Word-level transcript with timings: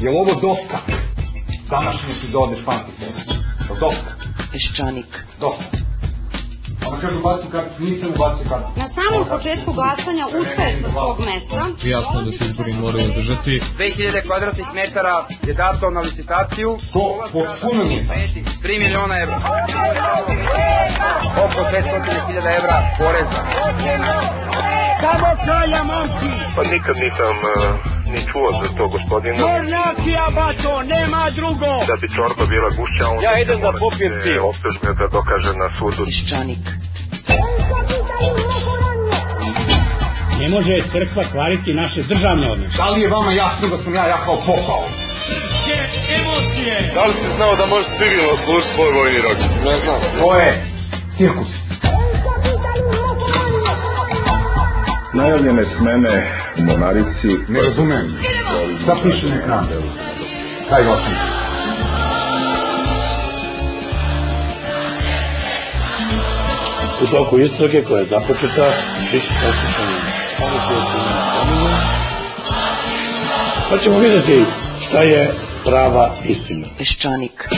Je 0.00 0.10
li 0.10 0.16
ovo 0.16 0.34
dosta? 0.46 0.78
Današnje 1.70 2.10
epizode 2.18 2.54
španski 2.62 2.92
servis. 2.98 3.26
Je 3.66 3.72
li 3.74 3.80
dosta? 3.80 4.10
Peščanik. 4.52 5.10
Dosta. 5.40 5.76
Ona 6.86 6.96
kaže 7.00 7.16
ubaci 7.16 7.46
karticu, 7.52 7.82
nisam 7.84 8.08
ubacio 8.16 8.44
karticu. 8.52 8.78
Na 8.82 8.88
samom 8.96 9.22
početku 9.34 9.70
glasanja 9.78 10.24
ustaje 10.40 10.72
sa 10.82 10.88
svog 10.92 11.16
mesta. 11.28 11.56
Jasno 11.94 12.18
da 12.26 12.30
se 12.38 12.44
izbori 12.50 12.72
moraju 12.72 13.10
održati. 13.12 13.62
2000 13.78 14.26
kvadratnih 14.26 14.66
metara 14.74 15.16
je 15.46 15.54
dato 15.54 15.90
na 15.90 16.00
licitaciju. 16.00 16.70
To 16.92 17.04
potpuno 17.32 17.84
nije. 17.84 18.02
3 18.62 18.78
miliona 18.84 19.14
evra. 19.24 19.38
Oko 21.44 21.60
500.000 21.72 22.58
evra 22.58 22.76
poreza. 22.98 23.40
Samo 25.02 25.28
kralja 25.44 25.82
momci! 25.84 26.28
Pa 26.56 26.62
nikad 26.62 26.96
nisam 27.04 27.34
uh, 27.54 27.99
ni 28.12 28.20
čuo 28.32 28.48
za 28.62 28.68
to 28.76 28.88
gospodina. 28.88 29.46
Mornjakija, 29.46 30.26
bato, 30.34 30.82
nema 30.82 31.30
drugo! 31.30 31.70
Da 31.90 31.96
bi 32.00 32.08
čorba 32.16 32.44
bila 32.54 32.70
gušća, 32.78 33.04
on 33.08 33.22
Ja 33.22 33.32
idem 33.42 33.60
da 33.60 33.72
popijem 33.72 34.14
pivo. 34.22 34.48
Optužbe 34.48 34.88
da 35.00 35.06
dokaže 35.16 35.52
na 35.62 35.68
sudu. 35.78 36.04
Peščanik. 36.04 36.64
Ne 40.40 40.48
može 40.48 40.74
crkva 40.92 41.24
kvariti 41.32 41.74
naše 41.74 42.02
državne 42.02 42.50
odnose. 42.50 42.76
Da 42.76 42.88
li 42.90 43.00
je 43.00 43.08
vama 43.08 43.32
jasno 43.32 43.68
da 43.68 43.76
sam 43.84 43.94
ja 43.94 44.06
jahao 44.06 44.36
popao? 44.46 44.84
Emocije! 46.18 46.92
Da 46.94 47.04
li 47.06 47.14
si 47.14 47.36
znao 47.36 47.56
da 47.56 47.66
možeš 47.66 47.88
civilno 47.98 48.34
služiti 48.44 48.74
svoj 48.74 48.90
vojni 48.92 49.18
rok? 49.20 49.38
Ne 49.64 49.74
znam. 49.84 50.00
To 50.20 50.36
je 50.36 50.66
cirkus. 51.16 51.48
Najavljene 55.12 55.64
smene 55.78 56.39
Monarici 56.56 57.30
Ne 57.48 57.62
razumem. 57.62 58.18
Šta 58.82 58.96
piše 59.02 59.26
na 59.26 59.36
ekranu? 59.36 59.66
Kaj 60.68 60.82
vašem? 60.82 61.14
U 67.02 67.06
toku 67.06 67.38
istrage 67.38 67.84
koja 67.84 68.00
je 68.00 68.06
započeta, 68.06 68.72
su 69.10 69.32
poslušani 69.42 70.20
oni 70.42 70.58
su 70.66 70.74
spominju, 70.90 71.70
pa 73.70 73.78
ćemo 73.78 73.98
vidjeti 73.98 74.44
šta 74.88 75.02
je 75.02 75.34
prava 75.64 76.10
istina. 76.24 76.68
Peščanik. 76.78 77.48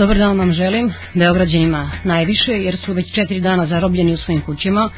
Dobar 0.00 0.18
dan 0.18 0.38
vam 0.38 0.52
želim, 0.52 0.92
Beograđanima 1.14 1.90
najviše, 2.04 2.52
jer 2.52 2.76
su 2.84 2.92
već 2.92 3.14
četiri 3.14 3.40
dana 3.40 3.66
zarobljeni 3.66 4.14
u 4.14 4.16
svojim 4.16 4.40
kućima. 4.40 4.90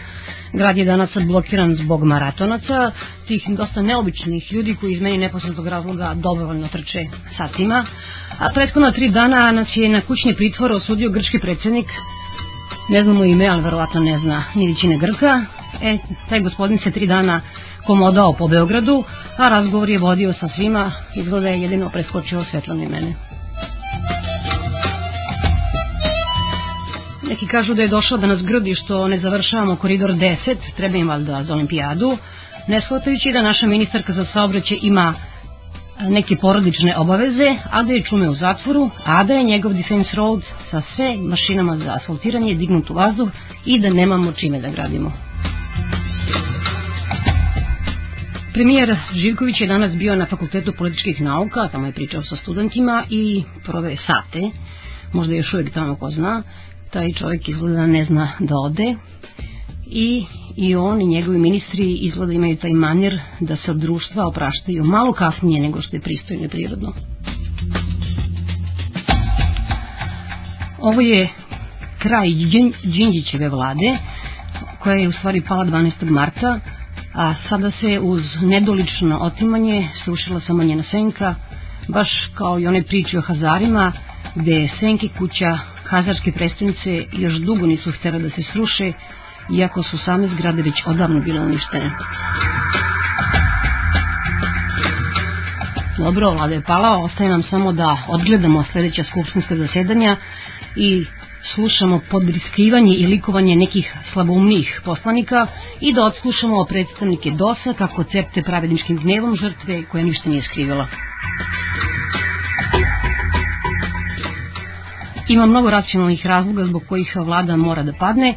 Grad 0.53 0.77
je 0.77 0.85
danas 0.85 1.11
blokiran 1.27 1.75
zbog 1.75 2.05
maratonaca, 2.05 2.93
tih 3.29 3.43
dosta 3.49 3.83
neobičnih 3.83 4.53
ljudi 4.53 4.77
koji 4.81 4.93
iz 4.93 5.01
meni 5.01 5.19
neposrednog 5.19 5.67
razloga 5.67 6.15
dobrovoljno 6.15 6.69
trče 6.69 7.05
satima. 7.37 7.85
A 8.39 8.51
prethodna 8.55 8.93
tri 8.93 9.09
dana 9.09 9.53
nas 9.53 9.69
je 9.75 9.89
na 9.89 10.01
kućni 10.01 10.35
pritvor 10.35 10.73
osudio 10.73 11.11
grčki 11.11 11.39
predsjednik, 11.39 11.87
ne 12.89 13.03
znamo 13.05 13.25
ime, 13.25 13.49
ali 13.49 13.63
verovatno 13.63 14.01
ne 14.01 14.19
zna 14.19 14.45
ni 14.55 14.67
većine 14.67 14.99
Grka. 14.99 15.45
E, 15.83 15.99
taj 16.29 16.41
gospodin 16.41 16.79
se 16.79 16.91
tri 16.91 17.07
dana 17.07 17.41
komodao 17.87 18.33
po 18.33 18.49
Beogradu, 18.49 19.05
a 19.37 19.49
razgovor 19.49 19.91
je 19.91 19.99
vodio 19.99 20.35
sa 20.41 20.49
svima, 20.55 20.93
izgleda 21.15 21.49
je 21.49 21.63
jedino 21.63 21.89
preskočio 21.89 22.45
Svetlanu 22.51 22.83
i 22.83 22.89
mene. 22.89 23.42
Neki 27.33 27.47
kažu 27.47 27.75
da 27.75 27.83
je 27.83 27.89
došao 27.89 28.19
da 28.19 28.27
nas 28.27 28.43
grdi 28.43 28.75
što 28.75 29.09
ne 29.09 29.19
završavamo 29.19 29.77
koridor 29.77 30.11
10, 30.11 30.57
treba 30.77 30.97
im 30.97 31.09
valjda 31.09 31.45
za 31.45 31.53
olimpijadu, 31.53 32.19
ne 32.69 32.81
shvatajući 32.81 33.33
da 33.33 33.43
naša 33.43 33.67
ministarka 33.67 34.13
za 34.13 34.27
saobraćaj 34.33 34.79
ima 34.83 35.15
neke 36.01 36.37
porodične 36.37 36.97
obaveze, 36.97 37.57
a 37.71 37.83
da 37.83 37.93
je 37.93 38.03
čume 38.03 38.29
u 38.29 38.35
zatvoru, 38.35 38.91
a 39.05 39.25
da 39.25 39.35
je 39.35 39.45
njegov 39.45 39.73
defense 39.73 40.11
road 40.17 40.43
sa 40.71 40.83
sve 40.97 41.17
mašinama 41.17 41.77
za 41.77 41.95
asfaltiranje 41.95 42.55
dignut 42.55 42.91
u 42.91 42.95
vazduh 42.95 43.29
i 43.65 43.79
da 43.81 43.91
nemamo 43.91 44.33
čime 44.33 44.61
da 44.61 44.71
gradimo. 44.71 45.13
Premijer 48.53 48.97
Živković 49.15 49.61
je 49.61 49.67
danas 49.67 49.93
bio 49.93 50.17
na 50.17 50.27
Fakultetu 50.27 50.73
političkih 50.79 51.21
nauka, 51.21 51.69
tamo 51.69 51.87
je 51.87 51.93
pričao 51.93 52.23
sa 52.23 52.37
studentima 52.37 53.05
i 53.11 53.45
prove 53.65 53.97
sate, 54.07 54.51
možda 55.13 55.35
još 55.35 55.55
uvijek 55.55 55.75
tamo 55.75 55.97
ko 55.97 56.11
zna, 56.11 56.43
taj 56.93 57.13
čovjek 57.13 57.49
izgleda 57.49 57.87
ne 57.87 58.05
zna 58.05 58.29
da 58.41 58.55
ode 58.57 58.95
i, 59.87 60.25
i 60.57 60.75
on 60.77 61.01
i 61.01 61.07
njegovi 61.07 61.39
ministri 61.39 61.93
izgleda 61.93 62.33
imaju 62.33 62.57
taj 62.57 62.71
manjer 62.71 63.19
da 63.41 63.57
se 63.57 63.71
od 63.71 63.77
društva 63.77 64.27
opraštaju 64.27 64.85
malo 64.85 65.13
kasnije 65.13 65.61
nego 65.61 65.83
što 65.83 65.97
je 65.97 66.01
pristojno 66.01 66.45
i 66.45 66.49
prirodno. 66.49 66.93
Ovo 70.81 71.01
je 71.01 71.29
kraj 71.99 72.29
Đin- 72.29 72.73
Đinđićeve 72.85 73.49
vlade 73.49 73.99
koja 74.79 74.97
je 74.97 75.09
u 75.09 75.13
stvari 75.13 75.41
pala 75.41 75.65
12. 75.65 76.11
marta 76.11 76.61
a 77.15 77.35
sada 77.49 77.71
se 77.71 78.01
uz 78.01 78.23
nedolično 78.43 79.19
otimanje 79.19 79.89
slušala 80.05 80.41
samo 80.41 80.65
njena 80.65 80.83
senka 80.91 81.35
baš 81.89 82.09
kao 82.35 82.59
i 82.59 82.67
one 82.67 82.83
priče 82.83 83.19
o 83.19 83.23
Hazarima 83.23 83.93
gde 84.35 84.53
je 84.53 84.71
senke 84.81 85.09
kuća 85.19 85.59
Hazarske 85.93 86.33
prestonice 86.33 87.05
još 87.13 87.35
dugo 87.35 87.67
nisu 87.67 87.93
htjela 87.93 88.19
da 88.19 88.31
se 88.31 88.43
sruše, 88.53 88.93
iako 89.59 89.83
su 89.83 89.99
same 89.99 90.29
zgrade 90.29 90.63
već 90.63 90.75
odavno 90.87 91.21
bile 91.21 91.41
uništene. 91.41 91.91
Dobro, 95.99 96.31
vlada 96.31 96.55
je 96.55 96.63
pala, 96.63 96.99
ostaje 96.99 97.31
nam 97.31 97.43
samo 97.43 97.73
da 97.73 97.97
odgledamo 98.09 98.65
sljedeća 98.73 99.05
skupštinska 99.05 99.57
zasedanja 99.57 100.17
i 100.77 101.05
slušamo 101.55 102.01
podbriskivanje 102.11 102.95
i 102.95 103.07
likovanje 103.07 103.57
nekih 103.57 103.95
slaboumnih 104.13 104.81
poslanika 104.85 105.47
i 105.81 105.93
da 105.93 106.05
odslušamo 106.05 106.65
predstavnike 106.65 107.31
DOS-a 107.31 107.73
kako 107.79 108.05
cepte 108.05 108.43
pravedničkim 108.43 108.97
gnevom 108.97 109.37
žrtve 109.37 109.85
koja 109.85 110.05
ništa 110.05 110.29
nije 110.29 110.43
skrivila. 110.43 110.87
Ima 115.33 115.47
mnogo 115.47 115.71
racionalnih 115.71 116.27
razloga 116.27 116.65
zbog 116.67 116.83
kojih 116.89 117.17
vlada 117.17 117.57
mora 117.57 117.83
da 117.83 117.93
padne, 117.93 118.35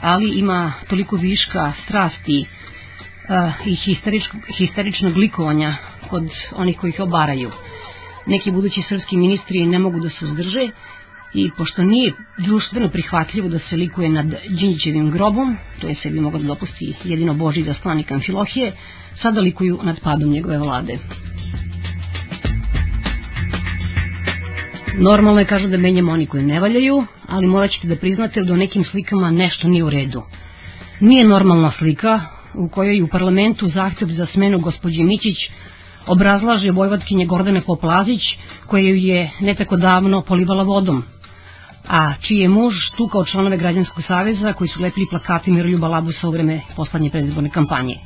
ali 0.00 0.38
ima 0.38 0.72
toliko 0.88 1.16
viška 1.16 1.72
strasti 1.84 2.44
uh, 2.44 3.66
i 3.66 3.74
histeričnog, 3.74 4.42
histeričnog 4.58 5.16
likovanja 5.16 5.76
kod 6.10 6.30
onih 6.56 6.78
koji 6.78 6.90
ih 6.90 7.00
obaraju. 7.00 7.50
Neki 8.26 8.50
budući 8.50 8.82
srpski 8.88 9.16
ministri 9.16 9.66
ne 9.66 9.78
mogu 9.78 10.00
da 10.00 10.08
se 10.08 10.26
zdrže 10.26 10.68
i 11.34 11.50
pošto 11.56 11.82
nije 11.82 12.12
društveno 12.38 12.88
prihvatljivo 12.88 13.48
da 13.48 13.58
se 13.58 13.76
likuje 13.76 14.08
nad 14.08 14.26
Đinđićevim 14.48 15.10
grobom, 15.10 15.56
to 15.80 15.88
je 15.88 15.94
sebi 16.02 16.20
mogao 16.20 16.40
da 16.40 16.46
dopusti 16.46 16.94
jedino 17.04 17.34
Boži 17.34 17.62
zaslanik 17.62 18.12
Amfilohije, 18.12 18.72
sada 19.22 19.40
likuju 19.40 19.80
nad 19.82 20.00
padom 20.00 20.30
njegove 20.30 20.58
vlade. 20.58 20.98
Normalno 25.00 25.40
je 25.40 25.46
kažu 25.46 25.68
da 25.68 25.76
menjamo 25.78 26.12
oni 26.12 26.26
koji 26.26 26.42
ne 26.42 26.60
valjaju, 26.60 27.04
ali 27.28 27.46
morat 27.46 27.70
ćete 27.70 27.86
da 27.88 27.96
priznate 27.96 28.42
da 28.42 28.52
u 28.52 28.56
nekim 28.56 28.84
slikama 28.84 29.30
nešto 29.30 29.68
nije 29.68 29.84
u 29.84 29.90
redu. 29.90 30.22
Nije 31.00 31.24
normalna 31.24 31.72
slika 31.78 32.20
u 32.54 32.68
kojoj 32.68 33.02
u 33.02 33.08
parlamentu 33.08 33.68
zahtev 33.68 34.08
za 34.08 34.26
smenu 34.26 34.58
gospođe 34.58 35.02
Mićić 35.02 35.36
obrazlaže 36.06 36.70
vojvatkinje 36.70 37.26
Gordane 37.26 37.60
Poplazić, 37.60 38.20
koja 38.66 38.82
ju 38.82 38.96
je 38.96 39.30
ne 39.40 39.54
tako 39.54 39.76
davno 39.76 40.22
polivala 40.22 40.62
vodom, 40.62 41.04
a 41.88 42.14
čiji 42.20 42.38
je 42.38 42.48
muž 42.48 42.74
tukao 42.96 43.24
članove 43.24 43.56
Građanskog 43.56 44.04
saveza 44.06 44.52
koji 44.52 44.68
su 44.68 44.82
lepili 44.82 45.06
plakati 45.10 45.50
Miroljuba 45.50 45.88
Labusa 45.88 46.28
u 46.28 46.30
vreme 46.30 46.60
poslednje 46.76 47.10
predizborne 47.10 47.50
kampanje. 47.50 47.96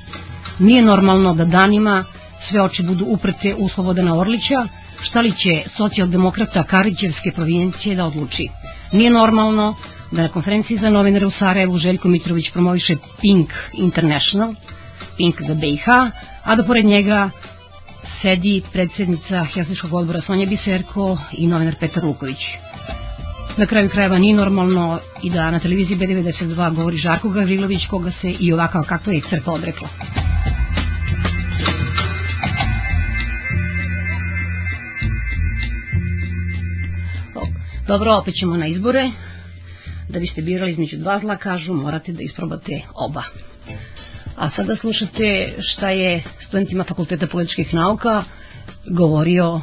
Nije 0.59 0.83
normalno 0.83 1.35
da 1.35 1.45
danima 1.45 2.05
sve 2.51 2.63
oči 2.63 2.83
budu 2.83 3.05
uprte 3.09 3.55
u 3.59 3.69
Slobodana 3.69 4.15
Orlića, 4.19 4.69
šta 5.13 5.21
li 5.21 5.33
će 5.33 5.63
socijaldemokrata 5.77 6.63
Karićevske 6.65 7.31
provincije 7.35 7.97
da 7.97 8.05
odluči. 8.05 8.49
Nije 8.93 9.11
normalno 9.11 9.75
da 10.11 10.23
na 10.23 10.29
konferenciji 10.29 10.79
za 10.79 10.91
novinare 10.91 11.27
u 11.27 11.31
Sarajevu 11.31 11.79
Željko 11.79 12.09
Mitrović 12.09 12.51
promoviše 12.53 12.97
Pink 13.21 13.51
International, 13.73 14.55
Pink 15.17 15.43
za 15.49 15.55
BiH, 15.55 15.89
a 16.45 16.57
da 16.57 16.65
pored 16.65 16.85
njega 16.85 17.31
sedi 18.23 18.63
predsjednica 18.73 19.45
Helsinškog 19.55 19.95
odbora 19.95 20.21
Sonja 20.27 20.47
Biserko 20.47 21.19
i 21.33 21.47
novinar 21.47 21.75
Petar 21.81 22.05
Luković. 22.05 22.39
Na 23.57 23.67
kraju 23.67 23.89
krajeva 23.89 24.19
nije 24.19 24.35
normalno 24.35 24.99
i 25.23 25.31
da 25.31 25.51
na 25.51 25.59
televiziji 25.59 25.97
B92 25.97 26.75
govori 26.75 26.97
Žarko 26.97 27.29
Gavrilović 27.29 27.87
koga 27.91 28.11
se 28.21 28.31
i 28.41 28.53
ovakav 28.53 28.83
kakva 28.89 29.13
je 29.13 29.21
crkva 29.31 29.53
odrekla. 29.53 29.89
Dobro, 37.87 38.13
opet 38.13 38.35
ćemo 38.35 38.57
na 38.57 38.67
izbore. 38.67 39.11
Da 40.09 40.19
biste 40.19 40.43
birali 40.43 40.73
između 40.73 40.97
dva 40.97 41.19
zla, 41.19 41.37
kažu, 41.37 41.73
morate 41.75 42.13
da 42.13 42.23
isprobate 42.23 42.81
oba. 42.97 43.23
A 44.37 44.51
sada 44.51 44.77
slušate 44.77 45.27
šta 45.61 45.91
je 45.91 46.23
studentima 46.47 46.85
Fakulteta 46.85 47.27
političkih 47.27 47.75
nauka 47.75 48.25
govorio 48.89 49.61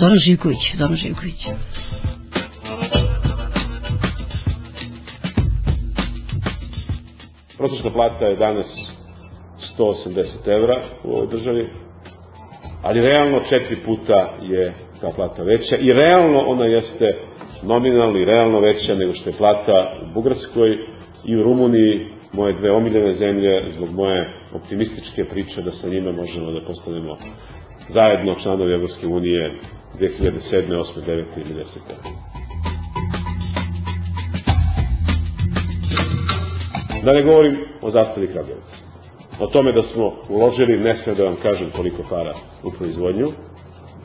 Zoran 0.00 0.18
Živković. 0.18 0.58
Zoran 0.78 0.96
Živković. 0.96 1.40
Prosječna 7.56 7.90
plata 7.90 8.24
je 8.24 8.36
danas 8.36 8.66
180 9.78 10.24
evra 10.46 10.74
u 11.04 11.12
ovoj 11.12 11.26
državi, 11.28 11.68
ali 12.82 13.00
realno 13.00 13.40
četiri 13.50 13.76
puta 13.84 14.36
je 14.42 14.89
ta 15.00 15.10
plata 15.16 15.42
veća 15.42 15.76
i 15.76 15.92
realno 15.92 16.38
ona 16.38 16.64
jeste 16.64 17.14
nominalno 17.62 18.18
i 18.18 18.24
realno 18.24 18.60
veća 18.60 18.94
nego 18.94 19.14
što 19.14 19.30
je 19.30 19.36
plata 19.36 19.94
u 20.02 20.14
Bugarskoj 20.14 20.78
i 21.24 21.36
u 21.36 21.42
Rumuniji, 21.42 22.06
moje 22.32 22.52
dve 22.52 22.70
omiljene 22.70 23.14
zemlje, 23.14 23.62
zbog 23.76 23.90
moje 23.90 24.30
optimističke 24.54 25.24
priče 25.24 25.62
da 25.62 25.70
sa 25.70 25.88
njima 25.88 26.12
možemo 26.12 26.52
da 26.52 26.60
postanemo 26.60 27.16
zajedno 27.88 28.34
članovi 28.42 28.72
Evropske 28.72 29.06
unije 29.06 29.52
2007. 29.98 30.32
8. 30.52 30.84
9. 31.06 31.24
ili 31.36 31.54
10. 31.54 31.64
Da 37.04 37.12
ne 37.12 37.22
govorim 37.22 37.56
o 37.82 37.90
zastavi 37.90 38.26
Kragujevac. 38.26 38.64
O 39.40 39.46
tome 39.46 39.72
da 39.72 39.82
smo 39.92 40.12
uložili, 40.28 40.78
ne 40.78 40.98
sve 41.04 41.14
da 41.14 41.24
vam 41.24 41.36
kažem 41.42 41.70
koliko 41.76 42.02
para 42.10 42.34
u 42.64 42.70
proizvodnju, 42.70 43.32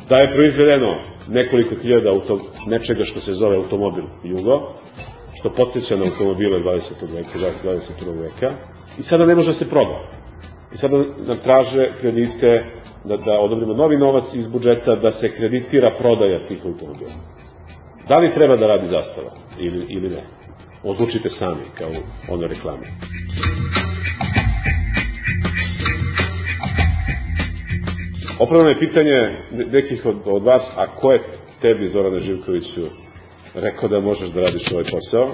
da 0.09 0.17
je 0.17 0.33
proizvedeno 0.33 0.95
nekoliko 1.27 1.75
hiljada 1.81 2.09
auto, 2.09 2.39
nečega 2.67 3.05
što 3.05 3.21
se 3.21 3.33
zove 3.33 3.55
automobil 3.55 4.03
Jugo, 4.23 4.73
što 5.39 5.49
podsjeća 5.49 5.95
na 5.95 6.05
automobile 6.05 6.59
20. 6.59 6.81
veka, 7.13 7.39
21. 7.39 8.21
veka, 8.21 8.51
i 8.97 9.03
sada 9.03 9.25
ne 9.25 9.35
može 9.35 9.53
da 9.53 9.59
se 9.59 9.69
proda. 9.69 9.99
I 10.73 10.77
sada 10.77 10.97
nam 11.27 11.37
traže 11.43 11.91
kredite 12.01 12.65
da, 13.03 13.17
da 13.17 13.39
odobrimo 13.39 13.73
novi 13.73 13.97
novac 13.97 14.23
iz 14.33 14.47
budžeta 14.47 14.95
da 14.95 15.11
se 15.11 15.29
kreditira 15.29 15.91
prodaja 15.99 16.47
tih 16.47 16.59
automobila. 16.65 17.11
Da 18.07 18.17
li 18.17 18.33
treba 18.33 18.55
da 18.55 18.67
radi 18.67 18.87
zastava 18.87 19.31
ili, 19.59 19.85
ili 19.89 20.09
ne? 20.09 20.23
Odlučite 20.83 21.29
sami, 21.39 21.63
kao 21.77 21.89
one 22.29 22.47
reklame. 22.47 22.87
Opravno 28.39 28.69
je 28.69 28.79
pitanje 28.79 29.35
nekih 29.51 30.05
od, 30.05 30.15
od 30.25 30.43
vas, 30.43 30.61
a 30.75 30.87
ko 30.87 31.11
je 31.11 31.19
tebi, 31.61 31.89
Zorane 31.89 32.19
Živkoviću, 32.19 32.85
rekao 33.53 33.89
da 33.89 33.99
možeš 33.99 34.29
da 34.29 34.41
radiš 34.41 34.71
ovaj 34.71 34.83
posao? 34.83 35.31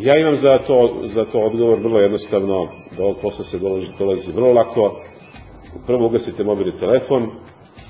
Ja 0.00 0.18
imam 0.18 0.36
za 0.42 0.58
to, 0.66 1.02
za 1.14 1.24
to 1.24 1.40
odgovor 1.40 1.78
vrlo 1.78 2.00
jednostavno, 2.00 2.68
da 2.96 3.04
ovog 3.04 3.16
posla 3.22 3.44
se 3.50 3.58
dolazi, 3.58 3.86
dolazi 3.98 4.32
vrlo 4.32 4.52
lako. 4.52 5.00
Prvo 5.86 6.06
ugasite 6.06 6.44
mobilni 6.44 6.80
telefon, 6.80 7.30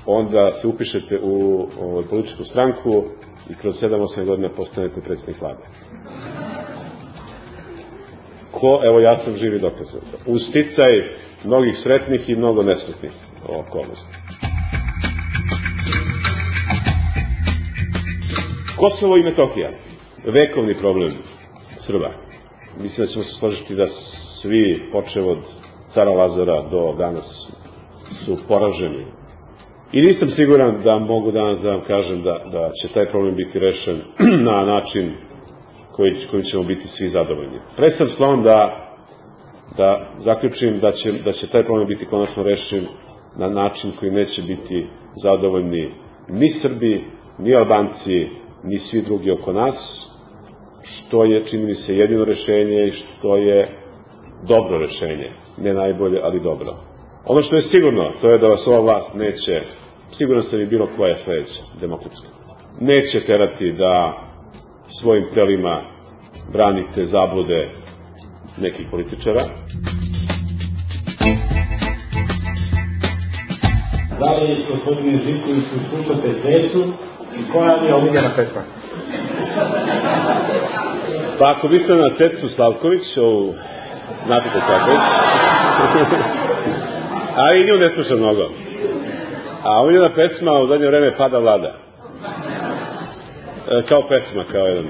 onda 0.05 0.51
se 0.61 0.67
upišete 0.67 1.19
u, 1.23 1.61
u 1.79 2.03
političku 2.09 2.43
stranku 2.43 3.03
i 3.49 3.55
kroz 3.55 3.75
7-8 3.81 4.25
godina 4.25 4.49
postanete 4.49 5.01
predsednik 5.01 5.41
vlade. 5.41 5.63
Ko, 8.51 8.81
evo 8.83 8.99
ja 8.99 9.19
sam 9.23 9.37
živi 9.37 9.59
dokaz. 9.59 9.87
Uz 10.25 10.41
sticaj 10.49 11.03
mnogih 11.43 11.75
sretnih 11.83 12.29
i 12.29 12.35
mnogo 12.35 12.63
nesretnih 12.63 13.11
okolnosti. 13.47 14.26
Kosovo 18.77 19.17
i 19.17 19.23
Metohija, 19.23 19.69
vekovni 20.25 20.73
problem 20.73 21.13
Srba. 21.87 22.09
Mislim 22.81 23.07
da 23.07 23.13
ćemo 23.13 23.23
se 23.23 23.31
složiti 23.39 23.75
da 23.75 23.87
svi, 24.41 24.81
počeo 24.91 25.25
od 25.25 25.37
cara 25.93 26.11
Lazara 26.11 26.61
do 26.71 26.95
danas, 26.97 27.25
su 28.25 28.37
poraženi. 28.47 29.05
I 29.91 30.01
nisam 30.01 30.29
siguran 30.35 30.81
da 30.83 30.99
mogu 30.99 31.31
danas 31.31 31.61
da 31.61 31.71
vam 31.71 31.81
kažem 31.87 32.21
da, 32.21 32.39
da 32.51 32.71
će 32.81 32.93
taj 32.93 33.05
problem 33.05 33.35
biti 33.35 33.59
rešen 33.59 34.01
na 34.49 34.65
način 34.65 35.11
koji, 35.91 36.15
kojim 36.31 36.45
ćemo 36.45 36.63
biti 36.63 36.87
svi 36.97 37.09
zadovoljni. 37.09 37.59
Presam 37.75 38.09
slovom 38.17 38.43
da, 38.43 38.87
da 39.77 40.07
zaključim 40.25 40.79
da 40.79 40.91
će, 40.91 41.11
da 41.11 41.31
će 41.31 41.47
taj 41.47 41.63
problem 41.63 41.87
biti 41.87 42.05
konačno 42.05 42.43
rešen 42.43 42.85
na 43.37 43.49
način 43.49 43.91
koji 43.99 44.11
neće 44.11 44.41
biti 44.41 44.87
zadovoljni 45.23 45.91
ni 46.29 46.59
Srbi, 46.61 47.03
ni 47.39 47.55
Albanci, 47.55 48.27
ni 48.63 48.79
svi 48.89 49.01
drugi 49.01 49.31
oko 49.31 49.53
nas, 49.53 49.75
što 50.83 51.23
je, 51.23 51.45
čini 51.49 51.65
mi 51.65 51.75
se, 51.75 51.97
jedino 51.97 52.25
rešenje 52.25 52.87
i 52.87 52.91
što 52.91 53.37
je 53.37 53.69
dobro 54.47 54.77
rešenje. 54.77 55.29
Ne 55.57 55.73
najbolje, 55.73 56.19
ali 56.23 56.39
dobro. 56.39 56.73
Ono 57.25 57.41
što 57.41 57.55
je 57.55 57.69
sigurno, 57.71 58.11
to 58.21 58.29
je 58.29 58.37
da 58.37 58.47
vas 58.47 58.67
ova 58.67 58.79
vlast 58.79 59.13
neće, 59.15 59.61
sigurno 60.17 60.43
se 60.43 60.57
bi 60.57 60.65
bilo 60.65 60.87
koja 60.97 61.09
je 61.09 61.23
sledeća, 61.23 61.61
demokratska, 61.81 62.27
neće 62.81 63.25
terati 63.25 63.71
da 63.71 64.13
svojim 65.01 65.25
telima 65.33 65.81
branite 66.51 67.05
zablude 67.05 67.69
nekih 68.57 68.87
političara. 68.91 69.47
Da 74.19 74.31
li, 74.37 74.65
gospodine 74.69 75.19
Živkoviću, 75.25 75.75
slušate 75.89 76.29
i 76.29 76.41
koja 77.51 77.75
vam 77.75 77.85
je 77.85 77.93
omiljena 77.93 78.29
pesma? 78.35 78.61
Pa 81.39 81.49
ako 81.49 81.67
biste 81.67 81.95
na 81.95 82.09
Cecu 82.17 82.49
Slavković, 82.55 83.17
ovu 83.17 83.53
Natiku 84.27 84.59
Slavković, 84.67 85.01
a 87.35 87.53
i 87.53 87.65
nju 87.65 87.77
ne 87.77 87.89
sluša 87.93 88.15
mnogo. 88.15 88.49
A 89.63 89.81
omiljena 89.81 90.09
pesma 90.09 90.51
u 90.51 90.67
zadnje 90.67 90.87
vreme 90.87 91.17
pada 91.17 91.39
vlada. 91.39 91.73
E, 93.71 93.81
kao 93.89 94.01
pesma, 94.09 94.43
kao 94.51 94.67
jedan 94.67 94.85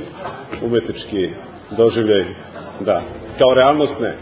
umetnički 0.61 1.29
doživljaj, 1.77 2.25
da. 2.79 3.01
Kao 3.38 3.53
realnost 3.53 4.00
ne. 4.00 4.13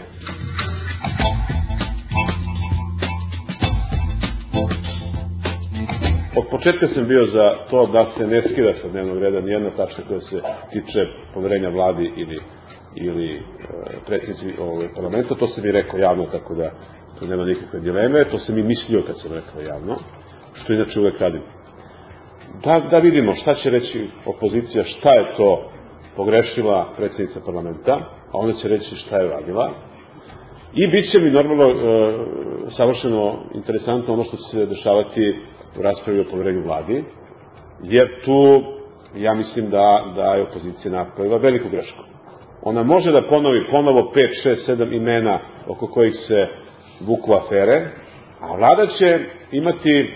Od 6.36 6.44
početka 6.50 6.88
sam 6.94 7.08
bio 7.08 7.26
za 7.26 7.54
to 7.70 7.86
da 7.86 8.06
se 8.18 8.26
ne 8.26 8.42
skida 8.42 8.72
sa 8.82 8.88
dnevnog 8.88 9.18
reda 9.18 9.40
nijedna 9.40 9.70
tačka 9.70 10.02
koja 10.08 10.20
se 10.20 10.40
tiče 10.72 11.06
poverenja 11.34 11.68
vladi 11.68 12.12
ili 12.16 12.38
ili 12.96 13.34
e, 13.34 13.40
predsjednici 14.06 14.60
ovog 14.60 14.84
parlamenta, 14.94 15.34
to 15.34 15.48
sam 15.48 15.66
i 15.66 15.72
rekao 15.72 15.98
javno, 15.98 16.26
tako 16.26 16.54
da 16.54 16.70
to 17.18 17.26
nema 17.26 17.44
nikakve 17.44 17.80
dileme, 17.80 18.24
to 18.24 18.38
sam 18.38 18.58
i 18.58 18.62
mislio 18.62 19.02
kad 19.06 19.16
sam 19.22 19.32
rekao 19.32 19.60
javno, 19.62 19.96
što 20.54 20.72
inače 20.72 21.00
uvek 21.00 21.20
radim. 21.20 21.42
Da, 22.64 22.80
da 22.90 22.98
vidimo 22.98 23.34
šta 23.34 23.54
će 23.54 23.70
reći 23.70 24.08
opozicija, 24.26 24.84
šta 24.84 25.10
je 25.14 25.36
to 25.36 25.70
pogrešila 26.16 26.88
predsjednica 26.96 27.40
parlamenta, 27.46 27.92
a 28.32 28.38
onda 28.38 28.58
će 28.62 28.68
reći 28.68 28.96
šta 28.96 29.18
je 29.18 29.28
radila. 29.28 29.70
I 30.74 30.86
bit 30.86 31.12
će 31.12 31.18
mi 31.18 31.30
normalno 31.30 31.64
e, 31.70 31.74
savršeno 32.76 33.36
interesantno 33.54 34.14
ono 34.14 34.24
što 34.24 34.36
će 34.36 34.42
se 34.50 34.66
dešavati 34.66 35.34
u 35.78 35.82
raspravi 35.82 36.20
o 36.20 36.30
poverenju 36.30 36.62
vladi, 36.62 37.04
jer 37.82 38.08
tu 38.24 38.62
ja 39.16 39.34
mislim 39.34 39.70
da, 39.70 40.04
da 40.16 40.34
je 40.34 40.42
opozicija 40.42 40.92
napravila 40.92 41.36
veliku 41.36 41.68
grešku. 41.68 42.02
Ona 42.62 42.82
može 42.82 43.12
da 43.12 43.22
ponovi 43.22 43.66
ponovo 43.70 44.12
5, 44.14 44.28
6, 44.68 44.76
7 44.76 44.96
imena 44.96 45.38
oko 45.66 45.86
kojih 45.86 46.14
se 46.28 46.46
vuku 47.00 47.32
afere, 47.32 47.88
a 48.40 48.56
vlada 48.56 48.86
će 48.98 49.18
imati 49.52 50.10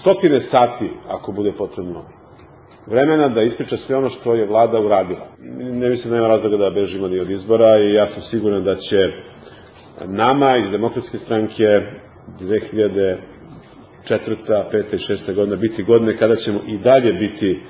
stotine 0.00 0.40
sati, 0.50 0.90
ako 1.08 1.32
bude 1.32 1.52
potrebno, 1.52 2.04
vremena 2.86 3.28
da 3.28 3.42
ispriča 3.42 3.76
sve 3.86 3.96
ono 3.96 4.10
što 4.10 4.34
je 4.34 4.46
vlada 4.46 4.80
uradila. 4.80 5.26
Ne 5.58 5.90
mislim 5.90 6.10
da 6.10 6.16
nema 6.16 6.28
razloga 6.28 6.56
da 6.56 6.70
bežimo 6.70 7.08
ni 7.08 7.20
od 7.20 7.30
izbora 7.30 7.78
i 7.78 7.92
ja 7.92 8.08
sam 8.14 8.22
siguran 8.30 8.64
da 8.64 8.76
će 8.76 9.12
nama 10.06 10.56
iz 10.56 10.70
demokratske 10.70 11.18
stranke 11.18 11.64
2004. 14.08 14.36
5. 14.72 14.94
i 14.94 14.98
6. 15.28 15.34
godina 15.34 15.56
biti 15.56 15.82
godine 15.82 16.18
kada 16.18 16.36
ćemo 16.36 16.60
i 16.66 16.78
dalje 16.78 17.12
biti 17.12 17.60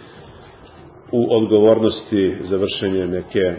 u 1.13 1.37
odgovornosti 1.37 2.37
za 2.51 2.57
vršenje 2.57 3.07
neke, 3.07 3.55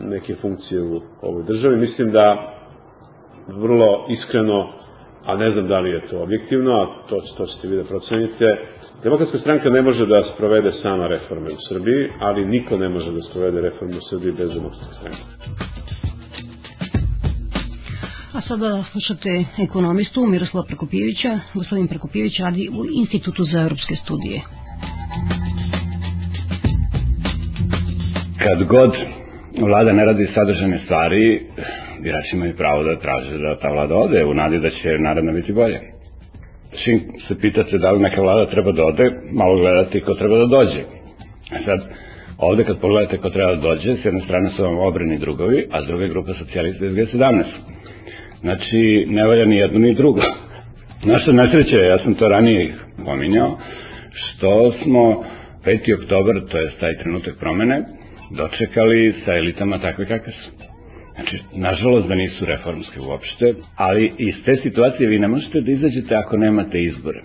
neke 0.00 0.34
funkcije 0.34 0.82
u 0.82 1.00
ovoj 1.22 1.44
državi. 1.44 1.76
Mislim 1.76 2.12
da 2.12 2.54
vrlo 3.48 4.06
iskreno, 4.08 4.68
a 5.24 5.36
ne 5.36 5.50
znam 5.50 5.68
da 5.68 5.80
li 5.80 5.90
je 5.90 6.08
to 6.08 6.22
objektivno, 6.22 6.72
a 6.72 6.86
to, 7.08 7.20
to 7.36 7.46
ćete 7.46 7.68
vi 7.68 7.76
da 7.76 7.84
procenite, 7.84 8.56
Demokratska 9.04 9.38
stranka 9.38 9.70
ne 9.70 9.82
može 9.82 10.06
da 10.06 10.22
sprovede 10.34 10.72
sama 10.82 11.06
reforme 11.06 11.52
u 11.52 11.56
Srbiji, 11.68 12.10
ali 12.20 12.44
niko 12.44 12.76
ne 12.76 12.88
može 12.88 13.12
da 13.12 13.22
sprovede 13.30 13.60
reforme 13.60 13.96
u 13.96 14.00
Srbiji 14.10 14.32
bez 14.32 14.48
demokratske 14.48 14.94
stranke. 14.98 15.22
A 18.34 18.40
sada 18.48 18.84
slušate 18.92 19.44
ekonomistu 19.58 20.26
Miroslava 20.26 20.66
Prekopijevića. 20.66 21.40
Gospodin 21.54 21.88
Prekopijević 21.88 22.38
radi 22.40 22.68
u 22.68 22.84
Institutu 23.00 23.44
za 23.52 23.60
evropske 23.60 23.94
studije. 24.04 24.40
kad 28.44 28.64
god 28.64 28.92
vlada 29.60 29.92
ne 29.92 30.04
radi 30.04 30.28
sadržane 30.34 30.78
stvari, 30.84 31.40
birači 32.02 32.36
imaju 32.36 32.56
pravo 32.56 32.82
da 32.82 32.96
traže 32.98 33.38
da 33.38 33.58
ta 33.58 33.68
vlada 33.68 33.94
ode 33.96 34.24
u 34.24 34.34
nadi 34.34 34.58
da 34.58 34.70
će 34.70 34.98
naredno 34.98 35.32
biti 35.32 35.52
bolje. 35.52 35.78
Čim 36.84 37.00
se 37.28 37.38
pitate 37.40 37.78
da 37.78 37.90
li 37.92 38.02
neka 38.02 38.20
vlada 38.22 38.50
treba 38.50 38.72
da 38.72 38.84
ode, 38.84 39.10
malo 39.32 39.56
gledati 39.56 40.00
ko 40.00 40.14
treba 40.14 40.38
da 40.38 40.46
dođe. 40.46 40.82
Sad, 41.64 41.80
ovde 42.38 42.64
kad 42.64 42.78
pogledate 42.80 43.18
ko 43.18 43.30
treba 43.30 43.54
da 43.54 43.60
dođe, 43.60 43.96
s 43.96 44.04
jedne 44.04 44.20
strane 44.20 44.50
su 44.56 44.62
vam 44.62 44.78
obrani 44.78 45.18
drugovi, 45.18 45.66
a 45.72 45.82
s 45.82 45.86
druge 45.86 46.08
grupa 46.08 46.34
socijalista 46.38 46.86
iz 46.86 46.92
G17. 46.92 47.44
Znači, 48.44 49.06
ne 49.08 49.24
valja 49.26 49.44
ni 49.44 49.56
jedno 49.56 49.78
ni 49.78 49.94
drugo. 49.94 50.20
Naša 51.12 51.32
nesreća 51.32 51.76
ja 51.76 51.98
sam 51.98 52.14
to 52.14 52.28
ranije 52.28 52.74
pominjao, 53.04 53.58
što 54.12 54.72
smo 54.82 55.24
5. 55.64 56.02
oktober, 56.02 56.34
to 56.50 56.58
je 56.58 56.70
taj 56.80 56.98
trenutak 56.98 57.34
promene, 57.40 57.82
dočekali 58.30 59.14
sa 59.24 59.36
elitama 59.36 59.78
takve 59.78 60.06
kakve 60.06 60.32
su. 60.32 60.50
Znači, 61.14 61.38
nažalost 61.54 62.08
da 62.08 62.14
nisu 62.14 62.44
reformske 62.44 63.00
uopšte, 63.00 63.54
ali 63.76 64.12
iz 64.18 64.34
te 64.44 64.56
situacije 64.62 65.08
vi 65.08 65.18
ne 65.18 65.28
možete 65.28 65.60
da 65.60 65.72
izađete 65.72 66.14
ako 66.14 66.36
nemate 66.36 66.82
izbore. 66.82 67.20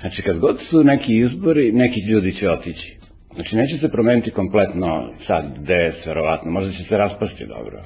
Znači, 0.00 0.22
kad 0.22 0.38
god 0.38 0.58
su 0.70 0.84
neki 0.84 1.16
izbori, 1.16 1.72
neki 1.72 2.00
ljudi 2.00 2.32
će 2.32 2.50
otići. 2.50 2.96
Znači, 3.34 3.56
neće 3.56 3.78
se 3.78 3.88
promeniti 3.88 4.30
kompletno 4.30 5.12
sad 5.26 5.44
DS, 5.58 6.06
verovatno, 6.06 6.50
možda 6.50 6.72
će 6.72 6.84
se 6.88 6.96
raspasti 6.96 7.46
dobro. 7.46 7.82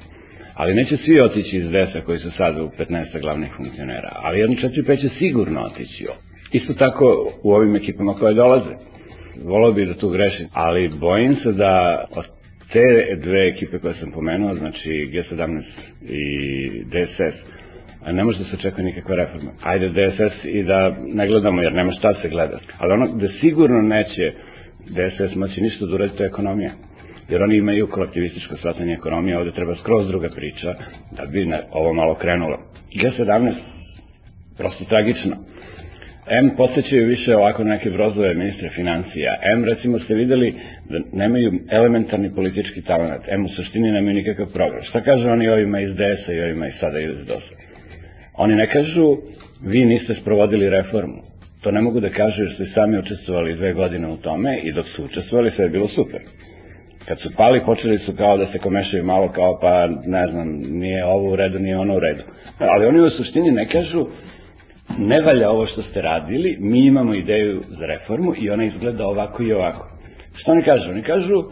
Ali 0.53 0.73
neće 0.73 0.97
svi 0.97 1.21
otići 1.21 1.57
iz 1.57 1.63
DS-a 1.69 2.01
koji 2.05 2.19
su 2.19 2.31
sad 2.37 2.59
u 2.59 2.69
15 2.79 3.21
glavnih 3.21 3.49
funkcionera, 3.57 4.09
ali 4.23 4.39
jedno 4.39 4.55
4-5 4.55 5.01
će 5.01 5.09
sigurno 5.19 5.61
otići. 5.61 6.07
Isto 6.51 6.73
tako 6.73 7.31
u 7.43 7.53
ovim 7.53 7.75
ekipama 7.75 8.13
koje 8.13 8.33
dolaze. 8.33 8.75
Volao 9.43 9.71
bih 9.71 9.87
da 9.87 9.93
tu 9.93 10.09
grešim, 10.09 10.47
ali 10.53 10.89
bojim 10.89 11.35
se 11.35 11.51
da 11.51 12.05
od 12.11 12.25
te 12.73 13.15
dve 13.15 13.47
ekipe 13.47 13.79
koje 13.79 13.93
sam 13.93 14.11
pomenuo, 14.11 14.55
znači 14.55 14.89
G17 14.89 15.63
i 16.09 16.69
DSS, 16.83 17.35
ne 18.07 18.23
može 18.23 18.39
da 18.39 18.45
se 18.45 18.55
očekuje 18.55 18.85
nikakva 18.85 19.15
reforma. 19.15 19.51
Ajde 19.63 19.89
DSS 19.89 20.45
i 20.45 20.63
da 20.63 20.95
ne 21.13 21.27
gledamo, 21.27 21.61
jer 21.61 21.73
nema 21.73 21.91
šta 21.91 22.13
se 22.21 22.29
gleda. 22.29 22.59
Ali 22.77 22.93
ono 22.93 23.13
gde 23.13 23.29
sigurno 23.39 23.81
neće 23.81 24.33
DSS 24.87 25.35
moći 25.35 25.61
ništa 25.61 25.85
da 25.85 25.95
uradi, 25.95 26.17
to 26.17 26.23
je 26.23 26.27
ekonomija. 26.27 26.71
Jer 27.31 27.43
oni 27.43 27.57
imaju 27.57 27.87
kolektivističko 27.87 28.57
shvatanje 28.57 28.93
ekonomije, 28.93 29.37
ovde 29.37 29.51
treba 29.51 29.75
skroz 29.75 30.07
druga 30.07 30.29
priča 30.29 30.75
da 31.11 31.25
bi 31.25 31.45
ne, 31.45 31.61
ovo 31.71 31.93
malo 31.93 32.15
krenulo. 32.15 32.57
G17, 32.93 33.53
prosto 34.57 34.83
tragično. 34.85 35.35
M 36.27 36.49
posjećaju 36.57 37.07
više 37.07 37.35
ovako 37.35 37.63
neke 37.63 37.89
brozove 37.89 38.33
ministre 38.33 38.69
financija. 38.69 39.35
M 39.55 39.65
recimo 39.65 39.99
ste 39.99 40.13
videli 40.13 40.53
da 40.89 40.99
nemaju 41.13 41.51
elementarni 41.69 42.35
politički 42.35 42.81
talent. 42.81 43.23
M 43.27 43.45
u 43.45 43.49
suštini 43.49 43.91
nemaju 43.91 44.15
nikakav 44.15 44.45
program. 44.53 44.83
Šta 44.83 45.01
kažu 45.01 45.27
oni 45.27 45.49
ovima 45.49 45.79
iz 45.79 45.95
DS-a 45.95 46.33
i 46.33 46.41
ovima 46.41 46.67
iz 46.67 46.73
sada 46.79 46.99
iz 46.99 47.25
DOS-a? 47.27 47.55
Oni 48.37 48.55
ne 48.55 48.67
kažu 48.67 49.17
vi 49.61 49.85
niste 49.85 50.15
sprovodili 50.21 50.69
reformu. 50.69 51.21
To 51.61 51.71
ne 51.71 51.81
mogu 51.81 51.99
da 51.99 52.09
kažu 52.09 52.43
jer 52.43 52.67
i 52.67 52.73
sami 52.73 52.97
učestvovali 52.97 53.55
dve 53.55 53.73
godine 53.73 54.07
u 54.07 54.17
tome 54.17 54.59
i 54.63 54.71
dok 54.71 54.85
su 54.95 55.03
učestvovali 55.03 55.51
sve 55.55 55.65
je 55.65 55.69
bilo 55.69 55.87
super. 55.87 56.21
Kad 57.07 57.19
su 57.19 57.29
pali 57.37 57.61
počeli 57.65 57.97
su 57.97 58.13
kao 58.17 58.37
da 58.37 58.45
se 58.51 58.59
komešaju 58.59 59.03
malo 59.03 59.31
kao 59.31 59.59
pa 59.61 59.87
ne 59.87 60.27
znam 60.27 60.47
nije 60.61 61.05
ovo 61.05 61.31
u 61.31 61.35
redu, 61.35 61.59
nije 61.59 61.77
ono 61.77 61.95
u 61.95 61.99
redu. 61.99 62.23
Ali 62.59 62.85
oni 62.85 62.99
u 62.99 63.09
suštini 63.09 63.51
ne 63.51 63.69
kažu 63.69 64.07
ne 64.97 65.21
valja 65.21 65.49
ovo 65.49 65.65
što 65.65 65.81
ste 65.81 66.01
radili, 66.01 66.57
mi 66.59 66.85
imamo 66.85 67.13
ideju 67.13 67.63
za 67.69 67.85
reformu 67.85 68.33
i 68.37 68.49
ona 68.49 68.63
izgleda 68.63 69.07
ovako 69.07 69.43
i 69.43 69.53
ovako. 69.53 69.87
Što 70.35 70.51
oni 70.51 70.63
kažu? 70.63 70.89
Oni 70.89 71.01
kažu, 71.01 71.43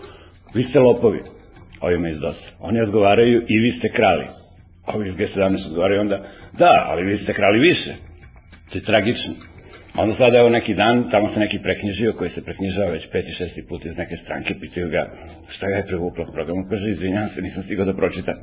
vi 0.54 0.64
ste 0.64 0.80
lopovi, 0.80 1.20
ovima 1.82 2.10
iz 2.10 2.20
DOS. 2.20 2.38
Oni 2.60 2.82
odgovaraju 2.82 3.44
i 3.48 3.58
vi 3.58 3.72
ste 3.80 3.90
krali. 3.90 4.26
Ovi 4.88 5.10
iz 5.10 5.16
G17 5.16 5.68
odgovaraju 5.68 6.02
onda, 6.02 6.24
da, 6.58 6.86
ali 6.88 7.04
vi 7.04 7.24
ste 7.24 7.34
krali 7.34 7.60
više. 7.60 7.96
To 8.72 8.78
je 8.78 8.84
tragično. 8.84 9.34
Onda 10.02 10.16
sada 10.16 10.38
evo 10.38 10.50
neki 10.50 10.74
dan, 10.74 11.10
tamo 11.12 11.34
se 11.34 11.40
neki 11.40 11.60
preknjižio 11.60 12.14
koji 12.14 12.30
se 12.30 12.44
preknjižava 12.44 12.90
već 12.92 13.08
peti, 13.12 13.34
šesti 13.34 13.66
put 13.68 13.86
iz 13.86 13.98
neke 13.98 14.18
stranke, 14.24 14.54
pitaju 14.62 14.90
ga 14.90 15.08
šta 15.48 15.68
ga 15.68 15.76
je 15.76 15.86
prevuklo 15.86 16.26
u 16.30 16.34
programu, 16.34 16.66
kaže 16.70 16.90
izvinjam 16.90 17.30
se, 17.36 17.42
nisam 17.42 17.64
stigao 17.64 17.86
da 17.86 17.94
pročitam. 17.94 18.36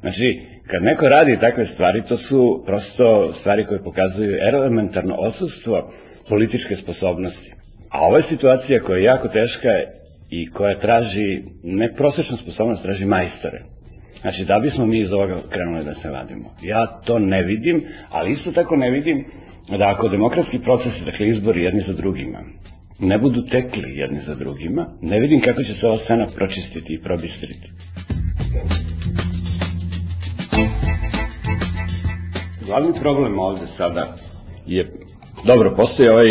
Znači, 0.00 0.40
kad 0.66 0.82
neko 0.82 1.08
radi 1.08 1.38
takve 1.40 1.66
stvari, 1.74 2.02
to 2.08 2.18
su 2.18 2.62
prosto 2.66 3.34
stvari 3.40 3.64
koje 3.64 3.82
pokazuju 3.82 4.38
elementarno 4.40 5.14
odsustvo 5.14 5.92
političke 6.28 6.76
sposobnosti. 6.82 7.52
A 7.90 8.06
ova 8.06 8.18
je 8.18 8.24
situacija 8.28 8.80
koja 8.80 8.98
je 8.98 9.04
jako 9.04 9.28
teška 9.28 9.72
i 10.30 10.50
koja 10.50 10.78
traži, 10.78 11.42
ne 11.62 11.92
prosečnu 11.92 12.36
sposobnost, 12.36 12.82
traži 12.82 13.04
majstore. 13.04 13.60
Znači, 14.20 14.44
da 14.44 14.58
bismo 14.58 14.86
mi 14.86 14.98
iz 15.00 15.12
ovoga 15.12 15.42
krenuli 15.50 15.84
da 15.84 15.94
se 15.94 16.10
vadimo. 16.10 16.54
Ja 16.62 16.86
to 17.06 17.18
ne 17.18 17.42
vidim, 17.42 17.84
ali 18.10 18.32
isto 18.32 18.52
tako 18.52 18.76
ne 18.76 18.90
vidim 18.90 19.24
da 19.76 19.88
ako 19.88 20.08
demokratski 20.08 20.58
procesi, 20.58 21.04
dakle 21.04 21.28
izbori 21.28 21.62
jedni 21.62 21.82
za 21.86 21.92
drugima, 21.92 22.38
ne 22.98 23.18
budu 23.18 23.42
tekli 23.42 23.96
jedni 23.96 24.20
za 24.26 24.34
drugima, 24.34 24.86
ne 25.02 25.20
vidim 25.20 25.40
kako 25.40 25.62
će 25.62 25.74
se 25.74 25.86
ova 25.86 25.98
scena 26.04 26.26
pročistiti 26.36 26.94
i 26.94 27.02
probistriti. 27.02 27.68
Glavni 32.66 33.00
problem 33.00 33.38
ovde 33.38 33.66
sada 33.76 34.16
je, 34.66 34.86
dobro, 35.46 35.74
postoji 35.76 36.08
ovaj 36.08 36.28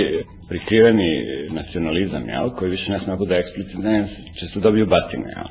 prikriveni 0.50 1.26
nacionalizam, 1.50 2.30
jel, 2.30 2.50
koji 2.50 2.72
više 2.72 2.92
ne 2.92 3.00
smagu 3.00 3.26
da 3.26 3.36
je 3.36 3.42
eksplicitne, 3.42 4.08
se 4.54 4.60
dobiju 4.60 4.86
batine, 4.86 5.30
jel. 5.36 5.48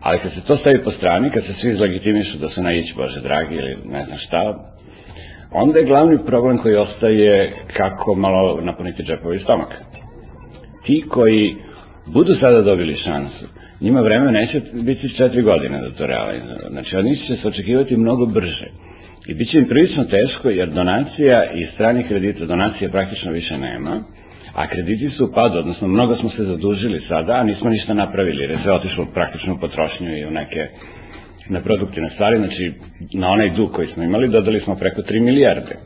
Ali 0.00 0.18
kad 0.18 0.32
se 0.32 0.40
to 0.46 0.56
stavi 0.56 0.84
po 0.84 0.90
strani, 0.90 1.30
kad 1.30 1.44
se 1.44 1.54
svi 1.60 1.72
izlegitimišu 1.72 2.38
da 2.38 2.48
su 2.48 2.62
najići 2.62 2.94
Bože 2.96 3.20
dragi 3.20 3.54
ili 3.54 3.76
ne 3.84 4.04
znam 4.04 4.18
šta, 4.18 4.54
onda 5.52 5.78
je 5.78 5.84
glavni 5.84 6.18
problem 6.26 6.58
koji 6.58 6.76
ostaje 6.76 7.52
kako 7.76 8.14
malo 8.14 8.60
napuniti 8.62 9.02
džepovi 9.02 9.38
stomak. 9.38 9.68
Ti 10.84 11.04
koji 11.08 11.56
budu 12.06 12.34
sada 12.40 12.62
dobili 12.62 12.96
šansu, 12.96 13.46
njima 13.80 14.00
vreme 14.00 14.32
neće 14.32 14.60
biti 14.72 15.16
četiri 15.16 15.42
godine 15.42 15.80
da 15.80 15.90
to 15.90 16.06
realizuju. 16.06 16.58
Znači, 16.70 16.96
oni 16.96 17.16
će 17.16 17.36
se 17.36 17.48
očekivati 17.48 17.96
mnogo 17.96 18.26
brže. 18.26 18.66
I 19.26 19.34
bit 19.34 19.50
će 19.50 19.58
im 19.58 19.68
prilično 19.68 20.04
teško 20.04 20.50
jer 20.50 20.68
donacija 20.68 21.52
i 21.52 21.66
strani 21.74 22.04
kredita, 22.08 22.44
donacija 22.44 22.90
praktično 22.90 23.32
više 23.32 23.58
nema, 23.58 24.02
a 24.54 24.66
krediti 24.66 25.10
su 25.10 25.24
u 25.24 25.32
padu, 25.34 25.58
odnosno 25.58 25.88
mnogo 25.88 26.16
smo 26.16 26.30
se 26.30 26.44
zadužili 26.44 27.02
sada, 27.08 27.32
a 27.32 27.42
nismo 27.42 27.70
ništa 27.70 27.94
napravili, 27.94 28.42
jer 28.42 28.50
je 28.50 28.58
sve 28.62 28.72
otišlo 28.72 29.06
praktično 29.14 29.54
u 29.54 29.58
potrošnju 29.58 30.18
i 30.18 30.24
u 30.24 30.30
neke 30.30 30.68
neproduktivne 31.48 32.10
stvari, 32.10 32.38
znači 32.38 32.72
na 33.12 33.28
onaj 33.30 33.50
dug 33.50 33.72
koji 33.72 33.88
smo 33.88 34.02
imali 34.02 34.28
dodali 34.28 34.60
smo 34.60 34.74
preko 34.74 35.02
3 35.02 35.20
milijarde, 35.20 35.76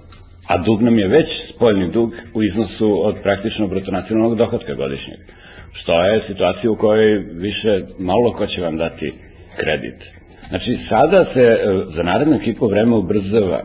a 0.49 0.59
dug 0.59 0.83
nam 0.83 0.99
je 0.99 1.09
već 1.09 1.27
spoljni 1.55 1.91
dug 1.93 2.13
u 2.35 2.43
iznosu 2.43 3.07
od 3.07 3.17
praktično 3.23 3.67
brutonacionalnog 3.67 4.37
dohodka 4.37 4.75
godišnjeg, 4.75 5.19
što 5.73 6.03
je 6.03 6.23
situacija 6.27 6.71
u 6.71 6.77
kojoj 6.77 7.19
više 7.19 7.81
malo 7.99 8.33
ko 8.33 8.47
će 8.47 8.61
vam 8.61 8.77
dati 8.77 9.13
kredit. 9.57 10.21
Znači, 10.49 10.79
sada 10.89 11.25
se 11.35 11.43
e, 11.43 11.59
za 11.97 12.03
narednu 12.03 12.37
ekipu 12.37 12.67
vreme 12.67 12.97
ubrzava 12.97 13.63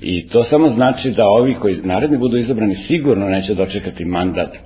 i 0.00 0.28
to 0.28 0.44
samo 0.44 0.68
znači 0.68 1.10
da 1.10 1.26
ovi 1.26 1.54
koji 1.54 1.80
naredni 1.82 2.18
budu 2.18 2.36
izabrani 2.36 2.76
sigurno 2.88 3.28
neće 3.28 3.54
dočekati 3.54 4.04
mandat 4.04 4.56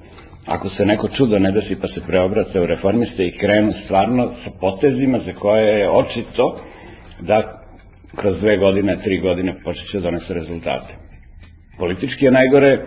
ako 0.48 0.70
se 0.70 0.84
neko 0.84 1.08
čudo 1.08 1.38
ne 1.38 1.52
desi 1.52 1.76
pa 1.80 1.88
se 1.88 2.00
preobrace 2.06 2.60
u 2.60 2.66
reformiste 2.66 3.26
i 3.26 3.38
krenu 3.38 3.72
stvarno 3.84 4.32
sa 4.44 4.50
potezima 4.60 5.18
za 5.26 5.32
koje 5.32 5.78
je 5.78 5.90
očito 5.90 6.60
da 7.20 7.62
kroz 8.16 8.40
dve 8.40 8.56
godine, 8.56 8.96
tri 9.04 9.18
godine 9.18 9.54
počet 9.64 9.90
će 9.90 10.00
da 10.00 10.02
donese 10.02 10.34
rezultate. 10.34 10.94
Politički 11.78 12.24
je 12.24 12.30
najgore, 12.30 12.78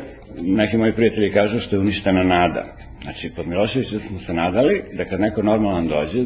neki 0.41 0.77
moji 0.77 0.93
prijatelji 0.93 1.33
kažu 1.33 1.59
što 1.59 1.75
je 1.75 1.79
uništena 1.79 2.23
nada. 2.23 2.65
Znači, 3.01 3.31
pod 3.35 3.47
Miloševićem 3.47 3.99
smo 4.07 4.19
se 4.19 4.33
nadali 4.33 4.83
da 4.97 5.05
kad 5.05 5.19
neko 5.19 5.41
normalan 5.41 5.87
dođe, 5.87 6.25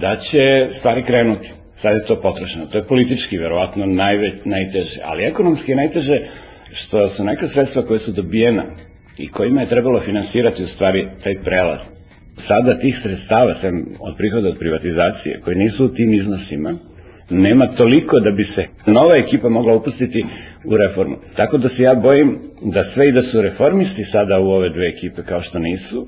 da 0.00 0.16
će 0.30 0.68
stvari 0.78 1.02
krenuti 1.02 1.48
sad 1.82 1.94
je 1.94 2.06
to 2.06 2.20
potrošeno. 2.20 2.66
To 2.66 2.78
je 2.78 2.86
politički 2.86 3.38
verovatno 3.38 3.86
najveć, 3.86 4.34
najteže, 4.44 5.00
ali 5.04 5.24
ekonomski 5.24 5.72
je 5.72 5.76
najteže 5.76 6.18
što 6.72 7.08
su 7.08 7.24
neka 7.24 7.48
sredstva 7.48 7.82
koje 7.82 8.00
su 8.00 8.12
dobijena 8.12 8.64
i 9.18 9.28
kojima 9.28 9.60
je 9.60 9.68
trebalo 9.68 10.00
finansirati 10.00 10.64
u 10.64 10.66
stvari 10.66 11.08
taj 11.24 11.34
prelaz. 11.44 11.78
Sada 12.48 12.78
tih 12.78 12.98
sredstava, 13.02 13.54
sem 13.60 13.86
od 14.00 14.16
prihoda 14.16 14.48
od 14.48 14.58
privatizacije, 14.58 15.40
koji 15.44 15.56
nisu 15.56 15.84
u 15.84 15.88
tim 15.88 16.14
iznosima, 16.14 16.74
nema 17.30 17.66
toliko 17.66 18.20
da 18.20 18.30
bi 18.30 18.44
se 18.54 18.66
nova 18.86 19.16
ekipa 19.16 19.48
mogla 19.48 19.74
upustiti 19.74 20.24
u 20.64 20.76
reformu. 20.76 21.16
Tako 21.36 21.58
da 21.58 21.68
se 21.68 21.82
ja 21.82 21.94
bojim 21.94 22.38
da 22.62 22.84
sve 22.94 23.08
i 23.08 23.12
da 23.12 23.22
su 23.22 23.42
reformisti 23.42 24.04
sada 24.12 24.38
u 24.38 24.50
ove 24.50 24.68
dve 24.68 24.88
ekipe 24.88 25.22
kao 25.22 25.42
što 25.42 25.58
nisu, 25.58 26.06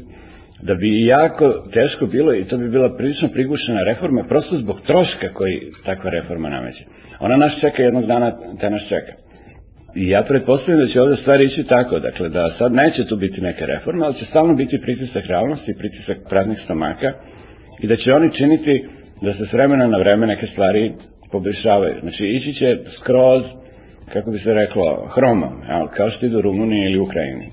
da 0.62 0.75
bi 0.75 1.07
jako 1.07 1.55
teško 1.73 2.07
bilo 2.07 2.35
i 2.35 2.45
to 2.45 2.57
bi 2.59 2.69
bila 2.69 2.97
prilično 2.97 3.29
prigušena 3.29 3.83
reforma 3.83 4.25
prosto 4.29 4.59
zbog 4.59 4.81
troška 4.87 5.29
koji 5.35 5.61
takva 5.85 6.11
reforma 6.11 6.49
nameće. 6.49 6.85
Ona 7.21 7.37
nas 7.37 7.53
čeka 7.61 7.83
jednog 7.83 8.07
dana, 8.07 8.33
te 8.61 8.71
nas 8.71 8.83
čeka. 8.88 9.27
I 9.95 10.09
ja 10.09 10.23
pretpostavljam 10.23 10.87
da 10.87 10.92
će 10.92 11.00
ovde 11.00 11.16
stvari 11.16 11.45
ići 11.45 11.64
tako, 11.64 11.99
dakle 11.99 12.28
da 12.28 12.54
sad 12.59 12.73
neće 12.73 13.04
tu 13.04 13.16
biti 13.16 13.40
neka 13.40 13.66
reforma, 13.66 14.07
ali 14.07 14.14
će 14.14 14.25
stalno 14.25 14.54
biti 14.54 14.80
pritisak 14.80 15.25
realnosti, 15.26 15.75
pritisak 15.78 16.18
praznih 16.28 16.59
stomaka 16.64 17.12
i 17.80 17.87
da 17.87 17.97
će 17.97 18.14
oni 18.14 18.33
činiti 18.33 18.85
da 19.23 19.35
se 19.35 19.47
s 19.47 19.52
vremena 19.52 19.87
na 19.87 19.99
vreme 19.99 20.26
neke 20.26 20.47
stvari 20.47 20.92
poboljšavaju. 21.33 21.95
Znači, 22.00 22.25
ići 22.26 22.54
će 22.54 22.78
skroz, 23.00 23.42
kako 24.12 24.30
bi 24.30 24.38
se 24.38 24.54
reklo, 24.54 25.09
hromom, 25.14 25.52
kao 25.97 26.11
što 26.11 26.26
idu 26.26 26.40
Rumuniji 26.40 26.85
ili 26.85 26.99
Ukrajini. 26.99 27.47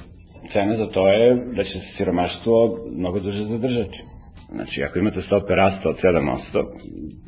Cena 0.53 0.77
za 0.77 0.87
to 0.87 1.09
je 1.09 1.35
da 1.55 1.63
će 1.63 1.71
se 1.71 1.97
siromaštvo 1.97 2.77
mnogo 2.97 3.19
duže 3.19 3.43
zadržati. 3.43 4.03
Znači, 4.51 4.83
ako 4.83 4.99
imate 4.99 5.21
stope 5.21 5.55
rasta 5.55 5.89
od 5.89 5.95
7% 6.03 6.65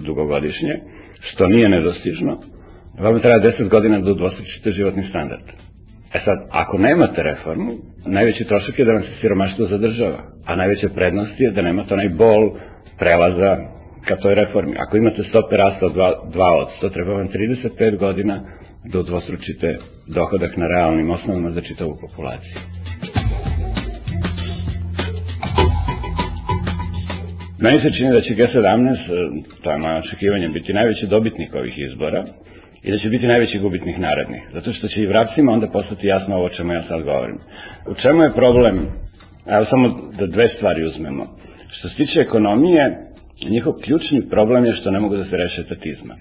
dugogodišnje, 0.05 0.79
što 1.21 1.47
nije 1.47 1.69
nedostižno, 1.69 2.37
vam 3.03 3.19
treba 3.19 3.39
10 3.39 3.69
godina 3.69 3.99
da 3.99 4.11
udvostručite 4.11 4.71
životni 4.71 5.03
standard. 5.09 5.43
E 6.13 6.19
sad, 6.25 6.37
ako 6.51 6.77
nemate 6.77 7.23
reformu, 7.23 7.73
najveći 8.05 8.43
trošak 8.43 8.79
je 8.79 8.85
da 8.85 8.91
vam 8.91 9.01
se 9.01 9.21
siromaštvo 9.21 9.65
zadržava, 9.65 10.19
a 10.45 10.55
najveća 10.55 10.89
prednost 10.95 11.39
je 11.39 11.51
da 11.51 11.61
nemate 11.61 11.93
onaj 11.93 12.09
bol 12.09 12.51
prelaza 12.99 13.57
ka 14.07 14.15
toj 14.15 14.35
reformi. 14.35 14.75
Ako 14.77 14.97
imate 14.97 15.23
stope 15.23 15.57
rasta 15.57 15.85
od 15.85 15.93
2 15.93 16.07
od 16.61 16.67
100, 16.81 16.93
treba 16.93 17.13
vam 17.13 17.27
35 17.27 17.97
godina 17.97 18.41
da 18.91 18.99
udvostručite 18.99 19.77
dohodak 20.07 20.57
na 20.57 20.67
realnim 20.67 21.09
osnovama 21.09 21.51
za 21.51 21.61
čitavu 21.61 21.97
populaciju. 22.01 22.57
Meni 27.59 27.81
se 27.81 27.97
čini 27.97 28.11
da 28.11 28.21
će 28.21 28.33
G17, 28.35 28.97
to 29.63 29.71
je 29.71 29.77
moje 29.77 29.97
očekivanje, 29.97 30.49
biti 30.49 30.73
najveći 30.73 31.07
dobitnik 31.07 31.55
ovih 31.55 31.73
izbora 31.77 32.25
i 32.87 32.91
da 32.91 32.97
će 32.97 33.09
biti 33.09 33.27
najveći 33.27 33.59
gubitnik 33.59 33.97
narednih. 33.97 34.41
Zato 34.53 34.73
što 34.73 34.87
će 34.87 35.01
i 35.01 35.05
vrapcima 35.05 35.51
onda 35.51 35.67
postati 35.67 36.07
jasno 36.07 36.35
ovo 36.35 36.49
čemu 36.49 36.73
ja 36.73 36.83
sad 36.87 37.03
govorim. 37.03 37.37
U 37.87 37.93
čemu 38.01 38.23
je 38.23 38.33
problem? 38.33 38.75
Evo 39.47 39.65
samo 39.69 39.87
da 40.19 40.27
dve 40.27 40.47
stvari 40.55 40.85
uzmemo. 40.85 41.27
Što 41.71 41.89
se 41.89 41.95
tiče 41.95 42.19
ekonomije, 42.19 42.97
njihov 43.49 43.73
ključni 43.83 44.29
problem 44.29 44.65
je 44.65 44.75
što 44.75 44.91
ne 44.91 44.99
mogu 44.99 45.15
da 45.15 45.25
se 45.25 45.37
reše 45.37 45.61
etatizma. 45.61 46.15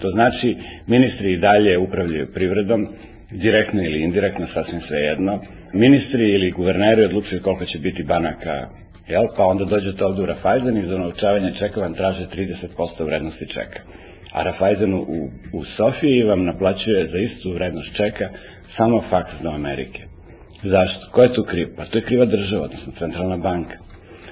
To 0.00 0.10
znači, 0.10 0.56
ministri 0.86 1.32
i 1.32 1.38
dalje 1.38 1.78
upravljaju 1.78 2.32
privredom, 2.34 2.88
direktno 3.30 3.82
ili 3.82 4.02
indirektno, 4.02 4.46
sasvim 4.54 4.80
sve 4.88 4.98
jedno. 4.98 5.40
Ministri 5.72 6.34
ili 6.34 6.50
guverneri 6.50 7.04
odlučuju 7.04 7.42
koliko 7.42 7.64
će 7.64 7.78
biti 7.78 8.02
banaka, 8.02 8.68
jel? 9.08 9.26
pa 9.36 9.44
onda 9.44 9.64
dođete 9.64 10.04
ovde 10.04 10.22
u 10.22 10.26
Rafajzen 10.26 10.76
i 10.76 10.86
za 10.86 10.98
naučavanje 10.98 11.52
čeka 11.58 11.80
vam 11.80 11.94
traže 11.94 12.26
30% 12.36 13.04
vrednosti 13.04 13.46
čeka. 13.46 13.80
A 14.36 14.42
Rafajzen 14.42 14.94
u, 14.94 15.28
u 15.52 15.64
Sofiji 15.64 16.22
vam 16.22 16.44
naplaćuje 16.44 17.06
za 17.06 17.18
istu 17.18 17.52
vrednost 17.52 17.96
čeka 17.96 18.28
samo 18.76 19.02
faks 19.10 19.30
do 19.42 19.50
Amerike. 19.50 20.02
Zašto? 20.62 21.10
Ko 21.12 21.22
je 21.22 21.34
tu 21.34 21.42
kriv? 21.42 21.68
Pa 21.76 21.84
to 21.84 21.98
je 21.98 22.04
kriva 22.04 22.24
država, 22.24 22.64
odnosno 22.64 22.92
centralna 22.98 23.36
banka. 23.36 23.76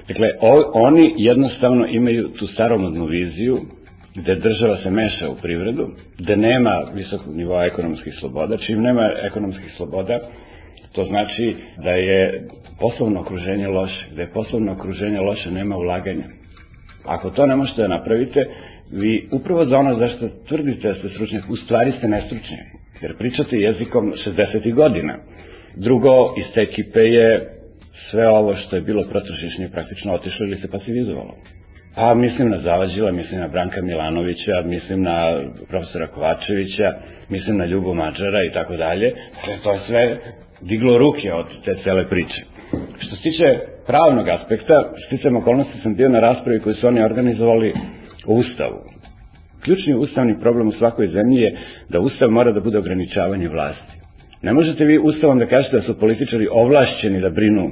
Dakle, 0.07 0.29
o, 0.41 0.71
oni 0.73 1.13
jednostavno 1.17 1.87
imaju 1.87 2.29
tu 2.29 2.47
staromodnu 2.47 3.05
viziju 3.05 3.61
gde 4.15 4.35
država 4.35 4.77
se 4.83 4.89
meša 4.89 5.29
u 5.29 5.35
privredu, 5.35 5.89
gde 6.17 6.37
nema 6.37 6.83
visokog 6.93 7.35
nivoa 7.35 7.65
ekonomskih 7.65 8.13
sloboda. 8.19 8.57
Čim 8.57 8.81
nema 8.81 9.11
ekonomskih 9.23 9.73
sloboda, 9.77 10.19
to 10.91 11.03
znači 11.03 11.55
da 11.83 11.91
je 11.91 12.47
poslovno 12.79 13.21
okruženje 13.21 13.67
loše. 13.67 14.05
Gde 14.11 14.21
je 14.21 14.33
poslovno 14.33 14.71
okruženje 14.71 15.19
loše, 15.19 15.51
nema 15.51 15.77
ulaganja. 15.77 16.25
Ako 17.05 17.29
to 17.29 17.45
ne 17.45 17.55
možete 17.55 17.81
da 17.81 17.87
napravite, 17.87 18.45
vi 18.95 19.29
upravo 19.31 19.65
za 19.65 19.77
ono 19.77 19.95
zašto 19.95 20.29
tvrdite 20.47 20.87
da 20.87 20.95
ste 20.95 21.09
stručnjak, 21.09 21.43
u 21.49 21.55
stvari 21.55 21.93
ste 21.97 22.07
nestručnjak. 22.07 22.65
Jer 23.01 23.17
pričate 23.17 23.55
jezikom 23.57 24.13
60. 24.25 24.73
godina. 24.73 25.15
Drugo, 25.75 26.33
iz 26.37 26.45
te 26.53 26.61
ekipe 26.61 26.99
je 26.99 27.49
sve 28.11 28.29
ovo 28.29 28.55
što 28.55 28.75
je 28.75 28.81
bilo 28.81 29.03
protržišnje 29.03 29.69
praktično 29.69 30.13
otišlo 30.13 30.45
ili 30.45 30.61
se 30.61 30.71
pasivizovalo. 30.71 31.35
A 31.95 32.13
mislim 32.13 32.49
na 32.49 32.59
Zavađila, 32.61 33.11
mislim 33.11 33.39
na 33.39 33.47
Branka 33.47 33.81
Milanovića, 33.81 34.61
mislim 34.65 35.01
na 35.01 35.41
profesora 35.69 36.07
Kovačevića, 36.07 36.93
mislim 37.29 37.57
na 37.57 37.65
Ljubo 37.65 37.93
Mađara 37.93 38.43
i 38.43 38.51
tako 38.53 38.75
dalje. 38.77 39.13
Dakle, 39.35 39.57
to 39.63 39.71
je 39.71 39.79
sve 39.87 40.17
diglo 40.61 40.97
ruke 40.97 41.33
od 41.33 41.45
te 41.65 41.75
cele 41.83 42.09
priče. 42.09 42.41
Što 42.99 43.15
se 43.15 43.21
tiče 43.21 43.59
pravnog 43.87 44.29
aspekta, 44.29 44.93
sticam 45.07 45.35
okolnosti 45.35 45.81
sam 45.83 45.95
bio 45.95 46.09
na 46.09 46.19
raspravi 46.19 46.59
koju 46.59 46.75
su 46.75 46.87
oni 46.87 47.03
organizovali 47.03 47.73
o 48.27 48.33
Ustavu. 48.33 48.79
Ključni 49.63 49.93
ustavni 49.93 50.39
problem 50.39 50.67
u 50.67 50.71
svakoj 50.71 51.07
zemlji 51.07 51.41
je 51.41 51.57
da 51.89 51.99
Ustav 51.99 52.31
mora 52.31 52.51
da 52.51 52.59
bude 52.59 52.77
ograničavanje 52.77 53.47
vlasti. 53.49 53.95
Ne 54.41 54.53
možete 54.53 54.85
vi 54.85 54.99
Ustavom 54.99 55.39
da 55.39 55.45
kažete 55.45 55.75
da 55.75 55.83
su 55.83 55.99
političari 55.99 56.47
ovlašćeni 56.51 57.21
da 57.21 57.29
brinu 57.29 57.71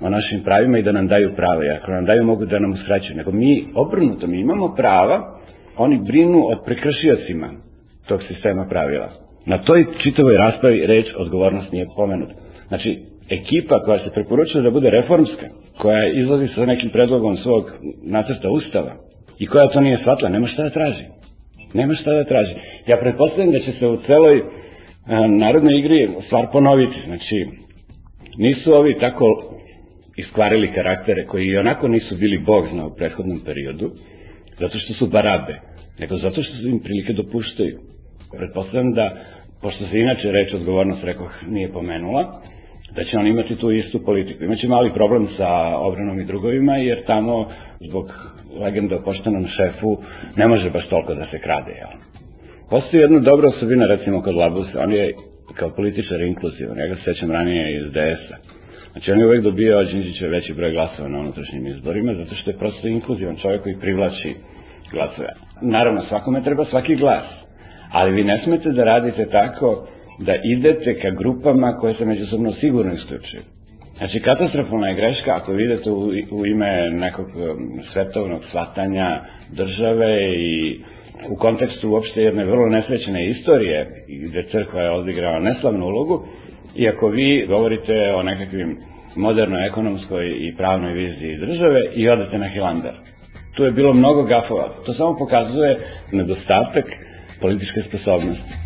o 0.00 0.10
našim 0.10 0.40
pravima 0.40 0.78
i 0.78 0.82
da 0.82 0.92
nam 0.92 1.08
daju 1.08 1.32
prava. 1.36 1.64
I 1.64 1.70
ako 1.70 1.90
nam 1.90 2.04
daju, 2.04 2.24
mogu 2.24 2.46
da 2.46 2.58
nam 2.58 2.72
uskraćuju. 2.72 3.16
Nego 3.16 3.32
mi, 3.32 3.64
obrnuto, 3.74 4.26
mi 4.26 4.40
imamo 4.40 4.74
prava, 4.74 5.38
oni 5.76 6.00
brinu 6.06 6.38
o 6.38 6.62
prekršiocima 6.64 7.48
tog 8.08 8.22
sistema 8.22 8.66
pravila. 8.70 9.08
Na 9.46 9.58
toj 9.58 9.86
čitavoj 10.02 10.36
raspravi 10.36 10.86
reč 10.86 11.06
odgovornost 11.16 11.72
nije 11.72 11.86
pomenuta. 11.96 12.34
Znači, 12.68 12.98
ekipa 13.30 13.80
koja 13.84 13.98
se 13.98 14.10
preporučuje 14.14 14.62
da 14.62 14.70
bude 14.70 14.90
reformska, 14.90 15.46
koja 15.78 16.06
izlazi 16.06 16.48
sa 16.54 16.66
nekim 16.66 16.90
predlogom 16.90 17.36
svog 17.36 17.72
nacrta 18.02 18.50
ustava 18.50 19.03
i 19.38 19.46
koja 19.46 19.68
to 19.68 19.80
nije 19.80 19.98
shvatila, 19.98 20.28
nema 20.28 20.48
šta 20.48 20.62
da 20.62 20.70
traži. 20.70 21.04
Nema 21.74 21.94
šta 21.94 22.12
da 22.12 22.24
traži. 22.24 22.54
Ja 22.86 22.96
pretpostavljam 22.96 23.52
da 23.52 23.58
će 23.58 23.72
se 23.78 23.86
u 23.86 23.96
celoj 24.06 24.42
a, 25.06 25.26
narodnoj 25.26 25.78
igri 25.78 26.08
stvar 26.26 26.46
ponoviti. 26.52 26.96
Znači, 27.06 27.46
nisu 28.38 28.74
ovi 28.74 28.98
tako 29.00 29.54
iskvarili 30.16 30.72
karaktere 30.74 31.26
koji 31.26 31.46
i 31.46 31.56
onako 31.56 31.88
nisu 31.88 32.16
bili 32.16 32.38
bog 32.38 32.66
zna 32.72 32.86
u 32.86 32.94
prethodnom 32.94 33.40
periodu, 33.44 33.90
zato 34.60 34.78
što 34.78 34.94
su 34.94 35.06
barabe, 35.06 35.60
nego 35.98 36.16
zato 36.16 36.42
što 36.42 36.56
su 36.56 36.68
im 36.68 36.80
prilike 36.80 37.12
dopuštaju. 37.12 37.78
Pretpostavljam 38.38 38.92
da, 38.92 39.16
pošto 39.62 39.86
se 39.86 40.00
inače 40.00 40.32
reč 40.32 40.54
odgovornost, 40.54 41.04
rekoh, 41.04 41.30
nije 41.48 41.72
pomenula, 41.72 42.42
da 42.96 43.04
će 43.04 43.18
on 43.18 43.26
imati 43.26 43.56
tu 43.56 43.72
istu 43.72 44.04
politiku. 44.04 44.44
Imaće 44.44 44.68
mali 44.68 44.92
problem 44.94 45.28
sa 45.36 45.78
obranom 45.78 46.20
i 46.20 46.24
drugovima, 46.24 46.76
jer 46.76 47.04
tamo, 47.06 47.48
zbog 47.80 48.33
legenda 48.60 48.96
o 48.96 49.02
poštenom 49.02 49.46
šefu, 49.46 49.98
ne 50.36 50.48
može 50.48 50.70
baš 50.70 50.88
toliko 50.88 51.14
da 51.14 51.26
se 51.30 51.38
krade. 51.38 51.72
Jel? 51.72 51.88
Postoji 52.70 53.00
jedna 53.00 53.18
dobra 53.18 53.48
osobina, 53.48 53.86
recimo, 53.86 54.22
kod 54.22 54.34
Labusa, 54.34 54.80
on 54.82 54.92
je 54.92 55.12
kao 55.54 55.70
političar 55.70 56.20
inkluzivan, 56.20 56.78
ja 56.78 56.86
ga 56.86 56.96
sećam 57.04 57.30
ranije 57.30 57.76
iz 57.76 57.92
DS-a. 57.92 58.36
Znači, 58.92 59.12
on 59.12 59.18
je 59.18 59.26
uvek 59.26 59.42
dobio 59.42 59.84
Đinđića 59.84 60.26
veći 60.26 60.52
broj 60.54 60.72
glasova 60.72 61.08
na 61.08 61.18
unutrašnjim 61.18 61.66
izborima, 61.66 62.14
zato 62.14 62.34
što 62.34 62.50
je 62.50 62.58
prosto 62.58 62.88
inkluzivan 62.88 63.36
čovjek 63.36 63.62
koji 63.62 63.76
privlači 63.80 64.34
glasove. 64.92 65.28
Naravno, 65.62 66.02
svakome 66.08 66.42
treba 66.42 66.64
svaki 66.64 66.96
glas, 66.96 67.24
ali 67.92 68.12
vi 68.12 68.24
ne 68.24 68.40
smete 68.44 68.68
da 68.68 68.84
radite 68.84 69.26
tako 69.26 69.86
da 70.18 70.34
idete 70.44 70.98
ka 71.00 71.10
grupama 71.10 71.72
koje 71.80 71.94
se 71.94 72.04
međusobno 72.04 72.52
sigurno 72.52 72.94
isključuju. 72.94 73.42
Znači, 73.98 74.20
katastrofalna 74.20 74.88
je 74.88 74.94
greška 74.94 75.36
ako 75.36 75.52
vidite 75.52 75.90
u, 75.90 76.12
u 76.30 76.46
ime 76.46 76.90
nekog 76.90 77.26
um, 77.26 77.80
svetovnog 77.92 78.42
svatanja 78.50 79.20
države 79.50 80.32
i 80.36 80.80
u 81.28 81.36
kontekstu 81.36 81.90
uopšte 81.90 82.22
jedne 82.22 82.44
vrlo 82.44 82.68
nesrećene 82.68 83.30
istorije, 83.30 84.04
gde 84.28 84.42
crkva 84.52 84.80
je 84.80 84.90
odigrala 84.90 85.38
neslavnu 85.38 85.86
ulogu, 85.86 86.26
iako 86.76 87.08
vi 87.08 87.46
govorite 87.48 88.12
o 88.14 88.22
nekakvim 88.22 88.76
modernoj 89.16 89.66
ekonomskoj 89.66 90.34
i 90.38 90.54
pravnoj 90.56 90.92
viziji 90.92 91.38
države 91.38 91.80
i 91.94 92.08
odete 92.08 92.38
na 92.38 92.48
Hilandar. 92.48 92.94
Tu 93.56 93.64
je 93.64 93.70
bilo 93.70 93.92
mnogo 93.92 94.22
gafova. 94.22 94.68
To 94.86 94.94
samo 94.94 95.16
pokazuje 95.18 95.78
nedostatak 96.12 96.84
političke 97.40 97.82
sposobnosti. 97.88 98.63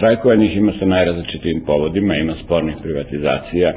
Što 0.00 0.06
se 0.06 0.14
tiče 0.14 0.20
štrajkova, 0.20 0.34
njih 0.34 0.56
ima 0.56 0.72
sa 0.78 0.86
najrazličitijim 0.86 1.62
povodima, 1.66 2.14
ima 2.14 2.34
spornih 2.44 2.74
privatizacija, 2.82 3.72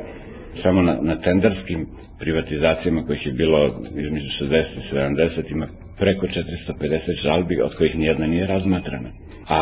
samo 0.64 0.82
na, 0.82 0.98
na 1.02 1.16
tenderskim 1.22 1.88
privatizacijama 2.20 3.06
kojih 3.06 3.26
je 3.26 3.32
bilo 3.32 3.82
između 3.96 4.28
60 4.42 4.64
i 4.78 4.96
70 4.96 5.52
ima 5.52 5.68
preko 6.00 6.28
450 6.28 7.24
žalbi, 7.24 7.62
od 7.62 7.76
kojih 7.76 7.96
nijedna 7.96 8.28
nije 8.28 8.48
razmatrana. 8.48 9.10
A 9.48 9.60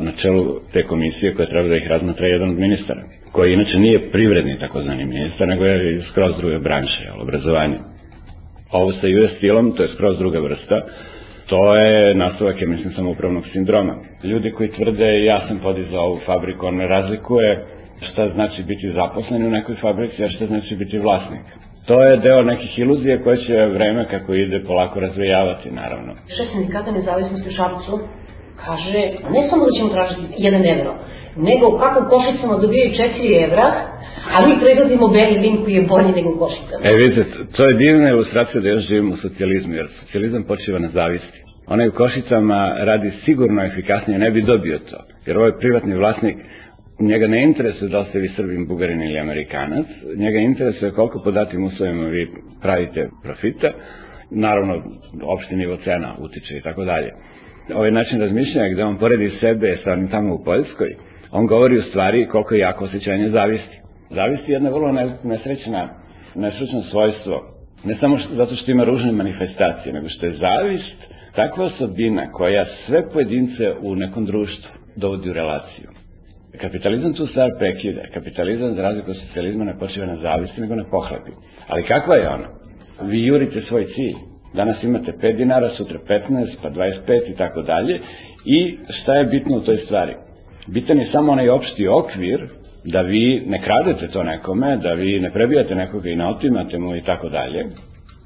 na 0.00 0.12
čelu 0.22 0.60
te 0.72 0.82
komisije 0.82 1.34
koja 1.34 1.48
treba 1.48 1.68
da 1.68 1.76
ih 1.76 1.86
razmatra 1.86 2.26
je 2.26 2.32
jedan 2.32 2.50
od 2.50 2.58
ministara, 2.58 3.02
koji 3.32 3.52
inače 3.52 3.78
nije 3.78 4.10
privredni 4.10 4.58
takozvani 4.58 5.04
ministar, 5.04 5.48
nego 5.48 5.64
je 5.64 6.02
skroz 6.10 6.32
druge 6.36 6.58
branše, 6.58 7.10
obrazovanje. 7.20 7.78
Ovo 8.70 8.92
sa 8.92 9.06
US 9.06 9.36
stilom, 9.36 9.72
to 9.76 9.82
je 9.82 9.94
skroz 9.94 10.18
druga 10.18 10.40
vrsta, 10.40 10.80
to 11.50 11.76
je 11.76 12.14
nastavak, 12.14 12.60
je 12.60 12.66
mislim, 12.66 12.92
samoupravnog 12.92 13.44
sindroma. 13.52 13.94
Ljudi 14.24 14.50
koji 14.50 14.72
tvrde 14.72 15.24
ja 15.24 15.40
sam 15.48 15.58
podizao 15.58 16.04
ovu 16.04 16.18
fabriku, 16.26 16.66
on 16.66 16.76
ne 16.76 16.86
razlikuje 16.86 17.64
šta 18.12 18.28
znači 18.34 18.62
biti 18.62 18.92
zaposlen 18.92 19.46
u 19.46 19.50
nekoj 19.50 19.74
fabrici, 19.74 20.24
a 20.24 20.28
šta 20.28 20.46
znači 20.46 20.76
biti 20.76 20.98
vlasnik. 20.98 21.46
To 21.86 22.02
je 22.04 22.16
deo 22.16 22.42
nekih 22.42 22.78
iluzija 22.78 23.22
koje 23.22 23.36
će 23.36 23.66
vreme 23.66 24.06
kako 24.10 24.34
ide 24.34 24.64
polako 24.64 25.00
razvijavati, 25.00 25.70
naravno. 25.70 26.12
Šef 26.36 26.48
sindikata 26.52 26.90
nezavisnosti 26.90 27.48
u 27.48 27.52
Šapcu 27.52 28.00
kaže, 28.64 29.00
ne 29.34 29.48
samo 29.50 29.64
da 29.64 29.72
ćemo 29.76 29.88
tražiti 29.88 30.22
1 30.38 30.80
evro, 30.80 30.94
nego 31.36 31.68
u 31.68 31.78
košicama 32.10 32.56
dobijaju 32.56 32.90
4 32.90 33.44
evra, 33.44 33.90
A 34.34 34.46
mi 34.46 34.54
beli 35.12 35.38
vin 35.38 35.56
koji 35.64 35.74
je 35.74 35.82
bolji 35.82 36.12
nego 36.12 36.38
košica. 36.38 36.74
E, 36.82 36.94
vidite, 36.94 37.24
to 37.56 37.64
je 37.64 37.74
divna 37.74 38.08
ilustracija 38.08 38.60
da 38.60 38.68
još 38.68 38.84
živimo 38.88 39.14
u 39.14 39.16
socijalizmu, 39.16 39.74
jer 39.74 39.86
socijalizam 40.00 40.42
počiva 40.42 40.78
na 40.78 40.88
zavisti. 40.88 41.38
Onaj 41.66 41.88
u 41.88 41.92
Košicama 41.92 42.74
radi 42.78 43.12
sigurno 43.24 43.64
efikasnije, 43.64 44.18
ne 44.18 44.30
bi 44.30 44.42
dobio 44.42 44.78
to. 44.78 44.96
Jer 45.26 45.38
ovaj 45.38 45.52
privatni 45.60 45.94
vlasnik, 45.94 46.36
njega 47.00 47.26
ne 47.26 47.42
interesuje 47.42 47.88
da 47.88 47.98
li 47.98 48.06
ste 48.08 48.18
vi 48.18 48.30
Srbin, 48.36 48.66
Bugarin 48.66 49.02
ili 49.02 49.18
Amerikanac, 49.18 49.86
njega 50.16 50.38
interesuje 50.38 50.90
koliko 50.90 51.22
po 51.24 51.30
datim 51.30 51.64
uslovima 51.64 52.06
vi 52.06 52.30
pravite 52.62 53.08
profita, 53.22 53.70
naravno, 54.30 54.82
opšti 55.22 55.56
nivo 55.56 55.76
cena 55.84 56.14
utiče 56.18 56.56
i 56.56 56.62
tako 56.62 56.84
dalje. 56.84 57.10
Ovaj 57.74 57.90
način 57.90 58.20
razmišljanja 58.20 58.68
gde 58.68 58.84
on 58.84 58.98
poredi 58.98 59.30
sebe 59.40 59.78
sa 59.84 59.96
tamo 60.10 60.34
u 60.34 60.44
Poljskoj, 60.44 60.88
on 61.32 61.46
govori 61.46 61.78
u 61.78 61.82
stvari 61.82 62.26
koliko 62.26 62.54
je 62.54 62.60
jako 62.60 62.84
osjećanje 62.84 63.30
zavisti. 63.30 63.80
Zavisti 64.10 64.52
je 64.52 64.54
jedna 64.54 64.70
vrlo 64.70 64.92
nesrećna, 65.24 65.88
nesrećno 66.34 66.82
svojstvo. 66.90 67.42
Ne 67.84 67.96
samo 68.00 68.18
što, 68.18 68.34
zato 68.34 68.56
što 68.56 68.70
ima 68.70 68.84
ružne 68.84 69.12
manifestacije, 69.12 69.92
nego 69.92 70.08
što 70.08 70.26
je 70.26 70.32
zavist 70.32 70.96
takva 71.34 71.64
osobina 71.64 72.32
koja 72.32 72.66
sve 72.86 73.10
pojedince 73.12 73.72
u 73.82 73.94
nekom 73.94 74.26
društvu 74.26 74.70
dovodi 74.96 75.30
u 75.30 75.32
relaciju. 75.32 75.88
Kapitalizam 76.60 77.14
tu 77.14 77.26
stvar 77.26 77.50
prekida. 77.58 78.00
Kapitalizam, 78.14 78.74
za 78.74 78.82
razliku 78.82 79.10
od 79.10 79.16
socijalizma, 79.16 79.64
ne 79.64 79.78
počiva 79.78 80.06
na 80.06 80.16
zavisti, 80.16 80.60
nego 80.60 80.74
na 80.74 80.84
pohlepi. 80.90 81.30
Ali 81.68 81.82
kakva 81.82 82.14
je 82.14 82.28
ona? 82.28 82.48
Vi 83.02 83.26
jurite 83.26 83.62
svoj 83.68 83.86
cilj. 83.86 84.16
Danas 84.54 84.82
imate 84.82 85.12
5 85.12 85.36
dinara, 85.36 85.70
sutra 85.76 85.98
15, 86.08 86.46
pa 86.62 86.70
25 86.70 87.30
i 87.32 87.36
tako 87.36 87.62
dalje. 87.62 88.00
I 88.44 88.78
šta 89.02 89.14
je 89.14 89.24
bitno 89.24 89.56
u 89.56 89.60
toj 89.60 89.76
stvari? 89.76 90.14
Bitan 90.66 90.98
je 90.98 91.08
samo 91.12 91.32
onaj 91.32 91.48
opšti 91.48 91.88
okvir 91.88 92.48
da 92.84 93.00
vi 93.00 93.42
ne 93.46 93.62
kradete 93.62 94.08
to 94.08 94.22
nekome, 94.22 94.76
da 94.76 94.92
vi 94.92 95.20
ne 95.20 95.30
prebijate 95.30 95.74
nekoga 95.74 96.08
i 96.08 96.16
ne 96.16 96.26
otimate 96.26 96.78
mu 96.78 96.96
i 96.96 97.02
tako 97.02 97.28
dalje. 97.28 97.64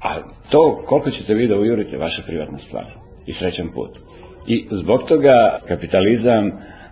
A 0.03 0.15
to 0.49 0.83
koliko 0.85 1.09
ćete 1.09 1.33
vi 1.33 1.47
da 1.47 1.57
ujurite 1.57 1.97
vaša 1.97 2.21
privatna 2.21 2.57
stvar 2.67 2.85
i 3.27 3.33
srećan 3.33 3.67
put. 3.73 3.89
I 4.47 4.67
zbog 4.71 5.03
toga 5.07 5.59
kapitalizam 5.67 6.51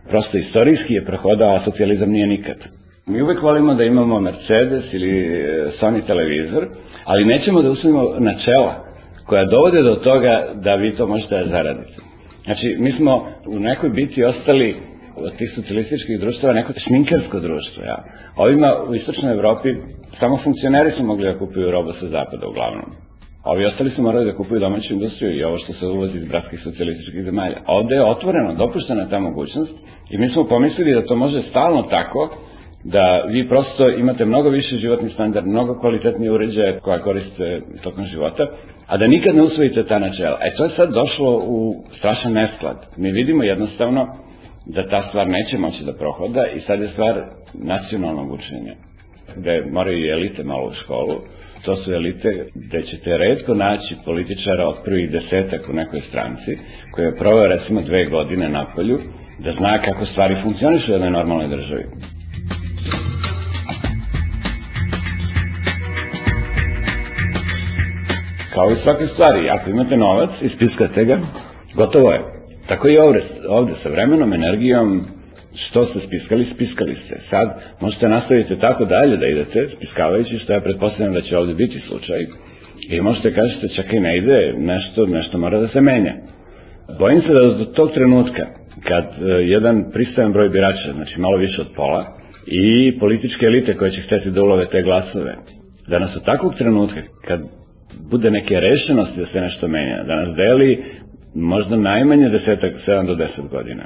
prosto 0.09 0.37
istorijski 0.37 0.93
je 0.93 1.05
prohodao, 1.05 1.55
a 1.55 1.63
socijalizam 1.65 2.09
nije 2.09 2.27
nikad. 2.27 2.57
Mi 3.05 3.21
uvek 3.21 3.41
volimo 3.41 3.73
da 3.73 3.83
imamo 3.83 4.19
Mercedes 4.19 4.93
ili 4.93 5.43
Sony 5.81 6.05
televizor, 6.07 6.67
ali 7.05 7.25
nećemo 7.25 7.61
da 7.61 7.71
usvojimo 7.71 8.15
načela 8.19 8.75
koja 9.25 9.45
dovode 9.45 9.81
do 9.81 9.95
toga 9.95 10.47
da 10.55 10.75
vi 10.75 10.95
to 10.95 11.07
možete 11.07 11.37
da 11.37 11.49
zaradite. 11.49 11.93
Znači, 12.45 12.75
mi 12.79 12.91
smo 12.91 13.27
u 13.47 13.59
nekoj 13.59 13.89
biti 13.89 14.23
ostali 14.23 14.75
od 15.15 15.37
tih 15.37 15.51
socijalističkih 15.55 16.19
društava 16.19 16.53
neko 16.53 16.73
šminkersko 16.87 17.39
društvo. 17.39 17.83
Ja. 17.83 18.03
Ovima 18.35 18.69
u 18.89 18.95
istočnoj 18.95 19.33
Evropi 19.33 19.69
samo 20.19 20.39
funkcioneri 20.43 20.91
su 20.97 21.03
mogli 21.03 21.25
da 21.25 21.39
kupuju 21.39 21.71
robu 21.71 21.91
sa 21.99 22.07
zapada 22.07 22.47
uglavnom. 22.47 22.85
Ovi 23.43 23.65
ostali 23.65 23.89
su 23.89 24.01
morali 24.01 24.25
da 24.25 24.35
kupuju 24.35 24.59
domaću 24.59 24.93
industriju 24.93 25.37
i 25.37 25.43
ovo 25.43 25.57
što 25.57 25.73
se 25.73 25.85
uvozi 25.85 26.17
iz 26.17 26.27
bratskih 26.27 26.59
socijalističkih 26.63 27.23
zemalja. 27.23 27.57
Ovde 27.67 27.95
je 27.95 28.03
otvoreno, 28.03 28.53
dopuštena 28.53 29.09
ta 29.09 29.19
mogućnost 29.19 29.73
i 30.09 30.17
mi 30.17 30.29
smo 30.29 30.43
pomislili 30.43 30.93
da 30.93 31.05
to 31.05 31.15
može 31.15 31.41
stalno 31.49 31.81
tako 31.81 32.29
da 32.83 33.23
vi 33.27 33.47
prosto 33.49 33.89
imate 33.89 34.25
mnogo 34.25 34.49
više 34.49 34.77
životni 34.77 35.09
standard, 35.09 35.47
mnogo 35.47 35.79
kvalitetnije 35.79 36.31
uređaje 36.31 36.79
koja 36.79 36.99
koriste 36.99 37.61
tokom 37.83 38.05
života, 38.05 38.47
a 38.87 38.97
da 38.97 39.07
nikad 39.07 39.35
ne 39.35 39.41
usvojite 39.41 39.83
ta 39.83 39.99
načela. 39.99 40.37
E 40.41 40.55
to 40.55 40.63
je 40.63 40.75
sad 40.75 40.93
došlo 40.93 41.43
u 41.45 41.75
strašan 41.97 42.33
nesklad. 42.33 42.77
Mi 42.97 43.11
vidimo 43.11 43.43
jednostavno 43.43 44.07
da 44.65 44.89
ta 44.89 45.07
stvar 45.09 45.27
neće 45.27 45.57
moći 45.57 45.83
da 45.83 45.93
prohoda 45.93 46.47
i 46.47 46.61
sad 46.61 46.81
je 46.81 46.89
stvar 46.89 47.23
nacionalnog 47.53 48.31
učenja, 48.31 48.73
gde 49.35 49.65
moraju 49.71 49.99
i 49.99 50.09
elite 50.09 50.43
malo 50.43 50.67
u 50.67 50.73
školu, 50.83 51.21
to 51.65 51.75
su 51.75 51.93
elite 51.93 52.45
gde 52.55 52.81
ćete 52.81 53.17
redko 53.17 53.53
naći 53.53 53.95
političara 54.05 54.67
od 54.67 54.75
prvih 54.83 55.11
desetak 55.11 55.69
u 55.69 55.73
nekoj 55.73 56.01
stranci, 56.09 56.57
koji 56.91 57.05
je 57.05 57.17
proveo 57.17 57.47
recimo 57.47 57.81
dve 57.81 58.05
godine 58.05 58.49
na 58.49 58.65
polju, 58.75 58.99
da 59.39 59.53
zna 59.53 59.81
kako 59.81 60.05
stvari 60.05 60.35
funkcionišu 60.43 60.91
u 60.91 60.93
jednoj 60.93 61.11
normalnoj 61.11 61.47
državi. 61.47 61.83
Kao 68.53 68.71
i 68.71 68.75
svake 68.83 69.07
stvari, 69.13 69.49
ako 69.49 69.69
imate 69.69 69.97
novac, 69.97 70.29
ispiskate 70.41 71.05
ga, 71.05 71.19
gotovo 71.75 72.11
je. 72.11 72.42
Tako 72.67 72.89
i 72.89 72.97
ovde, 72.97 73.21
ovde 73.47 73.73
sa 73.83 73.89
vremenom, 73.89 74.33
energijom, 74.33 75.05
što 75.55 75.85
ste 75.85 75.99
spiskali, 76.07 76.47
spiskali 76.55 76.95
ste. 77.05 77.19
Sad 77.29 77.61
možete 77.79 78.09
nastaviti 78.09 78.59
tako 78.59 78.85
dalje 78.85 79.17
da 79.17 79.27
idete, 79.27 79.69
spiskavajući, 79.75 80.39
što 80.39 80.53
ja 80.53 80.61
pretpostavljam 80.61 81.13
da 81.13 81.21
će 81.21 81.37
ovde 81.37 81.53
biti 81.53 81.79
slučaj. 81.87 82.25
I 82.89 83.01
možete 83.01 83.33
kažete, 83.33 83.67
i 83.97 83.99
ne 83.99 84.17
ide, 84.17 84.53
nešto, 84.57 85.05
nešto 85.05 85.37
mora 85.37 85.59
da 85.59 85.67
se 85.67 85.81
menja. 85.81 86.13
Bojim 86.99 87.21
se 87.21 87.33
da 87.33 87.39
do 87.39 87.65
tog 87.65 87.91
trenutka, 87.91 88.47
kad 88.83 89.05
uh, 89.05 89.27
jedan 89.39 89.83
pristajan 89.93 90.33
broj 90.33 90.49
birača, 90.49 90.93
znači 90.93 91.19
malo 91.19 91.37
više 91.37 91.61
od 91.61 91.67
pola, 91.75 92.05
i 92.47 92.99
političke 92.99 93.45
elite 93.45 93.73
koje 93.73 93.91
će 93.91 94.01
hteti 94.01 94.31
da 94.31 94.43
ulove 94.43 94.65
te 94.65 94.81
glasove, 94.81 95.35
da 95.87 95.99
nas 95.99 96.15
od 96.15 96.25
takvog 96.25 96.55
trenutka, 96.55 97.01
kad 97.27 97.41
bude 98.11 98.31
neke 98.31 98.59
rešenosti 98.59 99.19
da 99.19 99.25
se 99.25 99.41
nešto 99.41 99.67
menja, 99.67 100.03
da 100.03 100.15
nas 100.15 100.35
deli 100.35 100.83
možda 101.35 101.77
najmanje 101.77 102.29
desetak, 102.29 102.73
7 102.87 103.05
do 103.05 103.15
10 103.15 103.49
godina. 103.49 103.83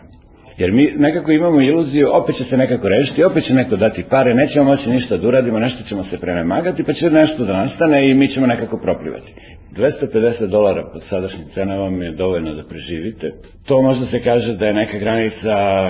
Jer 0.57 0.71
mi 0.71 0.93
nekako 0.97 1.31
imamo 1.31 1.61
iluziju, 1.61 2.09
opet 2.13 2.35
će 2.37 2.43
se 2.43 2.57
nekako 2.57 2.89
rešiti, 2.89 3.23
opet 3.23 3.45
će 3.45 3.53
neko 3.53 3.75
dati 3.75 4.03
pare, 4.09 4.33
nećemo 4.33 4.63
moći 4.63 4.89
ništa 4.89 5.17
da 5.17 5.27
uradimo, 5.27 5.59
nešto 5.59 5.83
ćemo 5.89 6.03
se 6.03 6.17
prenemagati, 6.17 6.83
pa 6.83 6.93
će 6.93 7.09
nešto 7.09 7.45
da 7.45 7.57
nastane 7.57 8.09
i 8.09 8.13
mi 8.13 8.27
ćemo 8.27 8.47
nekako 8.47 8.77
proplivati. 8.77 9.33
250 9.75 10.47
dolara 10.47 10.83
pod 10.93 11.01
sadašnjim 11.09 11.47
cenama 11.53 12.03
je 12.03 12.11
dovoljno 12.11 12.53
da 12.53 12.63
preživite. 12.63 13.31
To 13.67 13.81
možda 13.81 14.05
se 14.05 14.23
kaže 14.23 14.53
da 14.53 14.65
je 14.65 14.73
neka 14.73 14.97
granica 14.97 15.89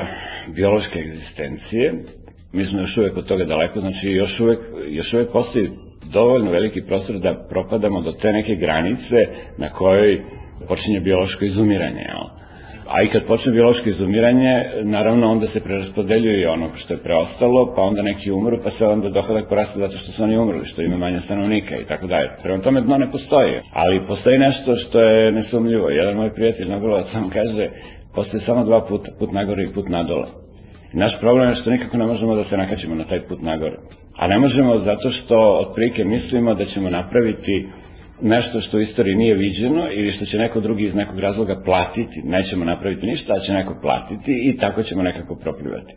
biološke 0.55 0.99
egzistencije. 0.99 1.93
Mi 2.53 2.65
smo 2.65 2.79
još 2.79 2.97
uvek 2.97 3.17
od 3.17 3.27
toga 3.27 3.45
daleko, 3.45 3.79
znači 3.79 4.07
još 4.07 4.39
uvek, 4.39 4.59
još 4.87 5.13
uvek 5.13 5.31
postoji 5.31 5.69
dovoljno 6.13 6.51
veliki 6.51 6.81
prostor 6.81 7.19
da 7.19 7.45
propadamo 7.49 8.01
do 8.01 8.11
te 8.11 8.31
neke 8.31 8.55
granice 8.55 9.27
na 9.57 9.69
kojoj 9.69 10.21
počinje 10.67 10.99
biološko 10.99 11.45
izumiranje. 11.45 12.01
Jel? 12.01 12.37
A 12.89 13.01
i 13.03 13.07
kad 13.07 13.23
počne 13.23 13.51
biološko 13.51 13.89
izumiranje, 13.89 14.63
naravno 14.83 15.31
onda 15.31 15.47
se 15.47 15.59
preraspodeljuje 15.59 16.49
ono 16.49 16.69
što 16.75 16.93
je 16.93 17.03
preostalo, 17.03 17.73
pa 17.75 17.81
onda 17.81 18.01
neki 18.01 18.31
umru, 18.31 18.57
pa 18.63 18.71
se 18.71 18.85
onda 18.85 19.09
dohodak 19.09 19.49
poraste 19.49 19.79
zato 19.79 19.97
što 19.97 20.11
su 20.11 20.23
oni 20.23 20.37
umrli, 20.37 20.65
što 20.65 20.81
ima 20.81 20.97
manje 20.97 21.21
stanovnika 21.25 21.75
i 21.77 21.85
tako 21.85 22.07
dalje. 22.07 22.29
Prema 22.43 22.63
tome 22.63 22.81
dno 22.81 22.97
ne 22.97 23.11
postoji, 23.11 23.53
ali 23.73 24.07
postoji 24.07 24.37
nešto 24.37 24.75
što 24.75 24.99
je 25.01 25.31
nesumljivo. 25.31 25.89
Jedan 25.89 26.15
moj 26.15 26.33
prijatelj 26.33 26.69
Nagolovac 26.69 27.05
sam 27.11 27.29
kaže, 27.29 27.69
postoje 28.15 28.43
samo 28.45 28.63
dva 28.63 28.81
puta, 28.81 29.11
put 29.19 29.31
nagore 29.31 29.63
i 29.63 29.73
put 29.73 29.89
nadole. 29.89 30.25
Naš 30.93 31.19
problem 31.19 31.49
je 31.49 31.55
što 31.55 31.69
nikako 31.69 31.97
ne 31.97 32.05
možemo 32.05 32.35
da 32.35 32.43
se 32.43 32.57
nakačimo 32.57 32.95
na 32.95 33.03
taj 33.03 33.21
put 33.21 33.41
nagore. 33.41 33.75
A 34.17 34.27
ne 34.27 34.39
možemo 34.39 34.79
zato 34.79 35.11
što 35.11 35.59
otprilike 35.61 36.03
mislimo 36.03 36.53
da 36.53 36.65
ćemo 36.65 36.89
napraviti 36.89 37.67
nešto 38.21 38.61
što 38.61 38.77
u 38.77 38.81
istoriji 38.81 39.15
nije 39.15 39.35
viđeno 39.35 39.87
ili 39.91 40.11
što 40.11 40.25
će 40.25 40.37
neko 40.37 40.59
drugi 40.59 40.85
iz 40.85 40.95
nekog 40.95 41.19
razloga 41.19 41.61
platiti, 41.65 42.21
nećemo 42.23 42.65
napraviti 42.65 43.05
ništa, 43.05 43.33
a 43.33 43.39
će 43.39 43.53
neko 43.53 43.75
platiti 43.81 44.31
i 44.49 44.57
tako 44.57 44.83
ćemo 44.83 45.03
nekako 45.03 45.35
proplivati. 45.35 45.93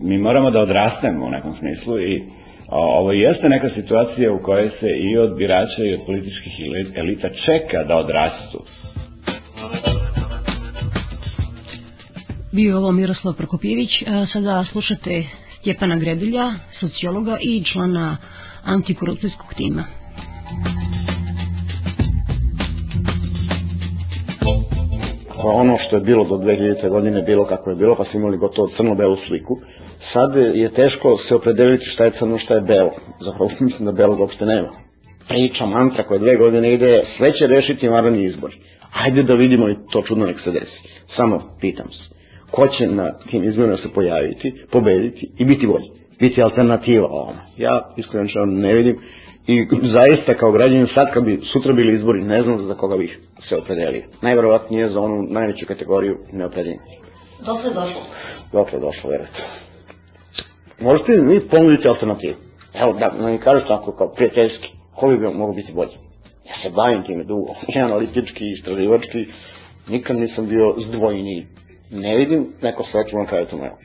Mi 0.00 0.18
moramo 0.18 0.50
da 0.50 0.60
odrastemo 0.60 1.26
u 1.26 1.30
nekom 1.30 1.54
smislu 1.58 2.00
i 2.00 2.22
ovo 2.68 3.12
jeste 3.12 3.48
neka 3.48 3.68
situacija 3.74 4.32
u 4.32 4.42
kojoj 4.42 4.70
se 4.80 4.88
i 4.88 5.18
od 5.18 5.36
birača 5.36 5.84
i 5.84 5.94
od 5.94 6.00
političkih 6.06 6.52
elita 6.94 7.28
čeka 7.28 7.84
da 7.88 7.96
odrastu. 7.96 8.64
Bio 12.52 12.78
ovo 12.78 12.92
Miroslav 12.92 13.34
Prokopjević, 13.34 13.90
a 14.06 14.26
sada 14.32 14.64
slušate 14.72 15.24
Stjepana 15.60 15.96
Grebilja, 15.96 16.52
sociologa 16.80 17.38
i 17.40 17.64
člana 17.64 18.16
antikorupcijskog 18.64 19.54
tima. 19.56 19.84
Ono 25.48 25.78
što 25.78 25.96
je 25.96 26.02
bilo 26.02 26.24
do 26.24 26.34
2000. 26.34 26.88
godine 26.88 27.22
bilo 27.22 27.44
kako 27.44 27.70
je 27.70 27.76
bilo, 27.76 27.96
pa 27.96 28.04
smo 28.04 28.20
imali 28.20 28.36
gotovo 28.36 28.68
crno-belu 28.76 29.16
sliku. 29.26 29.58
Sad 30.12 30.36
je 30.54 30.68
teško 30.74 31.18
se 31.28 31.34
opredeliti 31.34 31.84
šta 31.84 32.04
je 32.04 32.12
crno, 32.18 32.38
šta 32.38 32.54
je 32.54 32.60
belo. 32.60 32.92
Zapravo 33.20 33.50
mislim 33.60 33.86
da 33.86 33.92
belog 33.92 34.20
uopšte 34.20 34.46
nema. 34.46 34.68
Priča, 35.28 35.66
mantra 35.66 36.02
koja 36.04 36.18
dve 36.18 36.36
godine 36.36 36.72
ide, 36.72 37.02
sve 37.16 37.32
će 37.32 37.46
rešiti 37.46 37.88
varani 37.88 38.24
izbori. 38.24 38.56
Ajde 38.92 39.22
da 39.22 39.34
vidimo 39.34 39.68
i 39.68 39.76
to 39.92 40.02
čudno 40.02 40.26
nek 40.26 40.40
se 40.44 40.50
desi. 40.50 40.80
Samo 41.16 41.40
pitam 41.60 41.86
se, 41.90 42.14
ko 42.50 42.68
će 42.68 42.86
na 42.86 43.12
tim 43.30 43.44
izborima 43.44 43.76
se 43.76 43.88
pojaviti, 43.94 44.54
pobediti 44.70 45.30
i 45.38 45.44
biti 45.44 45.66
bolji? 45.66 45.90
Biti 46.20 46.42
alternativa 46.42 47.06
ovome. 47.06 47.38
Ja 47.56 47.94
iskreno 47.96 48.46
ne 48.46 48.74
vidim 48.74 48.98
i 49.46 49.66
zaista 49.92 50.34
kao 50.34 50.52
građanin 50.52 50.86
sad 50.94 51.12
kad 51.12 51.24
bi 51.24 51.40
sutra 51.52 51.72
bili 51.72 51.94
izbori 51.94 52.22
ne 52.22 52.42
znam 52.42 52.66
za 52.66 52.74
koga 52.74 52.96
bih 52.96 53.18
se 53.48 53.56
opredelio. 53.56 54.02
Najverovatnije 54.22 54.88
za 54.88 55.00
onu 55.00 55.22
najveću 55.22 55.66
kategoriju 55.66 56.18
neopredeljenosti. 56.32 56.98
Dokle 57.46 57.70
došlo? 57.70 58.02
Dokle 58.52 58.78
došlo, 58.80 59.10
verujte. 59.10 59.42
Možete 60.80 61.12
mi 61.12 61.40
ponuditi 61.40 61.88
alternativu. 61.88 62.34
Evo, 62.74 62.92
da, 62.92 63.12
da 63.20 63.26
mi 63.26 63.38
kažeš 63.38 63.68
tako 63.68 63.92
kao 63.92 64.12
prijateljski, 64.14 64.68
ko 64.96 65.08
bi 65.08 65.18
mogo 65.18 65.52
biti 65.52 65.72
bolji? 65.72 65.96
Ja 66.48 66.54
se 66.62 66.70
bavim 66.70 67.02
time 67.02 67.24
dugo, 67.24 67.54
i 67.74 67.78
analitički, 67.78 68.44
i 68.44 68.52
istraživački, 68.52 69.26
nikad 69.88 70.16
nisam 70.16 70.48
bio 70.48 70.74
zdvojni. 70.88 71.46
Ne 71.90 72.16
vidim 72.16 72.46
neko 72.62 72.84
sreću 72.92 73.16
na 73.16 73.26
kraju 73.26 73.46
tunela. 73.46 73.76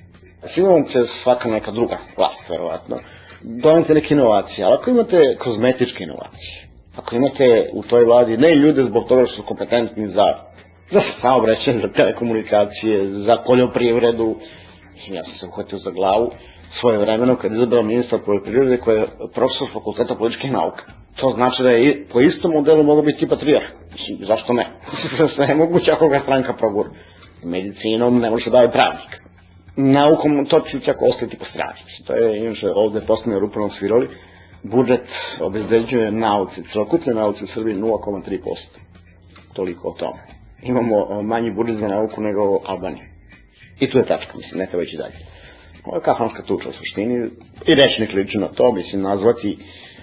Sigurno 0.54 0.88
će 0.92 1.00
svaka 1.24 1.50
neka 1.50 1.72
druga 1.72 1.98
vlast, 2.18 2.50
verovatno, 2.50 2.98
donete 3.64 3.94
neke 3.94 4.14
inovacije, 4.14 4.66
ali 4.66 4.74
ako 4.74 4.90
imate 4.90 5.36
kozmetičke 5.40 6.04
inovacije, 6.04 6.68
ako 6.98 7.16
imate 7.16 7.70
u 7.74 7.84
toj 7.84 8.06
vladi 8.06 8.38
ne 8.38 8.56
ljude 8.56 8.84
zbog 8.84 9.08
toga 9.08 9.26
što 9.26 9.36
su 9.36 9.48
kompetentni 9.48 10.08
za 10.08 10.48
za 10.92 11.02
saobraćaj, 11.22 11.80
za 11.82 11.88
telekomunikacije, 11.88 13.10
za 13.10 13.38
poljoprivredu, 13.46 14.36
ja 15.08 15.24
sam 15.24 15.34
se 15.40 15.46
uhvatio 15.46 15.78
za 15.78 15.92
glavu 15.92 16.32
svoje 16.80 16.98
vremeno 16.98 17.36
kad 17.36 17.52
je 17.52 17.58
izabrao 17.58 17.84
ministar 17.84 18.20
poljoprivrede 18.26 18.78
koji 18.78 19.00
je 19.00 19.08
profesor 19.34 19.68
fakulteta 19.74 20.16
političkih 20.16 20.52
nauka. 20.52 20.84
To 21.16 21.34
znači 21.36 21.64
da 21.64 21.70
je 21.70 22.06
po 22.14 22.22
istom 22.22 22.52
modelu 22.52 22.84
mogao 22.84 23.04
biti 23.04 23.26
i 23.26 23.28
patrijar. 23.28 23.64
Zašto 24.28 24.54
ne? 24.54 24.66
Sve 25.36 25.46
je 25.46 25.56
moguće 25.56 25.92
ako 25.92 26.08
ga 26.08 26.20
stranka 26.24 26.54
progura. 26.54 26.90
Medicinom 27.44 28.20
ne 28.20 28.30
može 28.30 28.44
se 28.44 28.50
baviti 28.50 28.74
pravnik. 28.74 29.17
Naukom 29.78 30.46
to 30.46 30.60
će 30.60 30.80
čak 30.80 30.98
ostati 31.02 31.38
po 31.38 31.46
strani. 31.46 31.80
To 32.08 32.14
je, 32.14 32.46
inače, 32.46 32.68
ovde 32.76 33.02
posljednje 33.02 33.40
rupanom 33.40 33.72
svirali. 33.80 34.08
Budžet 34.64 35.08
obezbeđuje 35.42 36.12
nauci, 36.12 36.64
celokupne 36.74 37.14
nauci 37.14 37.44
u 37.44 37.48
Srbiji 37.48 37.76
0,3%. 37.76 38.40
Toliko 39.54 39.90
o 39.90 39.94
tome. 39.94 40.20
Imamo 40.64 41.22
manji 41.22 41.52
budžet 41.52 41.78
za 41.80 41.88
nauku 41.88 42.22
nego 42.22 42.62
Albanija. 42.66 43.06
I 43.80 43.90
tu 43.90 43.98
je 43.98 44.06
tačka, 44.06 44.38
mislim, 44.38 44.60
ne 44.60 44.66
treba 44.68 44.84
ići 44.84 44.98
dalje. 44.98 45.16
Ovo 45.86 45.98
je 45.98 46.04
kafanska 46.04 46.44
tuča 46.44 46.70
u 46.70 46.74
suštini 46.74 47.30
i 47.66 47.76
rečnik 47.76 48.14
liči 48.14 48.38
na 48.38 48.48
to, 48.48 48.72
mislim, 48.72 49.02
nazvati 49.02 49.58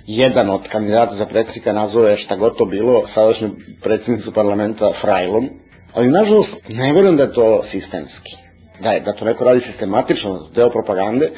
jedan 0.07 0.51
od 0.51 0.69
kandidata 0.69 1.17
za 1.17 1.27
predsjednika 1.27 1.73
nazove 1.73 2.17
šta 2.17 2.37
god 2.37 2.57
to 2.57 2.65
bilo, 2.65 3.03
sadašnju 3.15 3.51
predsjednicu 3.83 4.33
parlamenta 4.33 4.93
Frajlom, 5.01 5.49
ali 5.95 6.09
nažalost 6.11 6.51
ne 6.69 6.93
verujem 6.93 7.17
da 7.17 7.23
je 7.23 7.33
to 7.33 7.65
sistemski. 7.73 8.44
Da 8.83 8.91
je, 8.91 9.01
da 9.01 9.13
to 9.13 9.25
neko 9.25 9.45
radi 9.45 9.61
sistematično, 9.61 10.41
deo 10.55 10.71
propagande, 10.71 11.31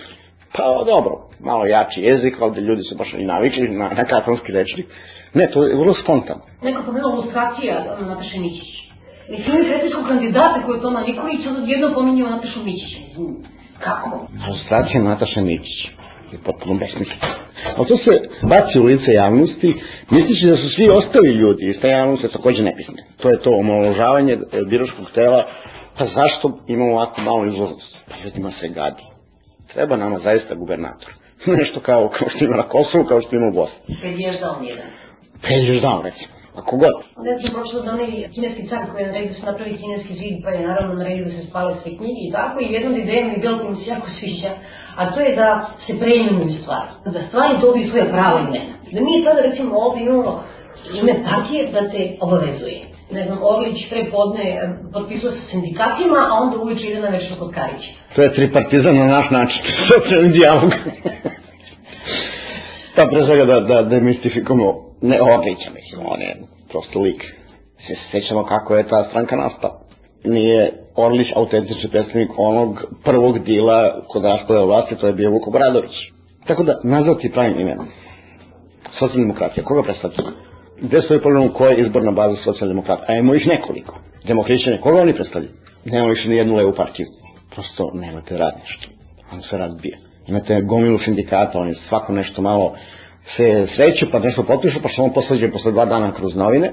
pa 0.56 0.64
dobro, 0.86 1.12
malo 1.40 1.66
jači 1.66 2.00
jezik, 2.00 2.34
ali 2.40 2.60
ljudi 2.60 2.82
su 2.82 2.96
baš 2.96 3.12
i 3.18 3.24
navikli 3.24 3.68
na, 3.68 3.88
na 3.88 4.04
kafanski 4.04 4.52
rečnik. 4.52 4.86
Ne, 5.34 5.50
to 5.50 5.62
je 5.62 5.76
vrlo 5.76 5.94
spontano. 6.02 6.40
Neko 6.62 6.82
pomenuo 6.82 7.16
lustracija 7.16 7.84
Nataše 8.00 8.38
Mićić. 8.38 8.70
Mislim, 9.30 9.46
imaju 9.46 9.64
predsjedničkog 9.64 10.04
kandidata 10.08 10.62
koji 10.66 10.76
je 10.76 10.82
Toma 10.82 11.00
Nikolić, 11.00 11.46
onda 11.46 11.60
jedno 11.72 11.94
pominjao 11.94 12.30
Natašu 12.30 12.60
Mićić. 12.64 12.92
Kako? 13.78 14.26
Lustracija 14.48 15.02
Nataše 15.02 15.40
Mićić 15.40 15.78
je 16.32 16.38
potpuno 16.44 16.74
besmisleno. 16.74 17.34
Ali 17.76 17.88
to 17.88 17.96
se 17.96 18.12
baci 18.52 18.78
u 18.78 18.84
lice 18.84 19.10
javnosti, 19.12 19.74
mislići 20.10 20.46
da 20.46 20.56
su 20.56 20.68
svi 20.76 20.88
ostali 20.88 21.28
ljudi 21.28 21.70
iz 21.70 21.76
te 21.80 21.88
javnosti 21.88 22.28
takođe 22.32 22.62
nepisne. 22.62 23.02
To 23.20 23.28
je 23.28 23.40
to 23.40 23.50
omaložavanje 23.50 24.38
biračkog 24.70 25.06
tela, 25.14 25.46
pa 25.98 26.04
zašto 26.06 26.58
imamo 26.66 26.92
ovako 26.92 27.20
malo 27.20 27.44
izlaznost? 27.44 27.96
Pa 28.08 28.14
ljudima 28.24 28.50
se 28.60 28.68
gadi. 28.68 29.02
Treba 29.72 29.96
nama 29.96 30.18
zaista 30.18 30.54
gubernator. 30.54 31.10
Nešto 31.60 31.80
kao, 31.80 32.08
kao 32.18 32.28
što 32.28 32.44
ima 32.44 32.56
na 32.56 32.62
Kosovu, 32.62 33.04
kao 33.04 33.20
što 33.20 33.36
ima 33.36 33.46
u 33.46 33.54
Bosni. 33.54 33.96
Pedježdao 34.02 34.60
nijedan. 34.60 34.86
Pedježdao, 35.42 36.02
recimo. 36.02 36.36
Ako 36.60 36.76
god. 36.76 36.94
Onda 37.16 37.30
sam 37.42 37.50
prošla 37.56 37.80
da 37.82 37.92
onaj 37.92 38.10
kineski 38.34 38.68
car 38.68 38.82
koji 38.90 39.00
je 39.02 39.06
naredio 39.06 39.32
da 39.32 39.38
se 39.38 39.46
napravi 39.46 39.76
kineski 39.82 40.14
zid, 40.20 40.36
pa 40.44 40.50
je 40.50 40.66
naravno 40.68 40.94
naredio 40.94 41.24
da 41.24 41.30
se 41.30 41.46
spale 41.50 41.74
sve 41.82 41.90
knjige 41.98 42.20
i 42.28 42.32
tako, 42.32 42.56
i 42.60 42.72
jedna 42.72 42.90
od 42.90 42.98
ideja 42.98 43.24
mi 43.24 43.32
je 43.32 43.38
bila 43.38 43.58
koja 43.58 43.70
mi 43.70 43.84
se 43.84 43.90
jako 43.90 44.06
sviđa, 44.18 44.52
a 44.96 45.02
to 45.12 45.20
je 45.20 45.36
da 45.36 45.48
se 45.86 45.92
preimenuju 46.00 46.62
stvari. 46.62 46.90
Da 47.14 47.20
stvari 47.28 47.54
dobiju 47.60 47.90
svoje 47.90 48.12
pravo 48.16 48.38
imena. 48.38 48.72
Da 48.92 49.00
mi 49.00 49.24
sada 49.24 49.40
recimo 49.40 49.70
ovdje 49.84 50.00
imamo 50.04 50.42
ime 51.00 51.14
partije 51.28 51.60
da 51.72 51.90
te 51.90 52.16
obavezuje. 52.20 52.80
Ne 53.16 53.24
znam, 53.26 53.38
Orlić 53.42 53.78
pre 53.90 54.02
podne 54.14 54.46
potpisao 54.92 55.30
sa 55.30 55.42
sindikatima, 55.50 56.18
a 56.30 56.34
onda 56.42 56.56
uveče 56.58 56.86
ide 56.86 57.00
na 57.00 57.08
večno 57.08 57.36
kod 57.40 57.50
Karića. 57.54 57.90
To 58.14 58.22
je 58.22 58.34
tripartizam 58.34 58.96
na 58.96 59.06
naš 59.06 59.30
način. 59.30 59.60
Socijalni 59.92 60.30
dijalog. 60.32 60.70
pa 62.96 63.06
pre 63.10 63.24
svega 63.26 63.44
da, 63.44 63.60
da 63.60 63.82
demistifikujemo 63.82 64.68
ne 65.02 65.22
Orlića, 65.22 65.68
mislim, 65.78 66.00
on 66.12 66.20
je 66.20 66.32
prosto 66.70 67.00
lik. 67.00 67.22
Se 67.86 67.94
sećamo 68.12 68.44
kako 68.44 68.76
je 68.76 68.88
ta 68.88 69.04
stranka 69.08 69.36
nastala. 69.36 69.74
Nije 70.24 70.72
Orlić 70.96 71.28
autentični 71.36 71.90
predstavnik 71.90 72.30
onog 72.36 72.84
prvog 73.04 73.38
dila 73.38 74.02
kod 74.08 74.24
raspada 74.24 74.64
vlasti, 74.64 74.96
to 74.96 75.06
je 75.06 75.12
bio 75.12 75.30
Vuko 75.30 75.50
Bradović. 75.50 75.94
Tako 76.46 76.62
da, 76.62 76.80
nazvati 76.84 77.32
pravim 77.32 77.60
imenom. 77.60 77.86
Socijaldemokratija, 78.98 79.64
koga 79.64 79.82
predstavlja? 79.82 80.45
Gde 80.80 81.02
stoji 81.02 81.20
problem 81.20 81.48
koja 81.48 81.70
je 81.70 81.80
izborna 81.86 82.12
baza 82.12 82.36
socijaldemokrata? 82.44 83.04
A 83.08 83.14
imamo 83.14 83.34
ih 83.34 83.46
nekoliko. 83.46 83.98
Demokrišćane, 84.26 84.80
koga 84.80 85.00
oni 85.00 85.14
predstavljaju? 85.14 85.52
Nema 85.84 86.08
više 86.08 86.28
ni 86.28 86.36
jednu 86.36 86.56
levu 86.56 86.72
partiju. 86.76 87.06
Prosto 87.54 87.90
nemate 87.94 88.38
radništvo. 88.38 88.92
On 89.32 89.42
se 89.42 89.58
razbija. 89.58 89.98
Imate 90.28 90.60
gomilu 90.60 90.98
sindikata, 90.98 91.58
oni 91.58 91.74
svako 91.88 92.12
nešto 92.12 92.42
malo 92.42 92.74
se 93.36 93.66
sreću, 93.76 94.06
pa 94.12 94.18
nešto 94.18 94.42
potpišu, 94.42 94.82
pa 94.82 94.88
što 94.88 95.02
on 95.02 95.12
poslađe 95.12 95.50
posle 95.50 95.72
dva 95.72 95.84
dana 95.84 96.14
kroz 96.14 96.36
novine, 96.36 96.72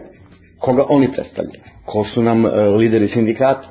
koga 0.59 0.85
oni 0.89 1.11
predstavljaju. 1.11 1.63
Ko 1.85 2.05
su 2.13 2.23
nam 2.23 2.45
e, 2.45 2.49
lideri 2.49 3.07
sindikata? 3.07 3.67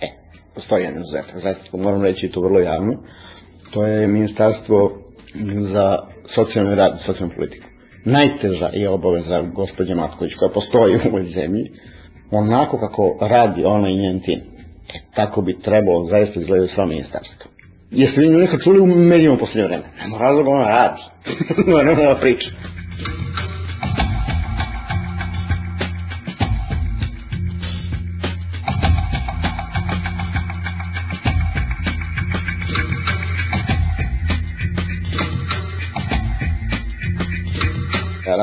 E, 0.00 0.06
postoji 0.54 0.84
jedan 0.84 1.02
izuzetak, 1.02 1.42
zaista 1.42 1.76
moram 1.76 2.02
reći 2.02 2.28
to 2.28 2.40
vrlo 2.40 2.60
javno. 2.60 2.92
To 3.70 3.86
je 3.86 4.06
ministarstvo 4.06 4.92
za 5.72 5.98
socijalni 6.34 6.74
rad 6.74 6.98
socijalnu 7.06 7.34
politiku. 7.36 7.67
Najteža 8.16 8.70
je 8.72 8.88
obaveza 8.88 9.42
gospođe 9.42 9.94
Matković 9.94 10.34
koja 10.34 10.50
postoji 10.50 10.96
u 10.96 11.08
ovoj 11.08 11.24
zemlji, 11.24 11.64
onako 12.30 12.78
kako 12.78 13.18
radi 13.20 13.64
ona 13.64 13.88
i 13.88 13.96
njen 13.96 14.20
tim. 14.20 14.40
Tako 15.14 15.42
bi 15.42 15.60
trebalo 15.60 16.04
zaista 16.10 16.40
izgledati 16.40 16.74
sva 16.74 16.86
ministarstva. 16.86 17.46
Jeste 17.90 18.20
vi 18.20 18.28
nekad 18.28 18.60
čuli 18.64 18.80
u 18.80 18.86
medijima 18.86 19.36
posljednje 19.36 19.64
vreme? 19.64 19.84
Nema 20.00 20.18
razloga 20.18 20.50
ona 20.50 20.68
radi. 20.68 21.00
Nema 21.86 22.02
da 22.02 22.18
priča. 22.20 22.50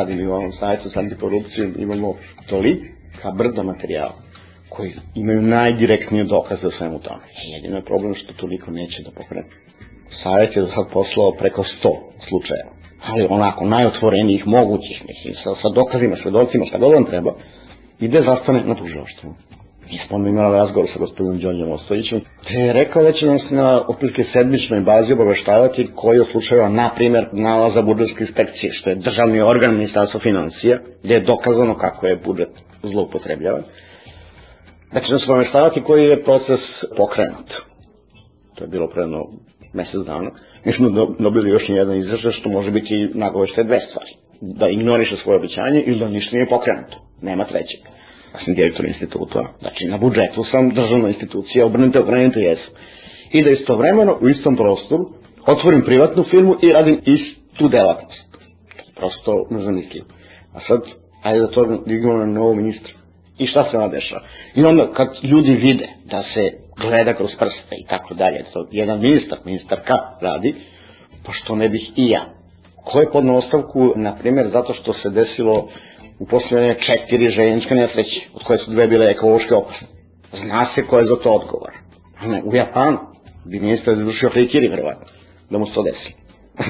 Radim 0.06 0.30
u 0.30 0.34
ovom 0.34 0.52
sajtu 0.52 0.89
sa 0.89 1.00
antikorupcijom, 1.00 1.74
imamo 1.78 2.13
tolika 2.50 3.32
brda 3.38 3.63
materijala 3.63 4.13
koji 4.70 4.94
imaju 5.15 5.41
najdirektnije 5.41 6.24
dokaze 6.24 6.68
o 6.68 6.72
svemu 6.78 7.00
tome. 7.00 7.24
Jedino 7.54 7.76
je 7.76 7.89
problem 7.91 8.15
što 8.15 8.34
toliko 8.34 8.72
neće 8.72 9.04
da 9.04 9.12
pokrene. 9.12 9.48
Savjet 10.24 10.56
je 10.56 10.62
sad 10.76 10.86
poslao 10.94 11.32
preko 11.32 11.62
100 11.62 11.89
slučajeva. 12.28 12.72
Ali 13.08 13.28
onako, 13.30 13.65
najotvorenijih 13.65 14.48
mogućih, 14.48 14.98
mislim, 15.10 15.34
sa, 15.44 15.50
sa 15.62 15.70
dokazima, 15.76 16.15
svedocima, 16.24 16.65
šta 16.65 16.78
god 16.78 16.94
vam 16.94 17.06
treba, 17.06 17.32
ide 18.00 18.22
zastane 18.22 18.63
na 18.63 18.76
tužilaštvu. 18.76 19.30
Mi 19.91 20.00
smo 20.08 20.17
onda 20.17 20.30
imali 20.30 20.54
razgovor 20.58 20.89
sa 20.93 21.00
gospodinom 21.00 21.39
Đonjom 21.39 21.71
Ostojićem, 21.71 22.21
te 22.48 22.54
je 22.54 22.74
rekao 22.74 23.04
da 23.04 23.12
će 23.12 23.26
nas 23.26 23.41
na 23.52 23.84
otprilike 23.88 24.24
sedmičnoj 24.34 24.82
bazi 24.82 25.13
obaveštavati 25.13 25.88
koji 25.95 26.19
od 26.19 26.28
slučajeva, 26.32 26.69
na 26.69 26.89
primer, 26.95 27.28
nalaza 27.32 27.82
budžetske 27.82 28.24
inspekcije, 28.24 28.74
što 28.74 28.89
je 28.89 28.95
državni 28.95 29.41
organ 29.41 29.74
ministarstva 29.76 30.19
financija, 30.19 30.80
gde 31.04 31.13
je 31.13 31.19
dokazano 31.19 31.76
kako 31.78 32.08
je 32.08 32.15
budžet 32.26 32.50
zloupotrebljavan. 32.84 33.63
Da 34.93 35.00
se 35.00 35.32
obaveštavati 35.32 35.82
koji 35.82 36.04
je 36.04 36.24
proces 36.24 36.60
pokrenut. 36.98 37.50
To 38.56 38.63
je 38.63 38.67
bilo 38.67 38.88
predno 38.88 39.24
mesec 39.74 40.02
dana. 40.06 40.30
Mi 40.65 40.74
smo 40.74 40.89
dobili 41.19 41.50
još 41.50 41.63
jedan 41.67 41.98
izražaj 41.98 42.32
što 42.32 42.50
može 42.50 42.71
biti 42.71 43.10
nagovešte 43.13 43.63
dve 43.63 43.80
stvari. 43.89 44.12
Da 44.41 44.67
ignoriše 44.69 45.15
svoje 45.24 45.38
obećanje 45.39 45.82
ili 45.86 46.00
da 46.00 46.10
ništa 46.10 46.36
nije 46.36 46.50
pokrenuto. 46.50 46.98
Nema 47.21 47.45
trećeg 47.45 47.94
ja 48.36 48.45
sam 48.45 48.54
direktor 48.54 48.86
instituta, 48.86 49.45
znači 49.60 49.86
na 49.86 49.98
budžetu 49.98 50.43
sam 50.52 50.69
državna 50.69 51.08
institucija, 51.08 51.65
obrnite, 51.65 52.00
okrenite 52.00 52.39
jesam. 52.39 52.74
I 53.32 53.43
da 53.43 53.50
istovremeno 53.50 54.17
u 54.21 54.30
istom 54.30 54.56
prostoru 54.56 55.06
otvorim 55.48 55.82
privatnu 55.86 56.24
firmu 56.24 56.56
i 56.62 56.71
radim 56.71 57.00
istu 57.06 57.67
delatnost. 57.67 58.30
Prosto 58.95 59.48
nezamislivo. 59.50 60.06
A 60.54 60.60
sad, 60.67 60.82
ajde 61.24 61.39
da 61.39 61.48
to 61.48 61.84
digamo 61.86 62.17
na 62.17 62.26
novog 62.26 62.58
ministra. 62.58 62.93
I 63.38 63.48
šta 63.48 63.67
se 63.71 63.78
onda 63.78 63.95
dešava? 63.95 64.21
I 64.56 64.63
onda 64.63 64.91
kad 64.93 65.08
ljudi 65.24 65.52
vide 65.52 65.88
da 66.06 66.24
se 66.34 66.52
gleda 66.82 67.13
kroz 67.13 67.30
prste 67.39 67.76
i 67.84 67.86
tako 67.89 68.13
dalje, 68.13 68.43
to 68.54 68.67
jedan 68.71 69.00
ministar, 69.00 69.38
ministar 69.45 69.80
K 69.80 69.89
radi, 70.21 70.56
pa 71.26 71.32
što 71.34 71.56
ne 71.56 71.69
bih 71.69 71.91
i 71.95 72.10
ja. 72.10 72.26
Ko 72.86 73.00
je 73.00 73.12
podno 73.12 73.38
ostavku, 73.38 73.93
na 73.95 74.15
primjer, 74.15 74.50
zato 74.52 74.74
što 74.74 74.93
se 74.93 75.10
desilo 75.10 75.67
u 76.19 76.25
posljednje 76.28 76.75
četiri 76.88 77.30
željeničke 77.30 77.75
nesreće, 77.75 78.19
od 78.34 78.43
koje 78.43 78.60
su 78.60 78.71
dve 78.71 78.88
bile 78.88 79.12
ekološke 79.12 79.56
opasne. 79.56 79.88
Zna 80.43 80.67
se 80.75 80.88
ko 80.88 80.99
je 80.99 81.06
za 81.06 81.15
to 81.23 81.32
odgovor. 81.32 81.71
Ne, 82.25 82.41
u 82.43 82.56
Japanu 82.56 82.97
bi 83.45 83.60
ministar 83.60 83.93
izvršio 83.93 84.30
hejkiri, 84.30 84.67
verovatno, 84.67 85.06
da 85.49 85.58
mu 85.58 85.65
se 85.65 85.73
to 85.73 85.84
desi. 85.84 86.12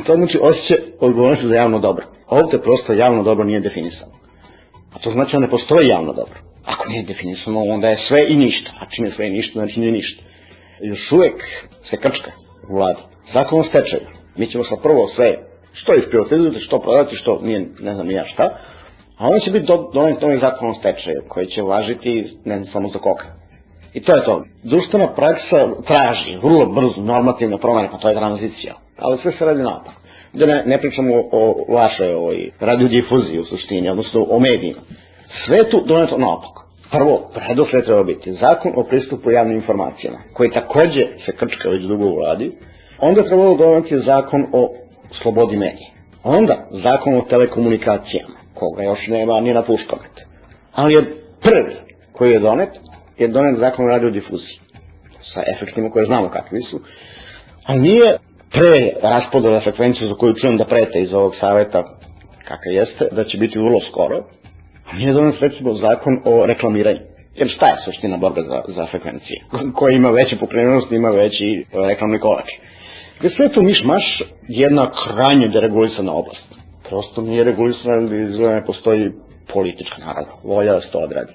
To 0.05 0.15
znači 0.15 0.39
osjećaj 0.41 0.77
odgovornosti 0.99 1.47
za 1.47 1.55
javno 1.55 1.79
dobro. 1.79 2.05
Ovde 2.27 2.57
prosto 2.57 2.93
javno 2.93 3.23
dobro 3.23 3.43
nije 3.43 3.59
definisano. 3.59 4.11
A 4.93 4.99
to 4.99 5.11
znači 5.11 5.31
da 5.31 5.39
ne 5.39 5.49
postoji 5.49 5.87
javno 5.87 6.13
dobro. 6.13 6.39
Ako 6.65 6.89
nije 6.89 7.03
definisano, 7.03 7.59
onda 7.59 7.87
je 7.89 7.97
sve 8.07 8.25
i 8.29 8.35
ništa. 8.35 8.71
A 8.79 8.85
čim 8.95 9.05
je 9.05 9.11
sve 9.11 9.27
i 9.27 9.31
ništa, 9.31 9.59
znači 9.59 9.79
nije 9.79 9.91
ništa. 9.91 10.23
Još 10.81 11.11
uvek 11.11 11.35
se 11.89 11.97
krčka 11.97 12.31
u 12.69 12.75
vladi. 12.75 12.99
Zakon 13.33 13.59
o 13.59 13.63
stečaju. 13.63 14.07
Mi 14.37 14.47
ćemo 14.47 14.63
sa 14.63 14.75
prvo 14.83 15.07
sve 15.15 15.37
što 15.73 15.93
isprivatizujete, 15.93 16.59
što 16.59 16.79
prodati, 16.79 17.15
što 17.15 17.39
nije, 17.43 17.67
ne 17.79 17.93
znam 17.93 18.11
ja 18.11 18.25
šta, 18.33 18.57
a 19.17 19.27
onda 19.27 19.39
će 19.39 19.51
biti 19.51 19.67
donet 19.93 20.21
novi 20.21 20.39
zakon 20.39 20.69
o 20.69 20.73
stečaju, 20.73 21.21
koji 21.27 21.47
će 21.47 21.61
važiti 21.61 22.37
ne 22.45 22.57
znam, 22.57 22.71
samo 22.73 22.89
za 22.89 22.99
koga. 22.99 23.23
I 23.93 24.01
to 24.01 24.15
je 24.15 24.23
to. 24.23 24.43
Društvena 24.63 25.07
praksa 25.07 25.69
traži 25.87 26.37
vrlo 26.43 26.65
brzo 26.65 27.01
normativne 27.01 27.57
promene, 27.57 27.89
pa 27.91 27.97
to 27.97 28.09
je 28.09 28.15
tranzicija. 28.15 28.73
Ali 28.97 29.17
sve 29.21 29.31
se 29.31 29.45
radi 29.45 29.63
napak. 29.63 29.93
Da 30.33 30.45
ne, 30.45 30.63
ne 30.65 30.77
pričamo 30.77 31.13
o 31.31 31.65
vašoj 31.73 32.13
ovoj 32.13 32.49
radiodifuziji 32.59 33.39
u 33.39 33.45
suštini, 33.45 33.89
odnosno 33.89 34.25
o 34.29 34.39
medijima. 34.39 34.81
Sve 35.45 35.69
tu 35.69 35.83
doneto 35.85 36.17
napak. 36.17 36.65
Prvo, 36.91 37.31
predosled 37.33 37.85
treba 37.85 38.03
biti 38.03 38.33
zakon 38.33 38.71
o 38.75 38.83
pristupu 38.83 39.31
javnim 39.31 39.55
informacijama, 39.55 40.17
koji 40.33 40.51
takođe 40.51 41.07
se 41.25 41.31
krčka 41.31 41.69
već 41.69 41.83
dugo 41.83 42.05
u 42.05 42.15
vladi. 42.15 42.51
Onda 42.99 43.23
trebalo 43.23 43.57
doneti 43.57 43.97
zakon 44.05 44.45
o 44.53 44.69
slobodi 45.21 45.57
medija. 45.57 45.89
Onda 46.23 46.67
zakon 46.71 47.15
o 47.15 47.21
telekomunikacijama, 47.21 48.35
koga 48.55 48.83
još 48.83 49.07
nema 49.07 49.39
ni 49.39 49.53
na 49.53 49.61
puškomet. 49.61 50.11
Ali 50.73 50.93
je 50.93 51.01
prvi 51.41 51.75
koji 52.11 52.31
je 52.31 52.39
donet, 52.39 52.69
je 53.17 53.27
donet 53.27 53.59
zakon 53.59 53.85
o 53.85 53.89
radiodifuziji. 53.89 54.59
Sa 55.33 55.43
efektima 55.55 55.89
koje 55.89 56.05
znamo 56.05 56.29
kakvi 56.29 56.61
su. 56.61 56.79
A 57.65 57.75
nije 57.75 58.17
pre 58.51 58.93
raspodala 59.01 59.61
frekvenciju 59.61 60.07
za 60.07 60.13
koju 60.13 60.33
čujem 60.33 60.57
da 60.57 60.65
prete 60.65 61.01
iz 61.01 61.13
ovog 61.13 61.35
saveta 61.39 61.83
kakav 62.43 62.73
jeste, 62.73 63.07
da 63.11 63.23
će 63.23 63.37
biti 63.37 63.59
vrlo 63.59 63.79
skoro. 63.91 64.23
Nije 64.93 65.13
donet 65.13 65.41
recimo 65.41 65.73
zakon 65.73 66.21
o 66.25 66.45
reklamiranju. 66.45 66.99
Jer 67.35 67.49
šta 67.55 67.65
je 67.65 67.81
suština 67.85 68.17
borbe 68.17 68.41
za, 68.41 68.61
za 68.67 68.85
frekvencije? 68.85 69.41
Ko 69.75 69.89
ima 69.89 70.09
veće 70.09 70.37
pokrenunost, 70.37 70.91
ima 70.91 71.09
veći 71.09 71.65
reklamni 71.73 72.19
kolač. 72.19 72.49
Gde 73.19 73.29
sve 73.29 73.49
to 73.49 73.61
miš 73.61 73.83
maš 73.83 74.21
jedna 74.47 74.91
krajnje 75.03 75.47
deregulisana 75.47 76.13
oblast. 76.13 76.54
Prosto 76.89 77.21
nije 77.21 77.43
regulisana 77.43 78.01
ili 78.01 78.31
izgleda 78.31 78.55
ne 78.55 78.65
postoji 78.65 79.11
politička 79.53 79.97
naravno, 79.99 80.33
volja 80.43 80.73
da 80.73 80.81
se 80.81 80.91
to 80.91 80.99
odradi. 80.99 81.33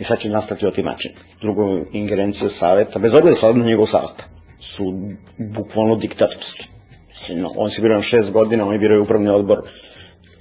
I 0.00 0.04
sad 0.04 0.20
će 0.20 0.28
nastati 0.28 0.66
otimačin. 0.66 1.10
Drugo, 1.40 1.80
ingerencije 1.92 2.50
saveta, 2.58 2.98
bez 2.98 3.12
obzira 3.14 3.36
sad 3.40 3.56
na 3.56 3.64
njegov 3.64 3.86
saveta, 3.86 4.24
su 4.76 4.84
bukvalno 5.54 5.96
diktatorski. 5.96 6.62
No, 7.28 7.50
on 7.56 7.70
se 7.70 7.82
birao 7.82 7.98
na 7.98 8.04
šest 8.04 8.30
godina, 8.30 8.68
oni 8.68 8.78
biraju 8.78 9.02
upravni 9.02 9.28
odbor 9.28 9.58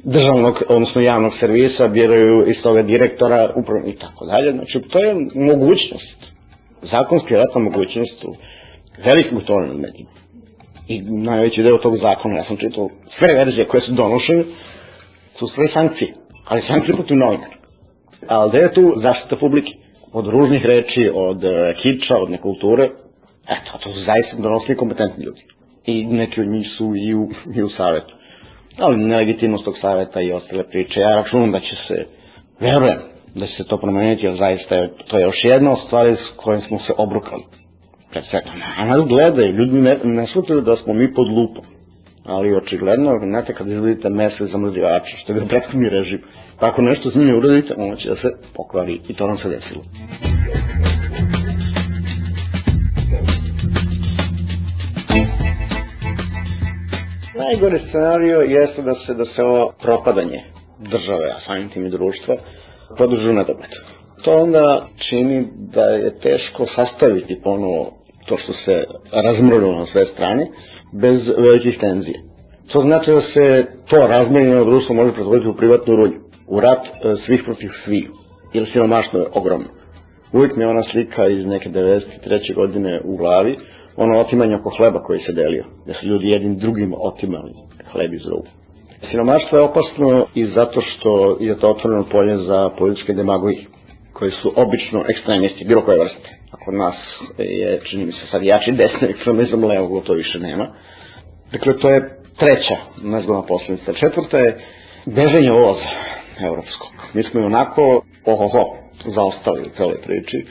državnog, 0.04 0.64
odnosno 0.70 1.02
javnog 1.02 1.34
servisa, 1.40 1.88
biraju 1.88 2.50
iz 2.50 2.56
toga 2.64 2.82
direktora, 2.82 3.54
upravni 3.56 3.90
i 3.90 3.96
tako 3.96 4.26
dalje. 4.26 4.52
Znači, 4.52 4.82
to 4.90 5.00
je 5.00 5.16
mogućnost, 5.36 6.20
zakonski 6.92 7.36
ratna 7.36 7.62
mogućnost 7.62 8.24
u 8.24 8.36
velikog 9.06 9.44
toga 9.44 9.66
medijima 9.66 10.25
i 10.88 11.02
najveći 11.02 11.64
deo 11.64 11.78
tog 11.78 11.98
zakona, 11.98 12.38
ja 12.38 12.44
sam 12.44 12.58
čitao 12.58 12.90
sve 13.18 13.34
verzije 13.34 13.68
koje 13.68 13.82
su 13.82 13.92
donošene, 13.92 14.44
su 15.40 15.48
sve 15.48 15.68
sankcije, 15.74 16.14
ali 16.46 16.62
sankcije 16.68 16.96
protiv 16.96 17.18
novinara. 17.18 17.56
Ali 18.28 18.50
gde 18.50 18.60
je 18.60 18.74
tu 18.74 18.94
zaštita 19.02 19.36
publike? 19.36 19.72
Od 20.14 20.28
ružnih 20.28 20.66
reči, 20.66 21.12
od 21.14 21.44
e, 21.44 21.76
kiča, 21.82 22.18
od 22.18 22.32
nekulture, 22.32 22.90
eto, 23.48 23.78
to 23.84 23.94
su 23.94 24.00
zaista 24.00 24.38
donosili 24.38 24.78
kompetentni 24.78 25.26
ljudi. 25.26 25.42
I 25.86 26.06
neki 26.06 26.42
od 26.42 26.48
njih 26.48 26.68
su 26.78 26.96
i 26.96 27.16
u, 27.16 27.30
i 27.56 27.64
u 27.64 27.70
savetu. 27.70 28.16
Ali 28.78 28.98
nelegitimnost 28.98 29.66
tog 29.66 29.78
saveta 29.82 30.22
i 30.22 30.32
ostale 30.32 30.64
priče, 30.64 31.00
ja 31.00 31.10
računam 31.10 31.52
da 31.52 31.60
će 31.60 31.76
se, 31.88 32.06
verujem, 32.60 33.00
da 33.36 33.48
će 33.48 33.54
se 33.54 33.64
to 33.64 33.78
promeniti, 33.78 34.26
jer 34.26 34.36
zaista 34.38 34.76
je, 34.76 34.90
to 35.08 35.18
je 35.18 35.24
još 35.24 35.44
jedna 35.44 35.72
od 35.72 35.80
stvari 35.86 36.16
s 36.16 36.38
kojim 36.38 36.62
smo 36.62 36.80
se 36.80 36.94
obrukali 36.98 37.44
pred. 38.22 38.44
A 38.78 38.86
nas 38.86 39.08
gledaju, 39.08 39.54
ljudi 39.54 39.82
ne, 39.82 40.00
ne 40.04 40.28
shvataju 40.28 40.62
da 40.62 40.76
smo 40.76 40.94
mi 40.94 41.14
pod 41.14 41.28
lupom. 41.28 41.66
Ali 42.26 42.56
očigledno, 42.56 43.20
znate, 43.24 43.54
kad 43.54 43.68
izvodite 43.68 44.10
mesec 44.10 44.52
zamrzivača, 44.52 45.18
što 45.24 45.34
je 45.34 45.48
prethodni 45.48 45.90
režim, 45.90 46.22
ako 46.60 46.82
nešto 46.82 47.12
s 47.12 47.16
njim 47.16 47.38
uradite, 47.38 47.74
ono 47.78 47.96
će 47.96 48.10
da 48.10 48.16
se 48.16 48.30
pokvari. 48.56 49.00
I 49.08 49.14
to 49.14 49.28
nam 49.28 49.38
se 49.38 49.50
desilo. 49.50 49.84
Najgore 57.38 57.80
scenario 57.90 58.40
jeste 58.40 58.82
da 58.82 58.94
se, 59.06 59.14
da 59.14 59.26
se 59.26 59.44
ovo 59.44 59.74
propadanje 59.82 60.42
države, 60.80 61.26
a 61.26 61.40
samim 61.48 61.70
tim 61.70 61.86
i 61.86 61.90
društva, 61.90 62.36
produžu 62.98 63.34
na 63.34 63.44
dobet. 63.44 63.70
To 64.24 64.42
onda 64.44 64.88
čini 65.10 65.48
da 65.74 65.82
je 65.86 66.20
teško 66.20 66.66
sastaviti 66.76 67.42
ponovo 67.44 68.05
to 68.26 68.38
što 68.38 68.54
se 68.54 68.84
razmrljalo 69.12 69.80
na 69.80 69.86
sve 69.86 70.06
strane, 70.06 70.48
bez 71.02 71.20
velikih 71.38 71.78
tenzija. 71.80 72.20
To 72.72 72.82
znači 72.82 73.12
da 73.12 73.22
se 73.22 73.66
to 73.90 74.08
razmrljeno 74.08 74.66
društvo 74.66 74.96
može 74.96 75.14
pretvoriti 75.14 75.48
u 75.48 75.56
privatnu 75.56 75.96
rulju, 75.96 76.20
u 76.48 76.60
rat 76.60 76.86
e, 76.86 76.90
svih 77.26 77.42
protiv 77.46 77.70
svih, 77.86 78.10
jer 78.54 78.70
siromaštvo 78.74 79.20
je 79.20 79.26
ogromno. 79.34 79.68
Uvijek 80.34 80.56
mi 80.56 80.64
je 80.64 80.68
ona 80.68 80.84
slika 80.92 81.28
iz 81.28 81.46
neke 81.46 81.70
93. 81.70 82.56
godine 82.56 83.02
u 83.04 83.18
glavi, 83.18 83.58
ono 83.98 84.20
otimanje 84.20 84.56
oko 84.56 84.70
hleba 84.78 85.04
koji 85.04 85.20
se 85.20 85.32
delio, 85.32 85.64
da 85.88 85.94
su 85.94 86.06
ljudi 86.06 86.30
jednim 86.30 86.58
drugim 86.58 86.94
otimali 86.98 87.52
hleb 87.92 88.14
iz 88.14 88.26
ruku. 88.26 88.48
Siromaštvo 89.12 89.58
je 89.58 89.64
opasno 89.64 90.26
i 90.36 90.46
zato 90.46 90.82
što 90.82 91.38
je 91.40 91.60
to 91.60 91.70
otvoreno 91.70 92.06
polje 92.12 92.38
za 92.38 92.70
političke 92.78 93.14
demagogije, 93.14 93.66
koji 94.14 94.32
su 94.32 94.54
obično 94.56 95.04
ekstremisti, 95.08 95.66
bilo 95.66 95.82
koje 95.82 96.00
vrste 96.00 96.35
a 96.56 96.66
kod 96.66 96.74
nas 96.74 96.96
je, 97.38 97.80
čini 97.90 98.06
mi 98.06 98.12
se 98.12 98.28
sad 98.32 98.44
jači 98.44 98.72
desni 98.72 99.08
ekstremizam, 99.10 99.64
levo 99.64 99.88
gotovo 99.88 100.18
više 100.18 100.40
nema. 100.40 100.68
Dakle, 101.52 101.78
to 101.80 101.90
je 101.90 102.10
treća 102.40 102.78
nezgodna 103.04 103.42
posledica. 103.42 103.94
Četvrta 103.94 104.38
je 104.38 104.58
beženje 105.06 105.52
voza 105.52 105.90
evropskog. 106.46 106.92
Mi 107.14 107.24
smo 107.24 107.42
i 107.42 107.44
onako, 107.44 108.02
ohoho, 108.26 108.76
zaostali 109.16 109.62
u 109.62 109.76
celoj 109.78 110.02
priči. 110.02 110.46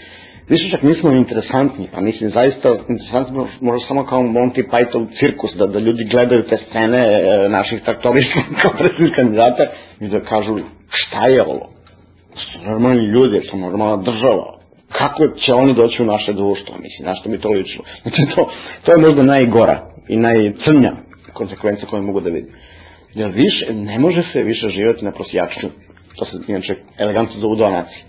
Više 0.48 0.70
čak 0.70 0.82
nismo 0.82 1.10
interesantni, 1.10 1.88
pa 1.94 2.00
mislim 2.00 2.30
zaista 2.30 2.68
interesantni 2.88 3.46
možda 3.60 3.86
samo 3.88 4.04
kao 4.06 4.22
Monty 4.22 4.62
Python 4.70 5.06
cirkus, 5.18 5.50
da, 5.58 5.66
da 5.66 5.78
ljudi 5.78 6.04
gledaju 6.04 6.42
te 6.42 6.58
scene 6.68 6.98
e, 6.98 7.48
naših 7.48 7.82
traktorista 7.82 8.40
kao 8.62 8.70
predsjednik 8.78 9.14
kandidata 9.14 9.66
i 10.00 10.08
da 10.08 10.20
kažu 10.20 10.58
šta 10.88 11.26
je 11.26 11.42
ovo? 11.42 11.68
Su 12.34 12.70
normalni 12.70 13.06
ljudi, 13.06 13.46
su 13.50 13.56
normalna 13.56 13.96
država, 13.96 14.53
kako 14.98 15.28
će 15.28 15.54
oni 15.54 15.74
doći 15.74 16.02
u 16.02 16.06
naše 16.06 16.32
društvo, 16.32 16.74
mislim, 16.80 17.06
na 17.08 17.14
što 17.14 17.28
mi 17.28 17.40
to 17.40 17.48
lično. 17.48 17.82
Znači, 18.02 18.16
to, 18.34 18.50
to 18.84 18.92
je 18.92 18.98
možda 18.98 19.22
najgora 19.22 19.76
i 20.08 20.16
najcrnja 20.16 20.92
konsekvenca 21.32 21.86
koje 21.86 22.02
mogu 22.02 22.20
da 22.20 22.30
vidim. 22.30 22.52
Jer 23.14 23.30
više, 23.30 23.74
ne 23.74 23.98
može 23.98 24.22
se 24.32 24.42
više 24.42 24.68
živjeti 24.68 25.04
na 25.04 25.12
prosjačnju. 25.12 25.68
To 26.16 26.24
se 26.24 26.36
inače 26.48 26.76
elegantno 26.98 27.40
zove 27.40 27.56
donacije. 27.56 28.02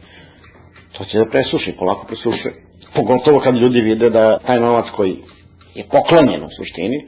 To 0.98 1.06
će 1.06 1.18
da 1.18 1.26
presuši, 1.26 1.72
polako 1.80 2.08
presuši. 2.08 2.50
Pogotovo 2.96 3.40
kad 3.40 3.56
ljudi 3.56 3.82
vide 3.82 4.10
da 4.10 4.40
taj 4.40 4.60
novac 4.60 4.86
koji 4.96 5.16
je 5.76 5.84
poklonjen 5.92 6.44
u 6.44 6.50
suštini, 6.58 7.06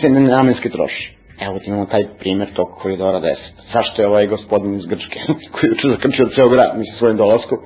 se 0.00 0.08
nenamenski 0.08 0.70
troši. 0.70 1.12
Evo 1.40 1.58
ti 1.58 1.64
imamo 1.66 1.86
taj 1.86 2.04
primjer 2.18 2.48
tog 2.54 2.68
koridora 2.82 3.20
10. 3.20 3.36
Zašto 3.72 4.02
je 4.02 4.08
ovaj 4.08 4.26
gospodin 4.26 4.74
iz 4.74 4.86
Grčke, 4.86 5.20
koji 5.52 5.68
je 5.68 5.72
uče 5.72 5.88
zakrčio 5.88 6.30
ceo 6.34 6.48
grad, 6.48 6.78
misli 6.78 6.94
svojim 6.98 7.16
dolaskom, 7.16 7.58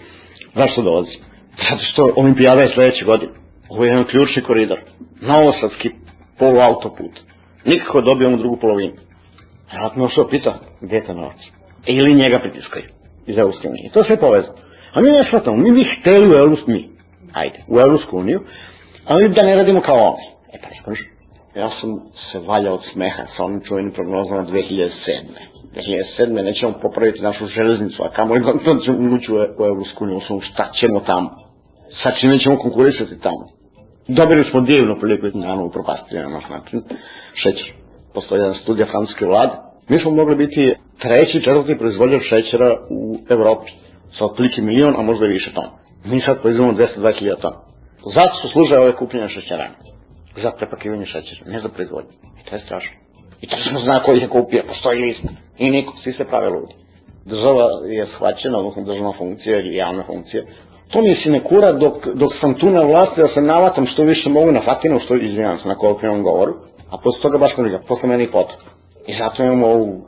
zašto 0.55 0.83
dolazi? 0.83 1.24
Zato 1.57 1.83
što 1.93 2.13
olimpijada 2.17 2.63
je 2.63 2.73
sledeće 2.75 3.05
godine. 3.05 3.33
Ovo 3.69 3.85
je 3.85 3.89
jedan 3.89 4.05
ključni 4.05 4.43
koridor. 4.43 4.79
Novosadski 5.21 5.91
polu 6.39 6.59
autoput. 6.61 7.11
Nikako 7.65 8.01
dobijemo 8.01 8.37
drugu 8.37 8.57
polovinu. 8.57 8.93
Vjerojatno 9.71 10.09
što 10.09 10.29
pita, 10.29 10.59
gde 10.81 10.97
je 10.97 11.07
ta 11.07 11.13
novac? 11.15 11.37
Ili 11.87 12.15
njega 12.15 12.39
pritiskaju 12.39 12.85
iz 13.27 13.39
Evropske 13.39 13.69
unije. 13.69 13.91
To 13.91 13.99
je 14.01 14.05
sve 14.05 14.17
povezano. 14.17 14.55
A 14.95 15.01
mi 15.01 15.11
ne 15.11 15.25
shvatamo, 15.25 15.57
mi 15.57 15.73
bi 15.73 15.91
hteli 16.01 16.29
u 16.29 16.39
Evropsku 16.39 16.71
uniju. 16.71 16.89
Ajde, 17.33 17.59
u 17.69 17.81
Evropsku 17.81 18.19
uniju, 18.19 18.41
ali 19.05 19.29
da 19.29 19.47
ne 19.47 19.57
radimo 19.57 19.81
kao 19.81 19.97
oni. 19.97 20.25
E 20.53 20.59
pa 20.63 20.91
ne. 20.91 20.97
Ja 21.63 21.71
sam 21.81 21.91
se 22.33 22.39
valjao 22.39 22.75
od 22.75 22.83
smeha 22.93 23.23
sa 23.37 23.45
onim 23.45 23.61
čuvenim 23.69 23.93
prognozama 23.93 24.43
2007. 24.43 24.91
2007. 26.19 26.43
nećemo 26.43 26.73
popraviti 26.83 27.23
našu 27.23 27.47
železnicu, 27.47 28.03
a 28.03 28.09
kamo 28.09 28.35
je 28.35 28.41
da 28.41 28.53
ćemo 28.85 29.17
ući 29.17 29.33
u 29.59 29.65
Evropsku 29.65 30.05
uniju, 30.05 30.21
šta 30.53 30.71
ćemo 30.81 31.01
tamo? 31.01 31.44
Sa 32.03 32.11
čime 32.21 32.39
ćemo 32.39 32.59
konkurisati 32.59 33.21
tamo. 33.21 33.45
Dobili 34.09 34.45
smo 34.51 34.61
divnu 34.61 34.97
priliku, 35.01 35.39
naravno 35.39 35.65
upropastili 35.65 36.23
na 36.23 36.29
naš 36.29 36.45
način, 36.51 36.83
šećer. 37.43 37.73
Postoji 38.15 38.41
jedna 38.41 38.55
studija 38.63 38.87
francuske 38.87 39.27
vlade. 39.27 39.53
Mi 39.89 39.99
smo 40.01 40.11
mogli 40.11 40.37
biti 40.37 40.75
treći, 40.99 41.43
četvrti 41.45 41.79
proizvođač 41.79 42.23
šećera 42.29 42.71
u 42.91 43.19
Evropi. 43.31 43.71
Sa 44.19 44.25
otprilike 44.25 44.63
milion, 44.63 44.95
a 44.99 45.03
možda 45.03 45.27
i 45.27 45.29
više 45.29 45.53
tona. 45.55 45.71
Mi 46.05 46.21
sad 46.21 46.41
proizvodimo 46.43 46.79
220.000 46.79 47.41
tona. 47.41 47.57
Zato 48.15 48.35
su 48.43 48.49
služe 48.49 48.79
ove 48.79 48.97
kupljenja 48.97 49.29
šećerane. 49.29 49.75
Za 50.43 50.51
prepakivanje 50.51 51.07
šećera, 51.07 51.51
ne 51.51 51.61
za 51.61 51.69
proizvodnju. 51.69 52.11
I 52.41 52.51
to 52.51 52.57
je 52.57 52.61
strašno. 52.67 52.97
I 53.41 53.47
to 53.47 53.57
se 53.57 53.71
zna 53.85 54.03
ko 54.03 54.15
ih 54.15 54.23
je 54.23 54.29
kupio, 54.29 54.63
postoji 54.69 55.03
list. 55.03 55.25
I 55.59 55.71
niko, 55.71 55.93
svi 56.03 56.13
se 56.13 56.25
prave 56.25 56.49
ludi. 56.49 56.75
Država 57.25 57.67
je 57.89 58.07
shvaćena, 58.17 58.59
odnosno 58.59 58.83
državna 58.83 59.13
funkcija 59.19 59.59
ili 59.59 59.77
javna 59.77 60.03
funkcija. 60.07 60.43
To 60.93 61.03
mi 61.03 61.09
je 61.09 61.21
sinekura 61.23 61.73
dok, 61.73 62.07
dok 62.15 62.33
sam 62.41 62.55
tu 62.55 62.71
na 62.71 62.83
vlasti 62.83 63.21
da 63.21 63.29
se 63.29 63.41
navatam 63.41 63.87
što 63.87 64.03
više 64.03 64.29
mogu 64.29 64.53
na 64.53 64.61
fatinu, 64.61 65.01
što 65.05 65.15
izvinjam 65.15 65.59
se 65.59 65.69
na 65.69 65.75
kolokvijalnom 65.75 66.23
govoru, 66.23 66.53
a 66.91 66.97
posle 67.03 67.21
toga 67.23 67.39
baš 67.39 67.57
ne 67.57 67.79
posle 67.89 68.09
meni 68.09 68.27
potop. 68.27 68.61
I 69.07 69.15
zato 69.19 69.43
imamo 69.43 69.67
ovu 69.67 70.03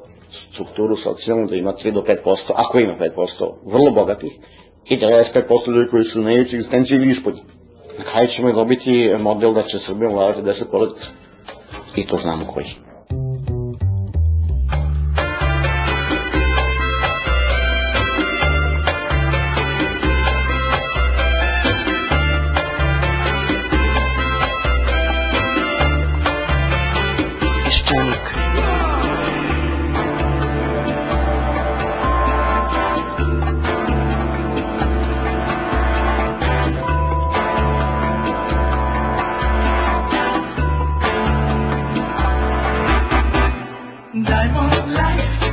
strukturu 0.53 0.97
socijalnu 0.97 1.47
da 1.47 1.57
ima 1.57 1.73
3 1.73 1.91
do 1.91 2.01
5%, 2.01 2.37
ako 2.55 2.79
ima 2.79 2.95
5%, 3.01 3.09
vrlo 3.73 3.91
bogatih, 3.91 4.33
i 4.89 4.99
95% 4.99 5.71
ljudi 5.75 5.91
koji 5.91 6.05
su 6.05 6.21
na 6.21 6.33
ivici 6.33 6.57
ili 6.91 7.13
ispod. 7.13 7.35
Na 7.99 8.05
kraju 8.13 8.29
ćemo 8.37 8.53
dobiti 8.53 9.15
model 9.19 9.53
da 9.53 9.63
će 9.63 9.79
Srbijom 9.87 10.13
vladati 10.13 10.43
10 10.43 10.65
porodica. 10.71 11.07
I 11.97 12.07
to 12.07 12.19
znamo 12.23 12.47
koji. 12.55 12.86
Malo 44.25 45.46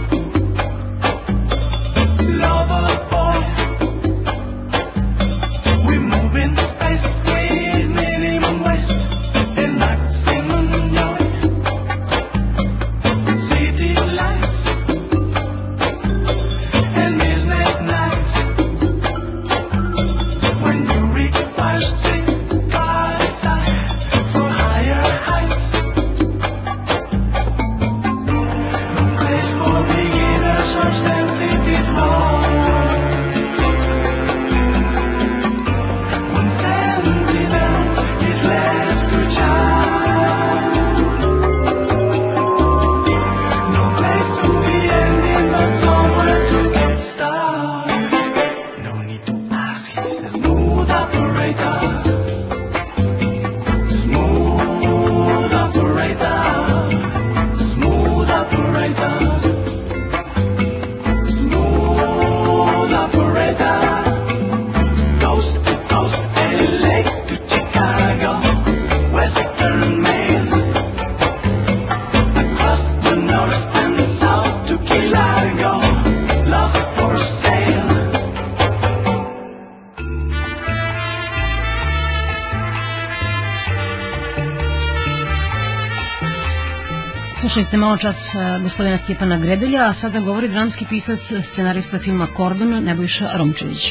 čas 88.02 88.16
gospodina 88.64 88.98
Stjepana 89.04 89.38
Gredelja, 89.38 89.82
a 89.90 89.94
sada 90.02 90.20
govori 90.20 90.48
dramski 90.48 90.86
pisac, 90.90 91.20
scenarista 91.52 92.00
filma 92.00 92.28
Kordon, 92.38 92.84
Nebojša 92.84 93.38
Romčević. 93.38 93.84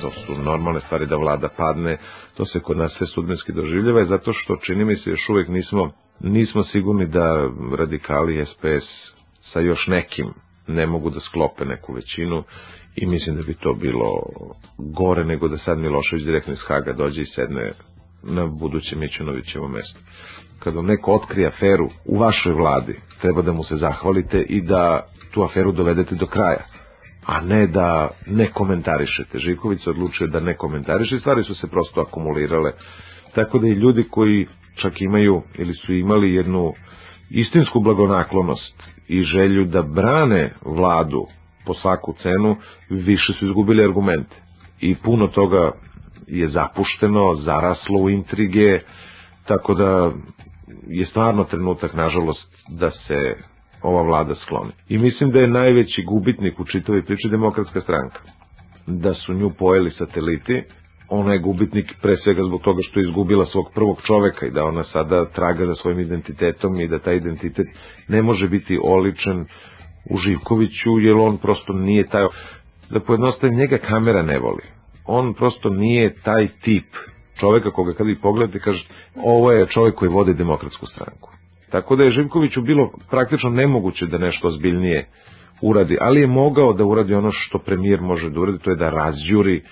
To 0.00 0.10
su 0.10 0.34
normalne 0.42 0.80
stvari 0.80 1.06
da 1.06 1.16
vlada 1.16 1.48
padne, 1.56 1.96
to 2.36 2.46
se 2.46 2.60
kod 2.60 2.76
nas 2.76 2.92
sve 2.98 3.06
sudbinski 3.06 3.52
doživljava, 3.52 4.04
zato 4.04 4.32
što 4.32 4.56
čini 4.56 4.84
mi 4.84 4.96
se 4.96 5.10
još 5.10 5.28
uvek 5.28 5.48
nismo, 5.48 5.90
nismo 6.20 6.64
sigurni 6.64 7.06
da 7.06 7.48
radikali 7.78 8.46
SPS 8.46 8.88
sa 9.52 9.60
još 9.60 9.86
nekim 9.86 10.26
ne 10.66 10.86
mogu 10.86 11.10
da 11.10 11.20
sklope 11.20 11.64
neku 11.64 11.92
većinu 11.92 12.42
i 12.96 13.06
mislim 13.06 13.36
da 13.36 13.42
bi 13.42 13.54
to 13.54 13.72
bilo 13.72 14.10
gore 14.78 15.24
nego 15.24 15.48
da 15.48 15.58
sad 15.58 15.78
Milošević 15.78 16.24
direktno 16.24 16.52
iz 16.52 16.60
Haga 16.68 16.92
dođe 16.92 17.22
i 17.22 17.32
sedne 17.34 17.72
na 18.22 18.46
budućem 18.46 18.98
Mićunovićevom 19.00 19.72
mestu 19.72 19.98
kad 20.58 20.74
vam 20.74 20.86
neko 20.86 21.12
otkrije 21.14 21.48
aferu 21.48 21.88
u 22.04 22.18
vašoj 22.18 22.52
vladi, 22.52 22.96
treba 23.20 23.42
da 23.42 23.52
mu 23.52 23.64
se 23.64 23.76
zahvalite 23.76 24.42
i 24.42 24.60
da 24.62 25.06
tu 25.30 25.42
aferu 25.42 25.72
dovedete 25.72 26.14
do 26.14 26.26
kraja, 26.26 26.64
a 27.26 27.40
ne 27.40 27.66
da 27.66 28.10
ne 28.26 28.50
komentarišete. 28.52 29.38
Živković 29.38 29.82
se 29.84 29.90
odlučio 29.90 30.26
da 30.26 30.40
ne 30.40 30.54
komentariše, 30.56 31.18
stvari 31.20 31.42
su 31.44 31.54
se 31.54 31.66
prosto 31.66 32.00
akumulirale, 32.00 32.72
tako 33.34 33.58
da 33.58 33.66
i 33.66 33.70
ljudi 33.70 34.04
koji 34.10 34.46
čak 34.82 35.00
imaju 35.00 35.42
ili 35.58 35.74
su 35.74 35.94
imali 35.94 36.34
jednu 36.34 36.72
istinsku 37.30 37.80
blagonaklonost 37.80 38.82
i 39.08 39.22
želju 39.22 39.64
da 39.64 39.82
brane 39.82 40.52
vladu 40.64 41.26
po 41.66 41.74
svaku 41.74 42.14
cenu, 42.22 42.56
više 42.90 43.32
su 43.32 43.46
izgubili 43.46 43.84
argumente. 43.84 44.36
I 44.80 44.94
puno 44.94 45.26
toga 45.26 45.72
je 46.26 46.48
zapušteno, 46.48 47.34
zaraslo 47.34 47.98
u 47.98 48.10
intrige, 48.10 48.80
tako 49.46 49.74
da 49.74 50.12
je 50.88 51.06
stvarno 51.06 51.44
trenutak, 51.44 51.94
nažalost, 51.94 52.46
da 52.70 52.90
se 52.90 53.34
ova 53.82 54.02
vlada 54.02 54.34
skloni. 54.36 54.72
I 54.88 54.98
mislim 54.98 55.30
da 55.30 55.40
je 55.40 55.46
najveći 55.48 56.02
gubitnik 56.02 56.60
u 56.60 56.64
čitavoj 56.64 57.02
priči 57.02 57.28
demokratska 57.28 57.80
stranka. 57.80 58.18
Da 58.86 59.14
su 59.14 59.34
nju 59.34 59.50
pojeli 59.50 59.90
sateliti, 59.90 60.62
ona 61.08 61.32
je 61.32 61.38
gubitnik 61.38 61.92
pre 62.02 62.16
svega 62.16 62.42
zbog 62.44 62.62
toga 62.62 62.82
što 62.82 63.00
je 63.00 63.04
izgubila 63.04 63.46
svog 63.46 63.70
prvog 63.74 64.00
čoveka 64.02 64.46
i 64.46 64.50
da 64.50 64.64
ona 64.64 64.84
sada 64.84 65.24
traga 65.26 65.66
za 65.66 65.74
svojim 65.74 66.00
identitetom 66.00 66.80
i 66.80 66.88
da 66.88 66.98
taj 66.98 67.16
identitet 67.16 67.66
ne 68.08 68.22
može 68.22 68.48
biti 68.48 68.78
oličen 68.82 69.46
u 70.10 70.18
Živkoviću, 70.18 70.98
jer 71.00 71.14
on 71.16 71.38
prosto 71.38 71.72
nije 71.72 72.06
taj... 72.08 72.26
Da 72.90 73.00
pojednostavim, 73.00 73.56
njega 73.58 73.78
kamera 73.78 74.22
ne 74.22 74.38
voli. 74.38 74.62
On 75.06 75.34
prosto 75.34 75.70
nije 75.70 76.14
taj 76.14 76.48
tip 76.48 76.84
čoveka 77.40 77.70
koga 77.70 77.92
kad 77.94 78.06
vi 78.06 78.18
pogledate 78.18 78.58
kažete 78.58 78.94
ovo 79.16 79.52
je 79.52 79.66
čovek 79.66 79.94
koji 79.94 80.08
vodi 80.08 80.34
demokratsku 80.34 80.86
stranku. 80.86 81.30
Tako 81.70 81.96
da 81.96 82.04
je 82.04 82.10
Živkoviću 82.10 82.60
bilo 82.62 82.90
praktično 83.10 83.50
nemoguće 83.50 84.06
da 84.06 84.18
nešto 84.18 84.48
ozbiljnije 84.48 85.06
uradi, 85.62 85.96
ali 86.00 86.20
je 86.20 86.26
mogao 86.26 86.72
da 86.72 86.84
uradi 86.84 87.14
ono 87.14 87.30
što 87.32 87.58
premijer 87.58 88.00
može 88.00 88.30
da 88.30 88.40
uradi, 88.40 88.58
to 88.58 88.70
je 88.70 88.76
da 88.76 88.90
razjuri 88.90 89.62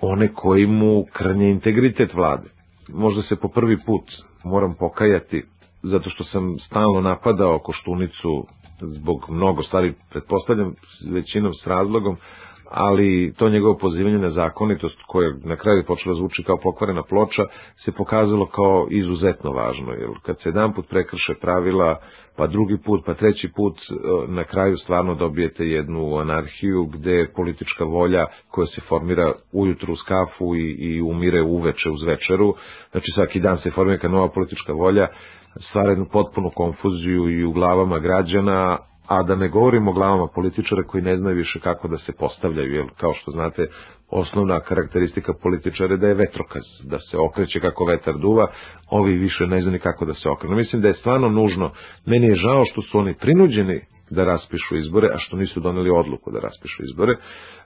one 0.00 0.28
koji 0.34 0.66
mu 0.66 1.04
krnje 1.12 1.50
integritet 1.50 2.14
vlade. 2.14 2.48
Možda 2.88 3.22
se 3.22 3.36
po 3.36 3.48
prvi 3.48 3.78
put 3.86 4.04
moram 4.44 4.74
pokajati, 4.78 5.42
zato 5.82 6.10
što 6.10 6.24
sam 6.24 6.58
stalno 6.66 7.00
napadao 7.00 7.58
Koštunicu 7.58 8.46
zbog 8.80 9.26
mnogo 9.30 9.62
stvari, 9.62 9.94
pretpostavljam 10.10 10.74
većinom 11.10 11.54
s 11.54 11.66
razlogom, 11.66 12.16
ali 12.70 13.32
to 13.36 13.48
njegovo 13.48 13.74
pozivanje 13.78 14.18
na 14.18 14.30
zakonitost 14.30 14.96
koje 15.06 15.34
na 15.44 15.56
kraju 15.56 15.84
počela 15.86 16.14
zvuči 16.14 16.42
kao 16.42 16.56
pokvarena 16.56 17.02
ploča 17.02 17.42
se 17.84 17.92
pokazalo 17.92 18.46
kao 18.46 18.86
izuzetno 18.90 19.50
važno 19.52 19.92
jer 19.92 20.08
kad 20.22 20.36
se 20.42 20.48
jedan 20.48 20.72
put 20.72 20.88
prekrše 20.88 21.34
pravila 21.40 22.00
pa 22.36 22.46
drugi 22.46 22.78
put 22.84 23.04
pa 23.06 23.14
treći 23.14 23.48
put 23.56 23.76
e, 23.78 23.94
na 24.28 24.44
kraju 24.44 24.76
stvarno 24.76 25.14
dobijete 25.14 25.66
jednu 25.66 26.16
anarhiju 26.16 26.84
gde 26.86 27.28
politička 27.36 27.84
volja 27.84 28.26
koja 28.50 28.66
se 28.66 28.80
formira 28.88 29.32
ujutru 29.52 29.92
uz 29.92 29.98
kafu 30.08 30.56
i, 30.56 30.76
i 30.78 31.02
umire 31.02 31.42
uveče 31.42 31.90
uz 31.90 32.02
večeru. 32.02 32.54
Znači 32.90 33.06
svaki 33.14 33.40
dan 33.40 33.58
se 33.58 33.70
formira 33.70 34.08
nova 34.08 34.28
politička 34.28 34.72
volja 34.72 35.08
stvara 35.68 35.90
jednu 35.90 36.06
potpunu 36.12 36.50
konfuziju 36.54 37.30
i 37.30 37.44
u 37.44 37.52
glavama 37.52 37.98
građana 37.98 38.78
a 39.10 39.22
da 39.22 39.34
ne 39.36 39.48
govorimo 39.48 39.90
o 39.90 39.94
glavama 39.94 40.26
političara 40.34 40.82
koji 40.82 41.02
ne 41.02 41.16
znaju 41.16 41.36
više 41.36 41.60
kako 41.60 41.88
da 41.88 41.98
se 41.98 42.12
postavljaju, 42.12 42.74
jer 42.74 42.86
kao 42.96 43.14
što 43.14 43.30
znate, 43.30 43.66
osnovna 44.10 44.60
karakteristika 44.60 45.32
političara 45.42 45.92
je 45.92 45.96
da 45.96 46.08
je 46.08 46.14
vetrokaz, 46.14 46.62
da 46.84 46.98
se 46.98 47.18
okreće 47.18 47.60
kako 47.60 47.84
vetar 47.84 48.14
duva, 48.18 48.46
ovi 48.90 49.14
više 49.14 49.46
ne 49.46 49.62
znaju 49.62 49.80
kako 49.82 50.04
da 50.04 50.14
se 50.14 50.28
okrenu. 50.28 50.56
Mislim 50.56 50.82
da 50.82 50.88
je 50.88 50.94
stvarno 50.94 51.28
nužno, 51.28 51.70
meni 52.06 52.26
je 52.26 52.34
žao 52.34 52.64
što 52.72 52.82
su 52.82 52.98
oni 52.98 53.14
prinuđeni 53.14 53.80
da 54.10 54.24
raspišu 54.24 54.76
izbore, 54.76 55.08
a 55.14 55.18
što 55.18 55.36
nisu 55.36 55.60
doneli 55.60 55.90
odluku 55.90 56.30
da 56.30 56.40
raspišu 56.40 56.82
izbore. 56.82 57.16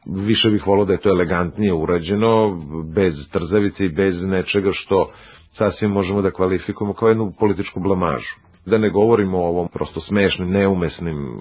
Više 0.06 0.50
bih 0.50 0.66
volao 0.66 0.84
da 0.84 0.92
je 0.92 1.00
to 1.00 1.08
elegantnije 1.08 1.72
urađeno, 1.72 2.60
bez 2.94 3.14
trzavice 3.32 3.84
i 3.84 3.94
bez 3.94 4.22
nečega 4.22 4.70
što 4.72 5.10
sasvim 5.58 5.90
možemo 5.90 6.22
da 6.22 6.30
kvalifikujemo 6.30 6.94
kao 6.94 7.08
jednu 7.08 7.32
političku 7.38 7.80
blamažu. 7.80 8.43
Da 8.66 8.78
ne 8.78 8.90
govorimo 8.90 9.38
o 9.38 9.48
ovom 9.48 9.68
prosto 9.68 10.00
smešnim, 10.00 10.50
neumesnim 10.50 11.38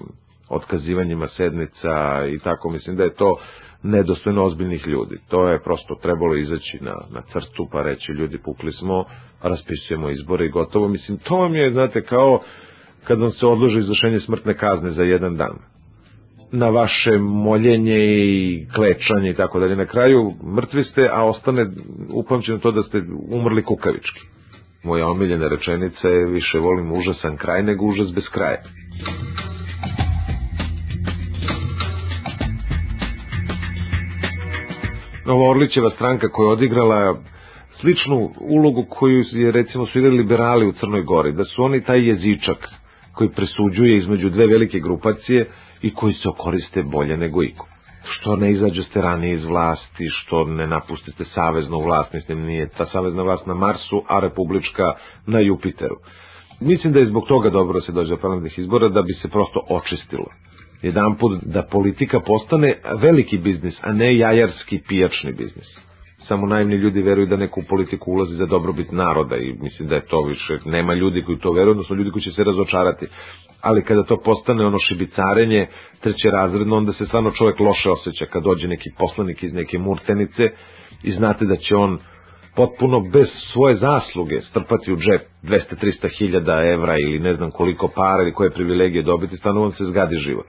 otkazivanjima 0.48 1.28
sednica 1.36 2.26
i 2.34 2.38
tako, 2.38 2.70
mislim 2.70 2.96
da 2.96 3.04
je 3.04 3.14
to 3.14 3.36
nedostojno 3.82 4.44
ozbiljnih 4.44 4.86
ljudi. 4.86 5.18
To 5.28 5.48
je 5.48 5.62
prosto 5.62 5.94
trebalo 5.94 6.36
izaći 6.36 6.78
na, 6.80 6.94
na 7.10 7.22
crtu 7.32 7.68
pa 7.72 7.82
reći 7.82 8.12
ljudi 8.12 8.38
pukli 8.38 8.72
smo, 8.72 9.04
raspisujemo 9.42 10.10
izbore 10.10 10.46
i 10.46 10.50
gotovo. 10.50 10.88
Mislim, 10.88 11.18
to 11.18 11.36
vam 11.36 11.54
je, 11.54 11.72
znate, 11.72 12.02
kao 12.02 12.40
kad 13.04 13.20
vam 13.20 13.30
se 13.30 13.46
odloži 13.46 13.78
izvršenje 13.78 14.20
smrtne 14.20 14.54
kazne 14.56 14.90
za 14.90 15.02
jedan 15.02 15.36
dan 15.36 15.58
na 16.52 16.68
vaše 16.68 17.18
moljenje 17.18 17.98
i 17.98 18.66
klečanje 18.74 19.30
i 19.30 19.34
tako 19.34 19.60
dalje. 19.60 19.76
Na 19.76 19.86
kraju 19.86 20.32
mrtvi 20.56 20.84
ste, 20.84 21.08
a 21.12 21.24
ostane 21.24 21.66
upamćeno 22.12 22.58
to 22.58 22.70
da 22.70 22.82
ste 22.82 23.02
umrli 23.30 23.62
kukavički. 23.62 24.33
Moja 24.84 25.06
omiljena 25.08 25.48
rečenica 25.48 26.08
je 26.08 26.26
više 26.26 26.58
volim 26.58 26.92
užasan 26.92 27.36
kraj 27.36 27.62
nego 27.62 27.84
užas 27.86 28.14
bez 28.14 28.24
kraja. 28.32 28.62
Ova 35.26 35.50
Orlićeva 35.50 35.90
stranka 35.90 36.28
koja 36.28 36.46
je 36.46 36.52
odigrala 36.52 37.16
sličnu 37.80 38.30
ulogu 38.40 38.84
koju 38.90 39.24
je 39.32 39.52
recimo 39.52 39.86
su 39.86 39.98
igrali 39.98 40.16
liberali 40.16 40.66
u 40.66 40.72
Crnoj 40.72 41.02
Gori, 41.02 41.32
da 41.32 41.44
su 41.44 41.64
oni 41.64 41.80
taj 41.84 42.08
jezičak 42.08 42.68
koji 43.14 43.28
presuđuje 43.30 43.98
između 43.98 44.30
dve 44.30 44.46
velike 44.46 44.78
grupacije 44.80 45.48
i 45.82 45.94
koji 45.94 46.14
se 46.14 46.28
koriste 46.38 46.82
bolje 46.82 47.16
nego 47.16 47.42
iko. 47.42 47.73
Što 48.10 48.36
ne 48.36 48.52
izađete 48.52 49.00
ranije 49.00 49.34
iz 49.34 49.44
vlasti, 49.44 50.08
što 50.10 50.44
ne 50.44 50.66
napustite 50.66 51.24
saveznu 51.34 51.80
vlast, 51.80 52.12
mislim 52.12 52.40
nije 52.40 52.68
ta 52.68 52.86
savezna 52.86 53.22
vlast 53.22 53.46
na 53.46 53.54
Marsu, 53.54 54.02
a 54.08 54.20
republička 54.20 54.92
na 55.26 55.40
Jupiteru. 55.40 55.96
Mislim 56.60 56.92
da 56.92 56.98
je 56.98 57.06
zbog 57.06 57.24
toga 57.28 57.50
dobro 57.50 57.80
da 57.80 57.86
se 57.86 57.92
dođe 57.92 58.10
do 58.10 58.16
parlamentarnih 58.16 58.58
izbora, 58.58 58.88
da 58.88 59.02
bi 59.02 59.12
se 59.12 59.28
prosto 59.28 59.60
očistilo. 59.70 60.26
Jedan 60.82 61.16
put 61.16 61.42
da 61.44 61.62
politika 61.62 62.20
postane 62.20 62.70
veliki 63.00 63.38
biznis, 63.38 63.74
a 63.82 63.92
ne 63.92 64.16
jajarski 64.16 64.80
pijačni 64.88 65.32
biznis. 65.32 65.66
Samo 66.28 66.46
naivni 66.46 66.74
ljudi 66.76 67.02
veruju 67.02 67.26
da 67.26 67.36
neku 67.36 67.62
politiku 67.68 68.12
ulazi 68.12 68.36
za 68.36 68.46
dobrobit 68.46 68.92
naroda 68.92 69.36
i 69.36 69.52
mislim 69.60 69.88
da 69.88 69.94
je 69.94 70.06
to 70.06 70.22
više, 70.22 70.58
nema 70.64 70.94
ljudi 70.94 71.22
koji 71.22 71.38
to 71.38 71.52
veruju, 71.52 71.70
odnosno 71.70 71.96
ljudi 71.96 72.10
koji 72.10 72.22
će 72.22 72.30
se 72.30 72.44
razočarati 72.44 73.06
ali 73.64 73.84
kada 73.84 74.02
to 74.02 74.16
postane 74.16 74.66
ono 74.66 74.78
šibicarenje 74.78 75.66
treće 76.00 76.30
razredno, 76.30 76.76
onda 76.76 76.92
se 76.92 77.06
stvarno 77.06 77.30
čovjek 77.30 77.60
loše 77.60 77.90
osjeća 77.90 78.26
kad 78.26 78.42
dođe 78.42 78.68
neki 78.68 78.90
poslanik 78.98 79.42
iz 79.42 79.52
neke 79.54 79.78
murtenice 79.78 80.48
i 81.02 81.12
znate 81.12 81.44
da 81.44 81.56
će 81.56 81.76
on 81.76 81.98
potpuno 82.56 83.00
bez 83.00 83.28
svoje 83.52 83.76
zasluge 83.76 84.40
strpati 84.50 84.92
u 84.92 84.96
džep 84.96 85.22
200-300 85.42 86.18
hiljada 86.18 86.64
evra 86.64 86.96
ili 86.98 87.18
ne 87.18 87.34
znam 87.34 87.50
koliko 87.50 87.88
para 87.88 88.22
ili 88.22 88.32
koje 88.32 88.50
privilegije 88.50 89.02
dobiti, 89.02 89.36
stvarno 89.36 89.62
on 89.64 89.72
se 89.72 89.84
zgadi 89.84 90.16
život. 90.16 90.46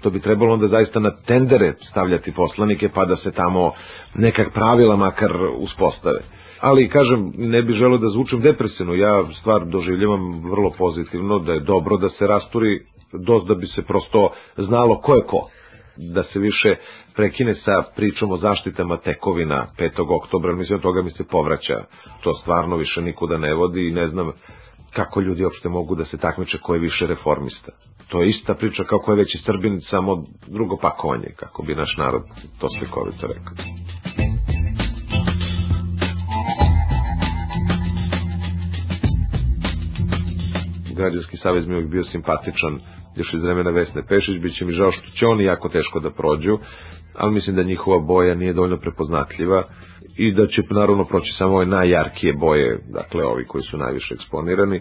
To 0.00 0.10
bi 0.10 0.20
trebalo 0.20 0.54
onda 0.54 0.68
zaista 0.68 1.00
na 1.00 1.10
tendere 1.26 1.74
stavljati 1.90 2.32
poslanike 2.32 2.88
pa 2.88 3.04
da 3.04 3.16
se 3.16 3.30
tamo 3.30 3.72
nekak 4.14 4.52
pravila 4.52 4.96
makar 4.96 5.32
uspostave 5.58 6.35
ali 6.66 6.88
kažem, 6.88 7.20
ne 7.36 7.62
bih 7.62 7.76
želeo 7.76 7.98
da 7.98 8.08
zvučem 8.10 8.40
depresivno, 8.40 8.94
ja 8.94 9.12
stvar 9.40 9.64
doživljavam 9.66 10.22
vrlo 10.44 10.70
pozitivno, 10.70 11.38
da 11.38 11.52
je 11.52 11.60
dobro 11.62 11.96
da 11.96 12.08
se 12.08 12.26
rasturi 12.26 12.80
dost 13.14 13.46
da 13.46 13.54
bi 13.54 13.66
se 13.66 13.82
prosto 13.82 14.28
znalo 14.58 14.96
ko 14.96 15.14
je 15.14 15.22
ko, 15.22 15.48
da 15.96 16.22
se 16.22 16.38
više 16.38 16.74
prekine 17.14 17.54
sa 17.54 17.82
pričom 17.96 18.32
o 18.32 18.38
zaštitama 18.38 18.96
tekovina 18.98 19.66
5. 19.78 19.90
oktobra, 20.16 20.54
mislim 20.54 20.76
od 20.76 20.82
toga 20.82 21.02
mi 21.02 21.10
se 21.10 21.24
povraća, 21.24 21.84
to 22.20 22.34
stvarno 22.34 22.76
više 22.76 23.02
nikuda 23.02 23.38
ne 23.38 23.54
vodi 23.54 23.88
i 23.88 23.92
ne 23.92 24.08
znam 24.08 24.32
kako 24.90 25.20
ljudi 25.20 25.44
uopšte 25.44 25.68
mogu 25.68 25.94
da 25.94 26.04
se 26.04 26.16
takmiče 26.18 26.58
ko 26.58 26.74
je 26.74 26.80
više 26.80 27.06
reformista. 27.06 27.72
To 28.08 28.22
je 28.22 28.30
ista 28.30 28.54
priča 28.54 28.84
kao 28.84 28.98
ko 28.98 29.12
je 29.12 29.16
veći 29.16 29.38
Srbin, 29.38 29.80
samo 29.90 30.24
drugo 30.46 30.76
pakovanje, 30.76 31.28
kako 31.36 31.62
bi 31.62 31.74
naš 31.74 31.96
narod 31.98 32.22
to 32.60 32.68
slikovito 32.78 33.26
rekao. 33.26 34.35
Građanski 40.96 41.36
savez 41.36 41.66
mi 41.66 41.74
uvijek 41.74 41.90
bio 41.90 42.04
simpatičan 42.04 42.80
još 43.16 43.34
iz 43.34 43.42
vremena 43.42 43.70
Vesne 43.70 44.02
Pešić, 44.08 44.40
bit 44.40 44.56
će 44.58 44.64
mi 44.64 44.72
žao 44.72 44.92
što 44.92 45.10
će 45.18 45.26
oni 45.26 45.44
jako 45.44 45.68
teško 45.68 46.00
da 46.00 46.10
prođu, 46.10 46.58
ali 47.14 47.34
mislim 47.34 47.56
da 47.56 47.62
njihova 47.62 47.98
boja 47.98 48.34
nije 48.34 48.52
dovoljno 48.52 48.76
prepoznatljiva 48.76 49.62
i 50.16 50.32
da 50.32 50.46
će 50.46 50.62
naravno 50.70 51.04
proći 51.04 51.32
samo 51.38 51.54
ove 51.54 51.66
najjarkije 51.66 52.32
boje, 52.32 52.78
dakle 52.88 53.24
ovi 53.24 53.44
koji 53.44 53.62
su 53.62 53.78
najviše 53.78 54.14
eksponirani, 54.14 54.80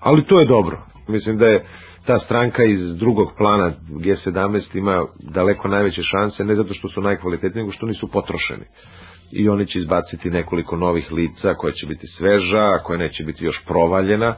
ali 0.00 0.24
to 0.24 0.40
je 0.40 0.46
dobro. 0.46 0.78
Mislim 1.08 1.38
da 1.38 1.46
je 1.46 1.64
ta 2.06 2.18
stranka 2.18 2.64
iz 2.64 2.96
drugog 2.96 3.32
plana 3.38 3.72
G17 3.90 4.78
ima 4.78 5.04
daleko 5.18 5.68
najveće 5.68 6.02
šanse, 6.02 6.44
ne 6.44 6.54
zato 6.54 6.74
što 6.74 6.88
su 6.88 7.00
najkvalitetniji, 7.00 7.62
nego 7.62 7.72
što 7.72 7.86
nisu 7.86 8.08
potrošeni. 8.08 8.64
I 9.32 9.48
oni 9.48 9.66
će 9.66 9.78
izbaciti 9.78 10.30
nekoliko 10.30 10.76
novih 10.76 11.12
lica 11.12 11.54
koja 11.54 11.72
će 11.72 11.86
biti 11.86 12.06
sveža, 12.06 12.78
koja 12.84 12.98
neće 12.98 13.24
biti 13.24 13.44
još 13.44 13.64
provaljena, 13.66 14.34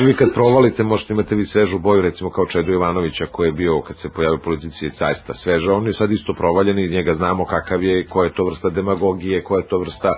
vi 0.00 0.14
kad 0.16 0.32
provalite 0.34 0.82
možete 0.82 1.12
imate 1.12 1.34
vi 1.34 1.46
svežu 1.46 1.78
boju, 1.78 2.02
recimo 2.02 2.30
kao 2.30 2.46
Čedo 2.46 2.72
Ivanovića 2.72 3.26
koji 3.26 3.48
je 3.48 3.52
bio 3.52 3.80
kad 3.80 3.96
se 4.02 4.08
pojavio 4.08 4.38
politici 4.38 4.90
cajsta 4.98 5.34
sveža, 5.42 5.72
on 5.74 5.86
je 5.86 5.94
sad 5.94 6.12
isto 6.12 6.34
provaljen 6.34 6.78
i 6.78 6.88
njega 6.88 7.14
znamo 7.14 7.44
kakav 7.44 7.82
je, 7.82 8.06
koja 8.06 8.24
je 8.24 8.34
to 8.34 8.44
vrsta 8.44 8.70
demagogije, 8.70 9.42
koja 9.44 9.60
je 9.60 9.68
to 9.68 9.78
vrsta 9.78 10.12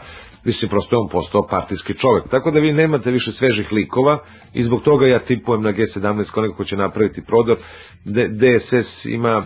mislim 0.44 0.68
prosto 0.70 0.96
je 0.96 1.00
on 1.00 1.08
postao 1.08 1.46
partijski 1.50 1.94
čovek. 1.94 2.28
Tako 2.30 2.50
da 2.50 2.60
vi 2.60 2.72
nemate 2.72 3.10
više 3.10 3.32
svežih 3.32 3.72
likova 3.72 4.18
i 4.54 4.64
zbog 4.64 4.82
toga 4.82 5.06
ja 5.06 5.18
tipujem 5.18 5.62
na 5.62 5.72
G17 5.72 6.30
ko 6.30 6.40
neko 6.42 6.54
ko 6.56 6.64
će 6.64 6.76
napraviti 6.76 7.22
prodor. 7.24 7.56
DSS 8.04 9.04
ima 9.04 9.44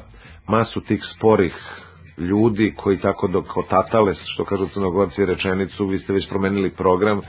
masu 0.49 0.81
tih 0.81 1.01
sporih 1.16 1.55
ljudi 2.18 2.74
koji 2.77 2.99
tako 2.99 3.29
dok 3.29 3.57
otatale, 3.57 4.14
što 4.35 4.45
kažu 4.45 4.66
crnogorci 4.68 5.24
rečenicu, 5.27 5.87
vi 5.87 5.99
ste 5.99 6.12
već 6.12 6.29
promenili 6.29 6.70
program 6.70 7.20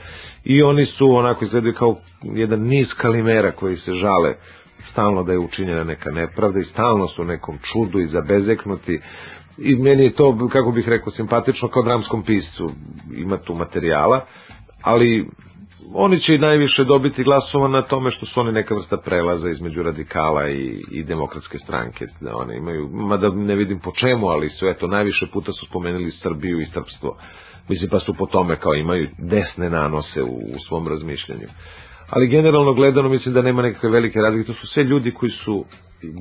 i 0.48 0.62
oni 0.62 0.86
su 0.86 1.10
onako 1.10 1.44
izgledaju 1.44 1.74
kao 1.74 1.96
jedan 2.22 2.60
niz 2.60 2.86
kalimera 2.96 3.52
koji 3.52 3.76
se 3.76 3.92
žale 3.94 4.34
stalno 4.92 5.22
da 5.22 5.32
je 5.32 5.38
učinjena 5.38 5.84
neka 5.84 6.10
nepravda 6.10 6.60
i 6.60 6.64
stalno 6.72 7.08
su 7.08 7.22
u 7.22 7.24
nekom 7.24 7.58
čudu 7.72 8.00
i 8.00 8.08
zabezeknuti 8.08 9.00
i 9.58 9.76
meni 9.76 10.04
je 10.04 10.12
to, 10.14 10.48
kako 10.52 10.70
bih 10.72 10.88
rekao, 10.88 11.12
simpatično 11.12 11.68
kao 11.68 11.82
dramskom 11.82 12.22
piscu 12.22 12.70
ima 13.16 13.36
tu 13.36 13.54
materijala, 13.54 14.24
ali 14.82 15.26
oni 15.94 16.20
će 16.20 16.34
i 16.34 16.38
najviše 16.38 16.84
dobiti 16.84 17.24
glasova 17.24 17.68
na 17.68 17.82
tome 17.82 18.10
što 18.10 18.26
su 18.26 18.40
oni 18.40 18.52
neka 18.52 18.74
vrsta 18.74 18.96
prelaza 18.96 19.48
između 19.50 19.82
radikala 19.82 20.48
i, 20.48 20.84
i 20.90 21.02
demokratske 21.02 21.58
stranke. 21.58 22.06
Da 22.20 22.36
one 22.36 22.56
imaju, 22.56 22.88
mada 22.92 23.28
ne 23.28 23.54
vidim 23.54 23.80
po 23.80 23.92
čemu, 23.92 24.28
ali 24.28 24.48
su 24.48 24.68
eto, 24.68 24.86
najviše 24.86 25.26
puta 25.32 25.52
su 25.52 25.66
spomenuli 25.66 26.12
Srbiju 26.22 26.60
i 26.60 26.66
Srpstvo. 26.66 27.16
Mislim 27.68 27.90
pa 27.90 28.00
su 28.00 28.14
po 28.14 28.26
tome 28.26 28.56
kao 28.56 28.74
imaju 28.74 29.08
desne 29.18 29.70
nanose 29.70 30.22
u, 30.22 30.36
u 30.36 30.58
svom 30.68 30.88
razmišljanju. 30.88 31.48
Ali 32.10 32.28
generalno 32.28 32.72
gledano 32.74 33.08
mislim 33.08 33.34
da 33.34 33.42
nema 33.42 33.62
nekakve 33.62 33.90
velike 33.90 34.18
razlike. 34.20 34.46
To 34.46 34.58
su 34.60 34.66
sve 34.66 34.84
ljudi 34.84 35.10
koji 35.10 35.32
su 35.44 35.64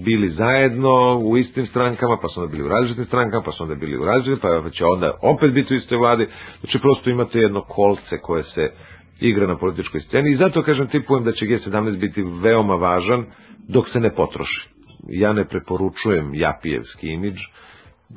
bili 0.06 0.30
zajedno 0.30 1.18
u 1.18 1.38
istim 1.38 1.68
strankama, 1.68 2.18
pa 2.22 2.28
su 2.28 2.42
onda 2.42 2.52
bili 2.52 2.64
u 2.64 2.68
različitim 2.68 3.06
strankama, 3.06 3.44
pa 3.44 3.52
su 3.52 3.64
onda 3.64 3.76
bili 3.76 3.98
u 3.98 4.06
različitim, 4.06 4.40
pa 4.64 4.70
će 4.70 4.86
onda 4.86 5.14
opet 5.22 5.52
biti 5.54 5.74
u 5.74 5.78
istoj 5.78 5.98
vladi. 5.98 6.28
Znači 6.60 6.80
prosto 6.80 7.10
imate 7.10 7.40
jedno 7.40 7.62
kolce 7.62 8.18
koje 8.22 8.44
se 8.44 8.72
igra 9.20 9.48
na 9.48 9.58
političkoj 9.58 10.02
sceni 10.02 10.32
i 10.32 10.38
zato 10.38 10.64
kažem 10.64 10.88
tipujem 10.88 11.24
da 11.24 11.32
će 11.32 11.46
G17 11.46 11.98
biti 11.98 12.24
veoma 12.42 12.76
važan 12.76 13.26
dok 13.70 13.90
se 13.90 14.00
ne 14.00 14.16
potroši. 14.16 14.70
Ja 15.10 15.34
ne 15.34 15.46
preporučujem 15.46 16.36
japijevski 16.36 17.08
imidž 17.08 17.40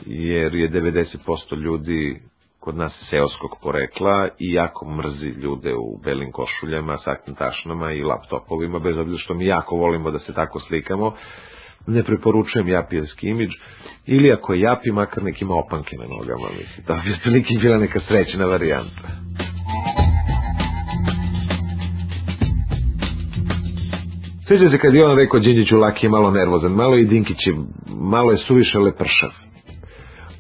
jer 0.07 0.55
je 0.55 0.71
90% 0.71 1.57
ljudi 1.57 2.21
kod 2.61 2.77
nas 2.77 2.93
seoskog 3.11 3.51
porekla 3.63 4.29
i 4.39 4.53
jako 4.53 4.91
mrzi 4.91 5.27
ljude 5.27 5.75
u 5.75 5.99
belim 6.05 6.33
košuljama, 6.33 6.99
saknim 7.05 7.37
tašnama 7.37 7.93
i 7.93 8.03
laptopovima, 8.03 8.79
bez 8.79 8.99
obzira 8.99 9.19
što 9.19 9.35
mi 9.35 9.47
jako 9.47 9.77
volimo 9.77 10.11
da 10.11 10.19
se 10.19 10.33
tako 10.33 10.61
slikamo, 10.61 11.15
ne 11.87 12.03
preporučujem 12.03 12.69
japijevski 12.69 13.29
imidž, 13.29 13.53
ili 14.07 14.33
ako 14.33 14.55
je 14.55 14.61
japi, 14.61 14.91
makar 14.91 15.23
nek 15.23 15.43
ima 15.43 15.55
opanke 15.55 15.97
na 15.97 16.05
nogama, 16.05 16.49
mislim. 16.59 16.85
Da 16.87 17.03
bi 17.05 17.13
otprilike 17.13 17.55
bila 17.61 17.79
neka 17.79 18.01
srećna 18.09 18.47
varijanta. 18.47 19.09
Sveđa 24.47 24.71
se 24.71 24.79
kad 24.79 24.95
je 24.95 25.07
on 25.07 25.17
rekao 25.17 25.41
Đinđiću 25.41 25.77
Laki 25.77 26.07
je 26.07 26.11
malo 26.11 26.31
nervozan, 26.31 26.73
malo 26.73 26.97
i 26.97 27.05
Dinkić 27.05 27.47
je, 27.47 27.55
malo 28.01 28.33
je 28.33 28.39
suviše 28.39 28.79
lepršav. 28.79 29.50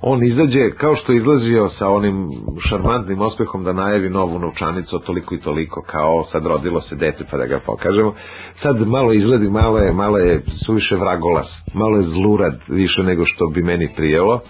On 0.02 0.26
izađe 0.26 0.70
kao 0.70 0.96
što 0.96 1.12
izlazio 1.12 1.70
sa 1.78 1.88
onim 1.88 2.28
šarmantnim 2.68 3.20
ospehom 3.20 3.64
da 3.64 3.72
najavi 3.72 4.10
novu 4.10 4.38
novčanicu 4.38 4.98
toliko 4.98 5.34
i 5.34 5.40
toliko 5.40 5.82
kao 5.86 6.24
sad 6.32 6.46
rodilo 6.46 6.80
se 6.80 6.96
dete 6.96 7.24
pa 7.30 7.36
da 7.36 7.46
ga 7.46 7.60
pokažemo. 7.66 8.14
Sad 8.62 8.88
malo 8.88 9.12
izgledi, 9.12 9.50
malo 9.50 9.78
je, 9.78 9.92
malo 9.92 10.18
je 10.18 10.42
suviše 10.66 10.96
vragolas, 10.96 11.46
malo 11.74 11.96
je 11.96 12.02
zlurad 12.02 12.60
više 12.68 13.02
nego 13.02 13.24
što 13.26 13.46
bi 13.46 13.62
meni 13.62 13.88
prijelo. 13.96 14.40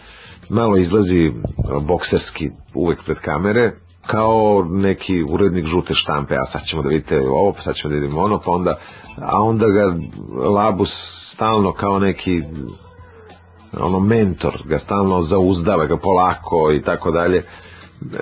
Malo 0.48 0.76
izlazi 0.76 1.32
bokserski 1.82 2.50
uvek 2.74 3.04
pred 3.04 3.18
kamere, 3.18 3.72
kao 4.06 4.66
neki 4.70 5.22
urednik 5.22 5.66
žute 5.66 5.94
štampe, 5.94 6.34
a 6.34 6.46
sad 6.52 6.60
ćemo 6.70 6.82
da 6.82 6.88
vidite 6.88 7.20
ovo, 7.28 7.52
pa 7.52 7.62
sad 7.62 7.74
ćemo 7.74 7.94
da 7.94 8.00
vidimo 8.00 8.20
ono, 8.20 8.40
pa 8.44 8.50
onda, 8.50 8.78
a 9.22 9.42
onda 9.42 9.66
ga 9.66 9.94
Labus 10.50 10.90
stalno 11.34 11.72
kao 11.72 11.98
neki 11.98 12.42
ono 13.72 14.00
mentor, 14.00 14.62
ga 14.64 14.78
stalno 14.78 15.22
zauzdava 15.22 15.86
ga 15.86 15.96
polako 15.96 16.72
i 16.72 16.82
tako 16.82 17.10
dalje. 17.10 17.42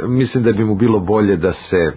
Mislim 0.08 0.44
da 0.44 0.52
bi 0.52 0.64
mu 0.64 0.74
bilo 0.74 1.00
bolje 1.00 1.36
da 1.36 1.52
se 1.52 1.92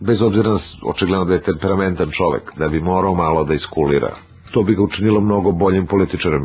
bez 0.00 0.22
obzira 0.22 0.50
na 0.50 0.58
očigledno 0.84 1.24
da 1.24 1.34
je 1.34 1.42
temperamentan 1.42 2.10
čovek, 2.10 2.42
da 2.58 2.68
bi 2.68 2.80
morao 2.80 3.14
malo 3.14 3.44
da 3.44 3.54
iskulira. 3.54 4.16
To 4.52 4.62
bi 4.62 4.74
ga 4.74 4.82
učinilo 4.82 5.20
mnogo 5.20 5.52
boljim 5.52 5.86
političarem. 5.86 6.42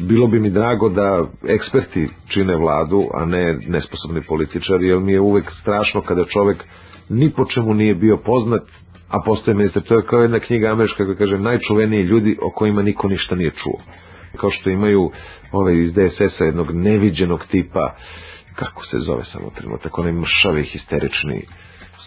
Bilo 0.00 0.26
bi 0.26 0.40
mi 0.40 0.50
drago 0.50 0.88
da 0.88 1.24
eksperti 1.48 2.08
čine 2.28 2.56
vladu, 2.56 3.04
a 3.14 3.24
ne 3.24 3.58
nesposobni 3.68 4.20
političari, 4.20 4.86
jer 4.86 4.98
mi 4.98 5.12
je 5.12 5.20
uvek 5.20 5.44
strašno 5.60 6.00
kada 6.00 6.24
čovek 6.24 6.64
ni 7.08 7.30
po 7.30 7.44
čemu 7.44 7.74
nije 7.74 7.94
bio 7.94 8.16
poznat, 8.16 8.62
a 9.08 9.20
postoje 9.24 9.54
ministar. 9.54 9.82
To 9.82 9.94
je 9.94 10.06
kao 10.06 10.20
jedna 10.20 10.38
knjiga 10.38 10.68
američka 10.68 11.04
koja 11.04 11.16
kaže 11.16 11.38
najčuveniji 11.38 12.02
ljudi 12.02 12.38
o 12.42 12.50
kojima 12.50 12.82
niko 12.82 13.08
ništa 13.08 13.34
nije 13.34 13.50
čuo. 13.50 13.80
Kao 14.36 14.50
što 14.50 14.70
imaju 14.70 15.10
ove 15.52 15.84
iz 15.84 15.92
DSS-a 15.92 16.44
jednog 16.44 16.70
neviđenog 16.70 17.46
tipa, 17.50 17.94
kako 18.54 18.84
se 18.86 18.98
zove 18.98 19.24
samo 19.32 19.50
trenutak, 19.50 19.98
onaj 19.98 20.12
mršavi, 20.12 20.64
histerični. 20.64 21.46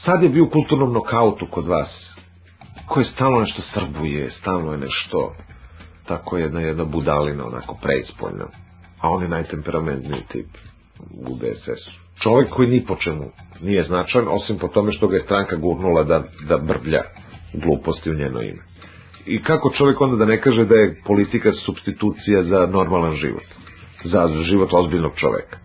Sad 0.05 0.23
je 0.23 0.29
bio 0.29 0.43
u 0.43 0.49
kulturnom 0.49 0.93
nokautu 0.93 1.47
kod 1.51 1.67
vas, 1.67 1.89
koji 2.87 3.05
stalno 3.05 3.39
nešto 3.39 3.61
srbuje, 3.73 4.31
stalno 4.41 4.71
je 4.71 4.77
nešto, 4.77 5.35
tako 6.07 6.37
jedna, 6.37 6.61
jedna 6.61 6.85
budalina, 6.85 7.47
onako 7.47 7.77
preispoljna. 7.81 8.45
A 9.01 9.09
on 9.09 9.23
je 9.23 9.29
najtemperamentniji 9.29 10.23
tip 10.31 10.47
u 11.27 11.35
DSS-u. 11.35 11.91
Čovjek 12.23 12.49
koji 12.49 12.67
ni 12.67 12.85
po 12.85 12.95
čemu 12.95 13.25
nije 13.61 13.83
značan, 13.83 14.25
osim 14.27 14.57
po 14.57 14.67
tome 14.67 14.91
što 14.91 15.07
ga 15.07 15.15
je 15.15 15.23
stranka 15.23 15.55
gurnula 15.55 16.03
da, 16.03 16.23
da 16.47 16.57
brblja 16.57 17.03
gluposti 17.53 18.09
u 18.09 18.13
njeno 18.13 18.41
ime. 18.41 18.68
I 19.29 19.43
kako 19.43 19.73
čovjek 19.77 20.01
onda 20.01 20.15
da 20.15 20.25
ne 20.25 20.41
kaže 20.41 20.65
da 20.65 20.75
je 20.75 21.01
politika 21.05 21.51
substitucija 21.65 22.43
za 22.43 22.65
normalan 22.65 23.15
život, 23.15 23.47
za 24.03 24.43
život 24.43 24.69
ozbiljnog 24.73 25.11
čoveka. 25.15 25.57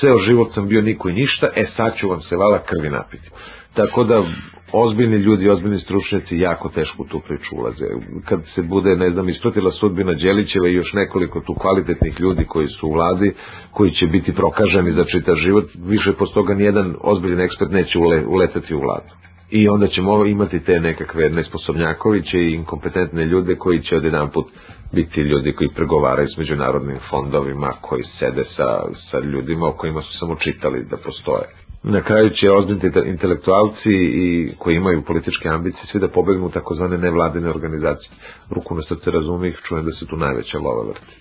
Ceo 0.00 0.18
život 0.18 0.54
sam 0.54 0.68
bio 0.68 0.82
niko 0.82 1.08
i 1.08 1.12
ništa, 1.12 1.48
e 1.56 1.66
sad 1.76 1.96
ću 2.00 2.08
vam 2.08 2.20
se 2.20 2.36
vala 2.36 2.58
krvi 2.58 2.90
napiti. 2.90 3.28
Tako 3.74 4.04
da 4.04 4.24
ozbiljni 4.72 5.16
ljudi, 5.16 5.50
ozbiljni 5.50 5.80
stručnjaci 5.80 6.38
jako 6.38 6.68
teško 6.68 7.04
tu 7.04 7.20
priču 7.28 7.56
ulaze. 7.56 7.86
Kad 8.28 8.40
se 8.54 8.62
bude, 8.62 8.96
ne 8.96 9.10
znam, 9.10 9.28
ispratila 9.28 9.70
sudbina 9.70 10.12
Đelićeva 10.12 10.68
i 10.68 10.74
još 10.74 10.92
nekoliko 10.92 11.40
tu 11.40 11.54
kvalitetnih 11.54 12.20
ljudi 12.20 12.44
koji 12.44 12.68
su 12.68 12.88
u 12.88 12.92
vladi, 12.92 13.34
koji 13.70 13.90
će 13.90 14.06
biti 14.06 14.34
prokaženi 14.34 14.92
za 14.92 15.04
čitav 15.04 15.34
život, 15.34 15.64
više 15.86 16.12
posto 16.12 16.34
toga 16.34 16.54
nijedan 16.54 16.94
ozbiljen 17.00 17.40
ekspert 17.40 17.70
neće 17.70 17.98
ule, 17.98 18.26
uletati 18.26 18.74
u 18.74 18.80
vladu. 18.80 19.29
I 19.50 19.68
onda 19.68 19.86
ćemo 19.86 20.26
imati 20.26 20.60
te 20.60 20.80
nekakve 20.80 21.30
nesposobnjakoviće 21.30 22.38
i 22.38 22.54
inkompetentne 22.54 23.24
ljude 23.24 23.54
koji 23.54 23.80
će 23.82 23.96
od 23.96 24.04
jedan 24.04 24.30
put 24.30 24.46
biti 24.92 25.20
ljudi 25.20 25.52
koji 25.52 25.70
pregovaraju 25.76 26.28
s 26.28 26.38
međunarodnim 26.38 26.98
fondovima, 27.10 27.72
koji 27.80 28.02
sede 28.18 28.44
sa, 28.56 28.66
sa 29.10 29.18
ljudima 29.20 29.66
o 29.66 29.72
kojima 29.72 30.02
su 30.02 30.18
samo 30.18 30.36
čitali 30.36 30.84
da 30.90 30.96
postoje 30.96 31.46
na 31.82 32.00
kraju 32.02 32.30
će 32.30 32.50
ozbiljni 32.50 32.90
intelektualci 33.06 33.90
i 34.24 34.52
koji 34.58 34.76
imaju 34.76 35.02
političke 35.02 35.48
ambicije 35.48 35.82
svi 35.92 36.00
da 36.00 36.08
pobegnu 36.08 36.46
u 36.46 36.50
takozvane 36.50 36.98
nevladine 36.98 37.50
organizacije. 37.50 38.10
Ruku 38.50 38.74
na 38.74 38.82
srce 38.88 39.10
razumi 39.10 39.48
ih, 39.48 39.56
čujem 39.68 39.84
da 39.84 39.92
se 39.92 40.06
tu 40.06 40.16
najveća 40.16 40.58
lova 40.58 40.84
vrti. 40.88 41.12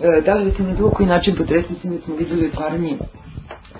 E, 0.00 0.20
da 0.20 0.34
li 0.34 0.50
ste 0.52 0.62
na 0.62 0.74
bilo 0.74 0.90
koji 0.90 1.08
način 1.08 1.36
potresni 1.36 1.76
da 1.84 1.98
smo 2.04 2.16
videli 2.16 2.46
otvaranje 2.46 2.98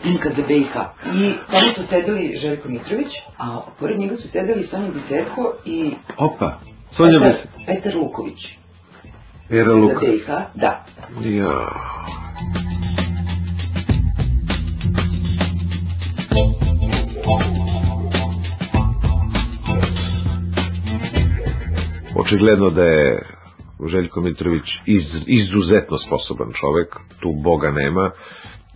BiH 0.05 0.77
i 1.15 1.33
tamo 1.51 1.73
su 1.75 1.83
sedeli 1.91 2.39
Željko 2.41 2.69
Mitrović, 2.69 3.13
a 3.39 3.61
pored 3.81 3.99
njega 3.99 4.17
su 4.17 4.29
sedeli 4.29 4.67
Sonja 4.67 4.91
Biserko 4.91 5.55
i 5.65 5.91
Opa, 6.17 6.59
Sonja 6.97 7.21
Petar, 7.21 7.37
Petar 7.67 7.95
Luković. 7.95 8.39
Era 9.51 9.73
Luka. 9.73 10.07
BiH, 10.07 10.27
da. 10.55 10.85
Ja. 11.25 11.69
Očigledno 22.17 22.71
da 22.71 22.83
je 22.83 23.23
Željko 23.91 24.21
Mitrović 24.21 24.65
iz, 24.87 25.05
izuzetno 25.27 25.99
sposoban 25.99 26.53
čovek, 26.61 26.97
tu 27.21 27.33
Boga 27.43 27.71
nema. 27.71 28.11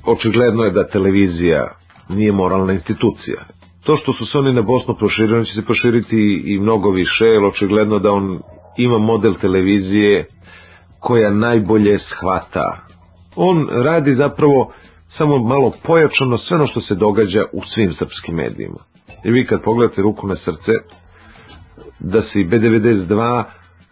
Očigledno 0.07 0.65
je 0.65 0.71
da 0.71 0.89
televizija 0.89 1.69
nije 2.09 2.33
moralna 2.33 2.73
institucija. 2.73 3.45
To 3.85 3.97
što 3.97 4.13
su 4.13 4.27
se 4.27 4.39
oni 4.39 4.53
na 4.53 4.63
Bosnu 4.63 4.95
proširili, 4.95 5.47
će 5.47 5.55
se 5.55 5.67
proširiti 5.67 6.43
i 6.47 6.59
mnogo 6.59 6.91
više, 6.91 7.25
jer 7.25 7.45
očigledno 7.45 7.99
da 7.99 8.13
on 8.13 8.41
ima 8.77 8.99
model 8.99 9.35
televizije 9.41 10.27
koja 11.01 11.31
najbolje 11.31 11.99
shvata. 11.99 12.79
On 13.37 13.69
radi 13.71 14.15
zapravo 14.15 14.73
samo 15.19 15.39
malo 15.39 15.73
pojačano 15.83 16.39
sve 16.39 16.57
ono 16.57 16.67
što 16.67 16.81
se 16.81 16.95
događa 16.95 17.45
u 17.53 17.61
svim 17.75 17.95
srpskim 17.99 18.35
medijima. 18.35 18.79
I 19.25 19.31
vi 19.31 19.47
kad 19.47 19.63
pogledate 19.63 20.03
ruku 20.03 20.27
na 20.27 20.37
srce, 20.37 20.73
da 22.01 22.23
se 22.23 22.41
i 22.41 22.47
B92 22.47 23.45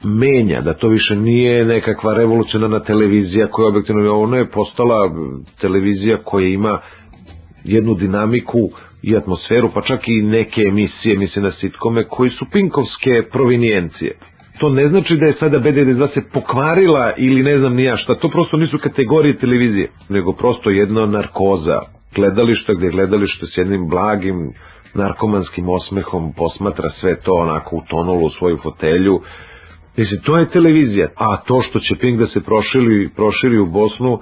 menja, 0.05 0.61
da 0.61 0.74
to 0.74 0.88
više 0.88 1.16
nije 1.16 1.64
nekakva 1.64 2.14
revolucionarna 2.14 2.80
televizija 2.80 3.46
koja 3.46 3.68
objektivno 3.68 4.20
ono 4.20 4.36
je 4.36 4.51
postala 4.51 5.11
televizija 5.61 6.16
koja 6.24 6.49
ima 6.49 6.80
jednu 7.64 7.94
dinamiku 7.94 8.70
i 9.03 9.16
atmosferu, 9.16 9.70
pa 9.74 9.82
čak 9.82 10.09
i 10.09 10.22
neke 10.22 10.61
emisije, 10.68 11.18
misle 11.18 11.42
na 11.42 11.53
sitkome, 11.61 12.05
koji 12.05 12.30
su 12.30 12.46
pinkovske 12.53 13.22
provinijencije. 13.32 14.12
To 14.59 14.68
ne 14.68 14.88
znači 14.88 15.16
da 15.16 15.26
je 15.26 15.36
sada 15.40 15.61
B92 15.61 16.14
se 16.14 16.20
pokvarila 16.32 17.12
ili 17.16 17.42
ne 17.42 17.59
znam 17.59 17.74
nija 17.74 17.96
šta, 17.96 18.14
to 18.14 18.28
prosto 18.28 18.57
nisu 18.57 18.78
kategorije 18.78 19.38
televizije, 19.38 19.88
nego 20.09 20.32
prosto 20.32 20.70
jedna 20.70 21.07
narkoza, 21.07 21.80
gledališta 22.14 22.74
gde 22.74 22.88
gledalište 22.90 23.46
s 23.46 23.57
jednim 23.59 23.88
blagim 23.88 24.53
narkomanskim 24.94 25.68
osmehom 25.68 26.32
posmatra 26.36 26.90
sve 27.01 27.20
to 27.20 27.32
onako 27.32 27.76
utonulo 27.76 28.26
u 28.26 28.30
svoju 28.30 28.59
fotelju. 28.62 29.20
Mislim, 29.99 30.20
to 30.24 30.36
je 30.38 30.51
televizija. 30.51 31.09
A 31.16 31.36
to 31.46 31.62
što 31.62 31.78
će 31.78 31.94
Pink 32.01 32.18
da 32.18 32.26
se 32.26 32.40
proširi, 32.40 33.09
proširi 33.16 33.59
u 33.59 33.66
Bosnu, 33.66 34.20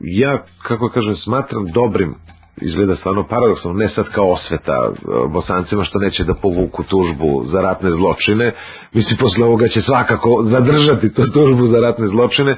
ja, 0.00 0.44
kako 0.62 0.88
kažem, 0.88 1.16
smatram 1.16 1.66
dobrim 1.74 2.14
izgleda 2.60 2.96
stvarno 2.96 3.26
paradoksalno, 3.28 3.78
ne 3.78 3.88
sad 3.94 4.06
kao 4.08 4.32
osveta 4.32 4.76
e, 4.90 4.92
bosancima 5.28 5.84
što 5.84 5.98
neće 5.98 6.24
da 6.24 6.34
povuku 6.34 6.82
tužbu 6.82 7.44
za 7.52 7.60
ratne 7.60 7.90
zločine, 7.90 8.52
mislim 8.92 9.16
posle 9.18 9.44
ovoga 9.44 9.68
će 9.68 9.82
svakako 9.82 10.44
zadržati 10.50 11.14
tu 11.14 11.22
tužbu 11.26 11.66
za 11.66 11.78
ratne 11.80 12.08
zločine, 12.08 12.56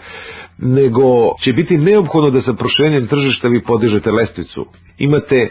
nego 0.58 1.04
će 1.44 1.52
biti 1.52 1.78
neophodno 1.78 2.30
da 2.30 2.42
sa 2.42 2.52
proširenjem 2.52 3.06
tržišta 3.06 3.48
vi 3.48 3.62
podižete 3.62 4.10
lestvicu. 4.10 4.66
Imate 4.98 5.48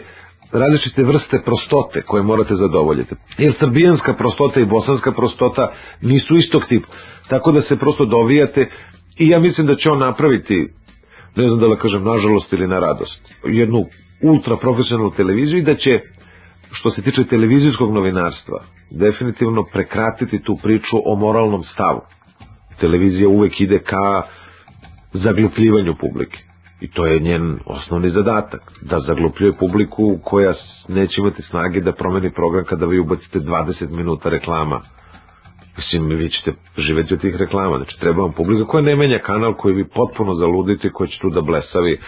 različite 0.52 1.02
vrste 1.02 1.38
prostote 1.44 2.02
koje 2.02 2.22
morate 2.22 2.54
zadovoljiti. 2.56 3.14
Jer 3.38 3.54
srbijanska 3.58 4.14
prostota 4.14 4.60
i 4.60 4.64
bosanska 4.64 5.12
prostota 5.12 5.72
nisu 6.00 6.36
istog 6.36 6.62
tipa. 6.68 6.86
Tako 7.28 7.52
da 7.52 7.62
se 7.62 7.76
prosto 7.76 8.04
dovijate 8.04 8.68
i 9.18 9.28
ja 9.28 9.38
mislim 9.38 9.66
da 9.66 9.76
će 9.76 9.90
on 9.90 9.98
napraviti, 9.98 10.68
ne 11.36 11.46
znam 11.46 11.58
da 11.60 11.66
li 11.66 11.76
kažem 11.78 12.04
nažalost 12.04 12.52
ili 12.52 12.66
na 12.66 12.78
radost, 12.78 13.20
jednu 13.44 13.84
ultra 14.22 14.56
profesionalnu 14.56 15.10
televiziju 15.10 15.58
i 15.58 15.62
da 15.62 15.74
će, 15.74 16.00
što 16.72 16.90
se 16.90 17.02
tiče 17.02 17.24
televizijskog 17.24 17.92
novinarstva, 17.94 18.62
definitivno 18.90 19.64
prekratiti 19.72 20.42
tu 20.42 20.58
priču 20.62 20.96
o 21.04 21.16
moralnom 21.16 21.64
stavu. 21.64 22.00
Televizija 22.80 23.28
uvek 23.28 23.60
ide 23.60 23.78
ka 23.78 24.22
zaglupljivanju 25.12 25.94
publike. 25.94 26.38
I 26.80 26.88
to 26.88 27.06
je 27.06 27.20
njen 27.20 27.58
osnovni 27.66 28.10
zadatak, 28.10 28.60
da 28.82 29.00
zaglupljuje 29.00 29.52
publiku 29.52 30.18
koja 30.24 30.54
neće 30.88 31.20
imati 31.20 31.42
snage 31.42 31.80
da 31.80 31.92
promeni 31.92 32.30
program 32.30 32.64
kada 32.64 32.86
vi 32.86 32.98
ubacite 32.98 33.38
20 33.40 33.90
minuta 33.90 34.28
reklama. 34.28 34.80
Mislim, 35.76 36.08
vi 36.08 36.30
ćete 36.30 36.52
živeti 36.78 37.14
od 37.14 37.20
tih 37.20 37.36
reklama. 37.36 37.76
Znači, 37.76 38.00
treba 38.00 38.22
vam 38.22 38.32
publika 38.32 38.64
koja 38.64 38.82
ne 38.82 38.96
menja 38.96 39.18
kanal 39.18 39.54
koji 39.54 39.74
vi 39.74 39.84
potpuno 39.84 40.34
zaludite, 40.34 40.90
koji 40.90 41.08
će 41.08 41.18
tu 41.20 41.30
da 41.30 41.40
blesavi. 41.40 41.98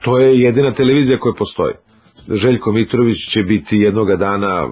To 0.00 0.18
je 0.18 0.40
jedina 0.40 0.74
televizija 0.74 1.18
koja 1.18 1.34
postoji. 1.34 1.74
Željko 2.30 2.72
Mitrović 2.72 3.18
će 3.32 3.42
biti 3.42 3.76
jednoga 3.76 4.16
dana 4.16 4.68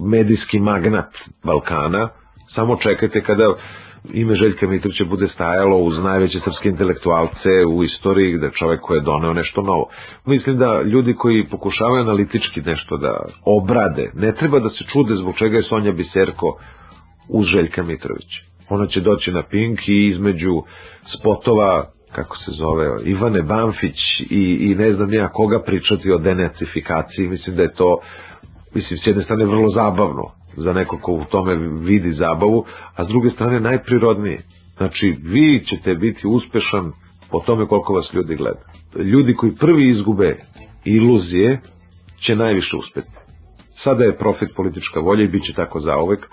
medijski 0.00 0.58
magnat 0.60 1.10
Balkana. 1.44 2.08
Samo 2.54 2.76
čekajte 2.76 3.20
kada 3.22 3.54
ime 4.12 4.34
Željka 4.34 4.66
Mitrovića 4.66 5.04
bude 5.04 5.28
stajalo 5.34 5.76
uz 5.78 5.98
najveće 5.98 6.38
srpske 6.44 6.68
intelektualce 6.68 7.64
u 7.74 7.84
istoriji, 7.84 8.38
da 8.38 8.50
čovek 8.50 8.80
koji 8.80 8.98
je 8.98 9.02
doneo 9.02 9.32
nešto 9.32 9.62
novo. 9.62 9.88
Mislim 10.26 10.58
da 10.58 10.82
ljudi 10.82 11.14
koji 11.14 11.48
pokušavaju 11.50 12.02
analitički 12.02 12.60
nešto 12.60 12.96
da 12.96 13.18
obrade, 13.44 14.10
ne 14.14 14.34
treba 14.34 14.58
da 14.60 14.68
se 14.68 14.84
čude 14.92 15.14
zbog 15.16 15.34
čega 15.38 15.56
je 15.56 15.62
Sonja 15.62 15.92
Biserko 15.92 16.58
uz 17.28 17.46
Željka 17.46 17.82
Mitrovića. 17.82 18.40
Ona 18.68 18.86
će 18.86 19.00
doći 19.00 19.32
na 19.32 19.42
Pink 19.42 19.88
i 19.88 20.08
između 20.08 20.62
spotova 21.18 21.84
kako 22.12 22.36
se 22.36 22.50
zove, 22.50 22.86
Ivane 23.04 23.42
Banfić 23.42 23.96
i, 24.30 24.58
i 24.60 24.74
ne 24.74 24.92
znam 24.92 25.12
ja 25.12 25.28
koga 25.28 25.62
pričati 25.62 26.12
o 26.12 26.18
denacifikaciji, 26.18 27.28
mislim 27.28 27.56
da 27.56 27.62
je 27.62 27.74
to 27.74 27.98
mislim, 28.74 28.98
s 28.98 29.06
jedne 29.06 29.24
strane 29.24 29.44
vrlo 29.44 29.68
zabavno 29.74 30.37
za 30.62 30.72
neko 30.72 30.98
ko 31.02 31.12
u 31.12 31.24
tome 31.24 31.56
vidi 31.56 32.12
zabavu, 32.12 32.64
a 32.96 33.04
s 33.04 33.08
druge 33.08 33.30
strane 33.30 33.60
najprirodnije. 33.60 34.42
Znači, 34.76 35.16
vi 35.22 35.64
ćete 35.68 35.94
biti 35.94 36.26
uspešan 36.26 36.92
po 37.30 37.40
tome 37.46 37.66
koliko 37.66 37.92
vas 37.92 38.06
ljudi 38.12 38.36
gleda. 38.36 38.60
Ljudi 38.96 39.34
koji 39.34 39.52
prvi 39.54 39.90
izgube 39.90 40.36
iluzije 40.84 41.60
će 42.26 42.36
najviše 42.36 42.76
uspeti. 42.76 43.08
Sada 43.84 44.04
je 44.04 44.18
profit 44.18 44.48
politička 44.56 45.00
volja 45.00 45.24
i 45.24 45.28
bit 45.28 45.44
će 45.46 45.52
tako 45.52 45.80
zaovek. 45.80 46.26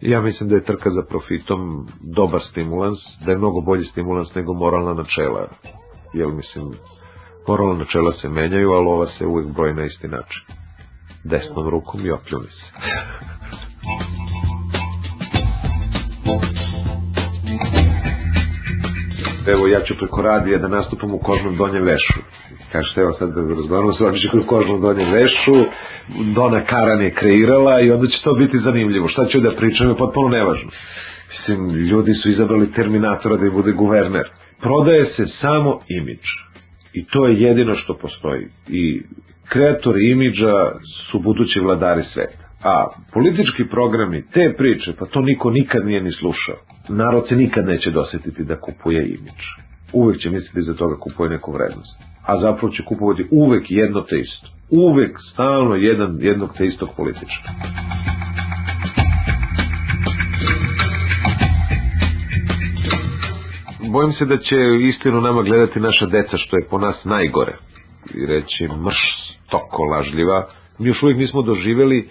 Ja 0.00 0.20
mislim 0.20 0.48
da 0.48 0.54
je 0.54 0.64
trka 0.64 0.90
za 0.90 1.02
profitom 1.08 1.86
dobar 2.16 2.40
stimulans, 2.50 2.98
da 3.26 3.32
je 3.32 3.38
mnogo 3.38 3.60
bolji 3.60 3.84
stimulans 3.84 4.34
nego 4.34 4.54
moralna 4.54 4.94
načela. 4.94 5.48
Jer 6.14 6.28
mislim, 6.28 6.64
moralna 7.48 7.74
načela 7.78 8.12
se 8.12 8.28
menjaju, 8.28 8.70
ali 8.70 8.86
ova 8.86 9.06
se 9.18 9.26
uvek 9.26 9.46
broji 9.46 9.74
na 9.74 9.84
isti 9.84 10.08
način. 10.08 10.63
Desnom 11.24 11.68
rukom 11.70 12.06
i 12.06 12.10
opljuni 12.10 12.46
se. 12.46 12.64
Evo, 19.46 19.66
ja 19.66 19.80
ću 19.80 19.94
preko 19.98 20.22
radija 20.22 20.58
da 20.58 20.68
nastupam 20.68 21.14
u 21.14 21.18
kožnom 21.18 21.56
donjem 21.56 21.84
vešu. 21.84 22.20
Kažete, 22.72 23.00
evo 23.00 23.12
sad 23.18 23.28
da 23.34 23.54
razgovaramo 23.54 23.92
se 23.92 24.04
Očiću 24.04 24.40
u 24.40 24.46
kožnom 24.46 24.80
donjem 24.80 25.12
vešu, 25.12 25.64
Dona 26.34 26.64
Karan 26.64 27.02
je 27.02 27.14
kreirala 27.14 27.80
i 27.80 27.90
onda 27.90 28.06
će 28.06 28.22
to 28.24 28.34
biti 28.34 28.58
zanimljivo. 28.58 29.08
Šta 29.08 29.26
ću 29.26 29.40
da 29.40 29.56
pričam 29.56 29.88
je 29.88 29.96
potpuno 29.96 30.28
nevažno. 30.28 30.70
Mislim, 31.30 31.70
ljudi 31.70 32.14
su 32.14 32.30
izabrali 32.30 32.72
Terminatora 32.72 33.36
da 33.36 33.44
je 33.44 33.50
bude 33.50 33.72
guverner. 33.72 34.28
Prodaje 34.60 35.04
se 35.16 35.26
samo 35.40 35.80
imidž. 35.88 36.28
I 36.92 37.04
to 37.04 37.26
je 37.26 37.40
jedino 37.40 37.76
što 37.76 37.94
postoji. 37.94 38.46
I 38.68 39.02
kreatori 39.48 40.10
imidža 40.10 40.72
su 41.10 41.18
budući 41.18 41.60
vladari 41.60 42.04
sveta. 42.12 42.44
A 42.64 42.86
politički 43.12 43.64
programi, 43.70 44.24
te 44.32 44.54
priče, 44.58 44.92
pa 44.98 45.06
to 45.06 45.20
niko 45.20 45.50
nikad 45.50 45.86
nije 45.86 46.00
ni 46.00 46.12
slušao. 46.12 46.56
Narod 46.88 47.28
se 47.28 47.36
nikad 47.36 47.66
neće 47.66 47.90
dosetiti 47.90 48.44
da 48.44 48.60
kupuje 48.60 49.08
imidž. 49.08 49.44
Uvek 49.92 50.20
će 50.20 50.30
misliti 50.30 50.62
za 50.62 50.74
toga 50.74 50.96
kupuje 50.96 51.30
neku 51.30 51.52
vrednost. 51.52 51.96
A 52.26 52.40
zapravo 52.40 52.72
će 52.72 52.82
kupovati 52.84 53.26
uvek 53.30 53.64
jedno 53.68 54.00
te 54.00 54.20
isto. 54.20 54.48
Uvek, 54.70 55.16
stalno 55.32 55.74
jedan, 55.74 56.18
jednog 56.20 56.50
te 56.58 56.66
istog 56.66 56.88
politička. 56.96 57.48
Bojim 63.92 64.12
se 64.12 64.24
da 64.24 64.36
će 64.36 64.56
istinu 64.80 65.20
nama 65.20 65.42
gledati 65.42 65.80
naša 65.80 66.06
deca, 66.06 66.36
što 66.36 66.56
je 66.56 66.66
po 66.70 66.78
nas 66.78 67.04
najgore. 67.04 67.52
I 68.14 68.26
reći 68.26 68.68
mrš 68.84 69.13
stoko 69.46 69.82
lažljiva. 69.82 70.48
Mi 70.78 70.88
još 70.88 71.02
uvijek 71.02 71.18
nismo 71.18 71.42
doživeli 71.42 72.08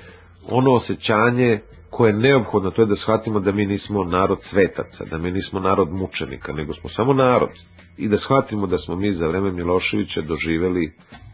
ono 0.50 0.74
osjećanje 0.74 1.60
koje 1.90 2.10
je 2.10 2.18
neophodno, 2.18 2.72
to 2.72 2.82
je 2.82 2.86
da 2.86 2.96
shvatimo 2.96 3.40
da 3.40 3.52
mi 3.52 3.66
nismo 3.66 4.04
narod 4.04 4.40
svetaca, 4.50 5.06
da 5.12 5.18
mi 5.18 5.32
nismo 5.32 5.60
narod 5.60 5.92
mučenika, 5.92 6.54
nego 6.54 6.74
smo 6.74 6.90
samo 6.90 7.14
narod. 7.14 7.50
I 7.98 8.08
da 8.08 8.18
shvatimo 8.18 8.68
da 8.68 8.78
smo 8.78 8.96
mi 8.96 9.14
za 9.14 9.28
vreme 9.28 9.52
Miloševića 9.52 10.22
doživeli 10.22 10.92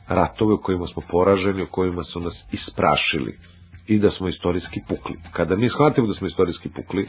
ratove 0.07 0.53
u 0.53 0.61
kojima 0.61 0.87
smo 0.87 1.01
poraženi, 1.11 1.63
u 1.63 1.71
kojima 1.71 2.03
su 2.03 2.19
nas 2.19 2.33
isprašili 2.51 3.37
i 3.87 3.99
da 3.99 4.09
smo 4.11 4.27
istorijski 4.27 4.79
pukli. 4.87 5.15
Kada 5.31 5.55
mi 5.55 5.69
shvatimo 5.69 6.07
da 6.07 6.13
smo 6.13 6.27
istorijski 6.27 6.69
pukli, 6.69 7.07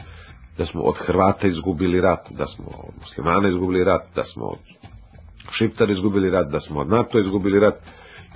da 0.57 0.65
smo 0.65 0.81
od 0.81 0.95
Hrvata 0.97 1.47
izgubili 1.47 2.01
rat, 2.01 2.27
da 2.29 2.45
smo 2.55 2.65
od 2.87 2.93
muslimana 3.01 3.49
izgubili 3.49 3.83
rat, 3.83 4.01
da 4.15 4.23
smo 4.33 4.45
od 4.45 4.59
Šiptara 5.57 5.91
izgubili 5.91 6.29
rat, 6.29 6.47
da 6.51 6.59
smo 6.59 6.79
od 6.79 6.89
NATO 6.89 7.19
izgubili 7.19 7.59
rat, 7.59 7.75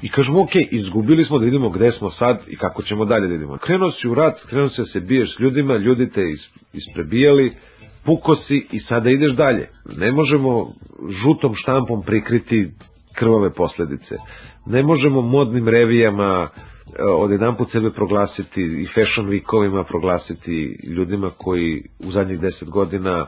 i 0.06 0.10
kažemo, 0.10 0.42
ok, 0.42 0.52
izgubili 0.72 1.26
smo 1.26 1.40
da 1.40 1.46
vidimo 1.46 1.70
gde 1.70 1.92
smo 1.92 2.12
sad 2.12 2.40
i 2.48 2.56
kako 2.56 2.84
ćemo 2.84 3.06
dalje 3.06 3.28
da 3.28 3.34
vidimo. 3.34 3.58
Krenuo 3.58 3.92
si 3.92 4.08
u 4.08 4.14
rat, 4.14 4.46
krenuo 4.50 4.70
si 4.70 4.82
da 4.82 4.86
se 4.86 5.00
biješ 5.00 5.36
s 5.36 5.40
ljudima, 5.40 5.78
ljudi 5.78 6.10
te 6.10 6.22
isprebijali, 6.74 7.54
puko 8.06 8.36
si 8.36 8.68
i 8.72 8.80
sada 8.80 9.10
ideš 9.10 9.32
dalje. 9.32 9.70
Ne 9.98 10.12
možemo 10.12 10.74
žutom 11.24 11.56
štampom 11.56 12.04
prikriti 12.04 12.70
krvave 13.16 13.54
posledice. 13.54 14.16
Ne 14.66 14.84
možemo 14.84 15.22
modnim 15.22 15.68
revijama 15.68 16.50
e, 16.50 17.04
od 17.04 17.32
jedan 17.32 17.56
put 17.56 17.72
sebe 17.72 17.90
proglasiti 17.90 18.62
i 18.62 18.86
fashion 18.86 19.28
weekovima 19.30 19.84
proglasiti 19.84 20.78
ljudima 20.88 21.32
koji 21.38 21.84
u 22.00 22.12
zadnjih 22.12 22.40
deset 22.40 22.70
godina 22.70 23.28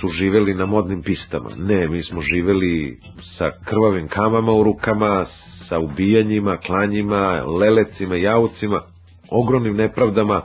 su 0.00 0.08
živeli 0.08 0.54
na 0.54 0.66
modnim 0.66 1.02
pistama. 1.02 1.50
Ne, 1.56 1.88
mi 1.88 2.02
smo 2.02 2.22
živeli 2.22 2.98
sa 3.38 3.50
krvavim 3.64 4.08
kamama 4.08 4.52
u 4.52 4.62
rukama, 4.62 5.26
sa 5.68 5.78
ubijanjima, 5.78 6.56
klanjima, 6.56 7.42
lelecima, 7.42 8.16
jaucima, 8.16 8.82
ogromnim 9.30 9.76
nepravdama 9.76 10.42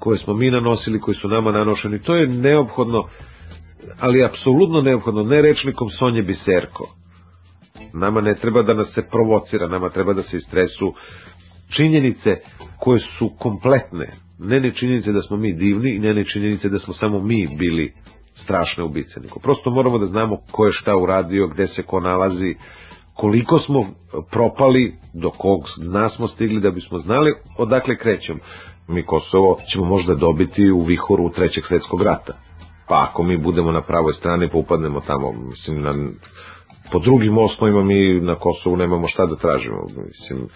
koje 0.00 0.18
smo 0.18 0.34
mi 0.34 0.50
nanosili, 0.50 1.00
koji 1.00 1.14
su 1.14 1.28
nama 1.28 1.52
nanošeni. 1.52 1.98
To 2.02 2.16
je 2.16 2.26
neophodno, 2.26 3.08
ali 4.00 4.24
apsolutno 4.24 4.80
neophodno, 4.80 5.22
ne 5.22 5.42
rečnikom 5.42 5.90
Sonje 5.90 6.22
Biserko. 6.22 6.94
Nama 7.92 8.20
ne 8.20 8.34
treba 8.34 8.62
da 8.62 8.74
nas 8.74 8.88
se 8.94 9.02
provocira, 9.10 9.68
nama 9.68 9.90
treba 9.90 10.12
da 10.12 10.22
se 10.22 10.36
istresu 10.36 10.94
činjenice 11.76 12.36
koje 12.80 13.00
su 13.18 13.30
kompletne. 13.38 14.12
Ne 14.38 14.60
ne 14.60 14.70
činjenice 14.70 15.12
da 15.12 15.22
smo 15.22 15.36
mi 15.36 15.52
divni 15.52 15.94
i 15.94 15.98
ne 15.98 16.14
ne 16.14 16.24
činjenice 16.24 16.68
da 16.68 16.78
smo 16.78 16.94
samo 16.94 17.20
mi 17.20 17.48
bili 17.58 17.92
strašne 18.44 18.84
ubice. 18.84 19.14
Prosto 19.42 19.70
moramo 19.70 19.98
da 19.98 20.06
znamo 20.06 20.36
ko 20.50 20.66
je 20.66 20.72
šta 20.72 20.96
uradio, 20.96 21.48
gde 21.48 21.66
se 21.66 21.82
ko 21.82 22.00
nalazi, 22.00 22.54
koliko 23.16 23.58
smo 23.58 23.86
propali, 24.30 24.94
do 25.14 25.30
kog 25.30 25.60
nas 25.78 26.12
smo 26.16 26.28
stigli 26.28 26.60
da 26.60 26.70
bismo 26.70 26.98
znali 26.98 27.34
odakle 27.58 27.96
krećemo. 27.96 28.38
Mi 28.88 29.02
Kosovo 29.02 29.58
ćemo 29.72 29.84
možda 29.84 30.14
dobiti 30.14 30.70
u 30.70 30.82
vihoru 30.82 31.30
trećeg 31.30 31.64
svetskog 31.68 32.02
rata. 32.02 32.32
Pa 32.88 33.06
ako 33.10 33.22
mi 33.22 33.36
budemo 33.36 33.72
na 33.72 33.82
pravoj 33.82 34.12
strani 34.12 34.48
pa 34.48 34.58
upadnemo 34.58 35.00
tamo, 35.00 35.32
mislim, 35.32 35.82
na, 35.82 35.94
po 36.92 36.98
drugim 36.98 37.38
osnovima 37.38 37.82
mi 37.84 38.20
na 38.20 38.34
Kosovu 38.34 38.76
nemamo 38.76 39.08
šta 39.08 39.26
da 39.26 39.36
tražimo. 39.36 39.82
Mislim, 39.86 40.48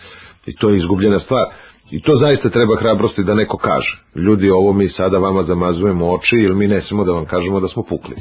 I 0.46 0.56
to 0.56 0.70
je 0.70 0.78
izgubljena 0.78 1.20
stvar. 1.20 1.46
I 1.90 2.02
to 2.02 2.16
zaista 2.20 2.50
treba 2.50 2.76
hrabrosti 2.76 3.24
da 3.24 3.34
neko 3.34 3.56
kaže. 3.56 4.02
Ljudi, 4.14 4.50
ovo 4.50 4.72
mi 4.72 4.88
sada 4.88 5.18
vama 5.18 5.42
zamazujemo 5.42 6.12
oči, 6.12 6.36
ili 6.36 6.54
mi 6.54 6.68
ne 6.68 6.82
smemo 6.82 7.04
da 7.04 7.12
vam 7.12 7.24
kažemo 7.24 7.60
da 7.60 7.68
smo 7.68 7.82
pukli. 7.82 8.16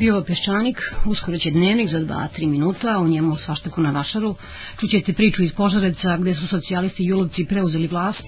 Bio 0.00 0.16
je 0.16 0.24
Peščanik, 0.24 0.78
uskoro 1.06 1.38
će 1.38 1.50
dnevnik 1.50 1.90
za 1.92 1.98
2-3 1.98 2.46
minuta, 2.48 2.98
u 2.98 3.08
njemu 3.08 3.36
svaštako 3.36 3.80
na 3.80 3.90
vašaru. 3.90 4.34
Čućete 4.80 5.12
priču 5.12 5.42
iz 5.42 5.52
Požareca 5.52 6.16
gde 6.16 6.34
su 6.34 6.46
socijalisti 6.48 7.02
i 7.02 7.06
julovci 7.06 7.44
preuzeli 7.44 7.86
vlast 7.86 8.22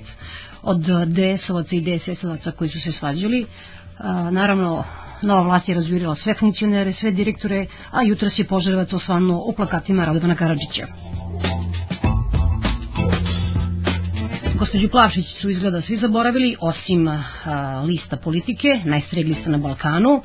od 0.62 0.80
DS-ovaca 1.08 1.76
i 1.76 1.80
DSS-ovaca 1.80 2.50
koji 2.50 2.70
su 2.70 2.80
se 2.80 2.92
svađali. 2.98 3.46
Naravno, 4.30 4.84
nova 5.22 5.42
vlast 5.42 5.68
je 5.68 5.74
razvirila 5.74 6.16
sve 6.22 6.34
funkcionere, 6.34 6.92
sve 7.00 7.10
direktore, 7.10 7.66
a 7.90 8.02
jutra 8.02 8.30
se 8.30 8.44
Požarevac 8.44 8.92
osvanuo 8.92 9.44
u 9.48 9.52
plakatima 9.52 10.04
Radovana 10.04 10.34
Karadžića. 10.34 10.86
Gospođu 14.58 14.88
Plavšić 14.88 15.26
su 15.40 15.50
izgleda 15.50 15.82
svi 15.82 15.98
zaboravili, 15.98 16.56
osim 16.60 17.08
a, 17.08 17.22
lista 17.86 18.16
politike, 18.16 18.68
najstreglista 18.84 19.50
na 19.50 19.58
Balkanu, 19.58 20.22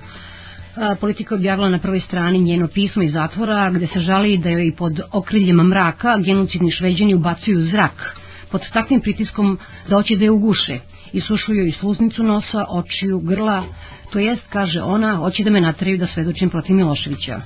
politika 1.00 1.36
objavila 1.36 1.70
na 1.70 1.80
prvoj 1.80 2.00
strani 2.00 2.40
njeno 2.40 2.68
pismo 2.68 3.04
iz 3.04 3.14
zatvora 3.14 3.70
gde 3.70 3.88
se 3.94 4.00
žali 4.00 4.38
da 4.38 4.50
joj 4.50 4.76
pod 4.78 5.00
okriljem 5.12 5.56
mraka 5.56 6.18
genocidni 6.18 6.72
šveđani 6.72 7.16
ubacuju 7.16 7.70
zrak 7.72 8.18
pod 8.52 8.62
takvim 8.74 9.02
pritiskom 9.02 9.60
da 9.90 9.96
hoće 9.96 10.16
da 10.16 10.24
je 10.24 10.32
uguše 10.32 10.80
i 11.14 11.22
sušuju 11.22 11.68
i 11.68 11.72
sluznicu 11.72 12.24
nosa, 12.24 12.66
očiju, 12.70 13.20
grla, 13.20 13.64
to 14.12 14.20
jest, 14.20 14.42
kaže 14.50 14.82
ona, 14.82 15.16
hoće 15.16 15.44
da 15.44 15.50
me 15.50 15.62
natraju 15.62 15.98
da 15.98 16.08
svedočim 16.14 16.50
protiv 16.50 16.76
Miloševića. 16.76 17.42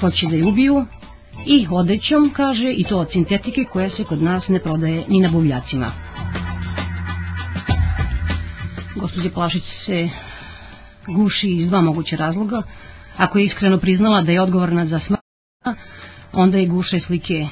Hoće 0.00 0.26
da 0.26 0.36
je 0.36 0.44
ubiju 0.44 0.86
i 1.46 1.66
odećom, 1.70 2.30
kaže, 2.36 2.72
i 2.72 2.84
to 2.84 2.98
od 2.98 3.08
sintetike 3.12 3.64
koja 3.64 3.90
se 3.90 4.04
kod 4.04 4.22
nas 4.22 4.48
ne 4.48 4.58
prodaje 4.58 5.04
ni 5.08 5.20
na 5.20 5.28
buvljacima. 5.28 5.92
Gospodin 8.96 9.30
Plašić 9.30 9.62
se 9.86 10.08
guši 11.06 11.48
iz 11.48 11.68
dva 11.68 11.80
moguća 11.80 12.16
razloga. 12.16 12.62
Ako 13.16 13.38
je 13.38 13.44
iskreno 13.44 13.78
priznala 13.78 14.22
da 14.22 14.32
je 14.32 14.42
odgovorna 14.42 14.86
za 14.86 15.00
smrt, 15.06 15.20
onda 16.32 16.58
je 16.58 16.66
guše 16.66 17.00
slike 17.06 17.46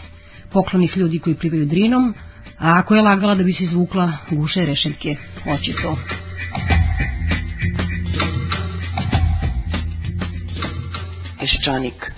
poklonih 0.53 0.97
ljudi 0.97 1.19
koji 1.19 1.37
plivaju 1.37 1.67
drinom, 1.67 2.15
a 2.59 2.79
ako 2.79 2.95
je 2.95 3.03
lagala 3.03 3.35
da 3.35 3.43
bi 3.43 3.53
se 3.53 3.65
izvukla 3.65 4.13
guše 4.31 4.61
rešetke, 4.61 5.17
oči 5.47 5.75
to. 5.83 5.97
Peščanik 11.41 12.13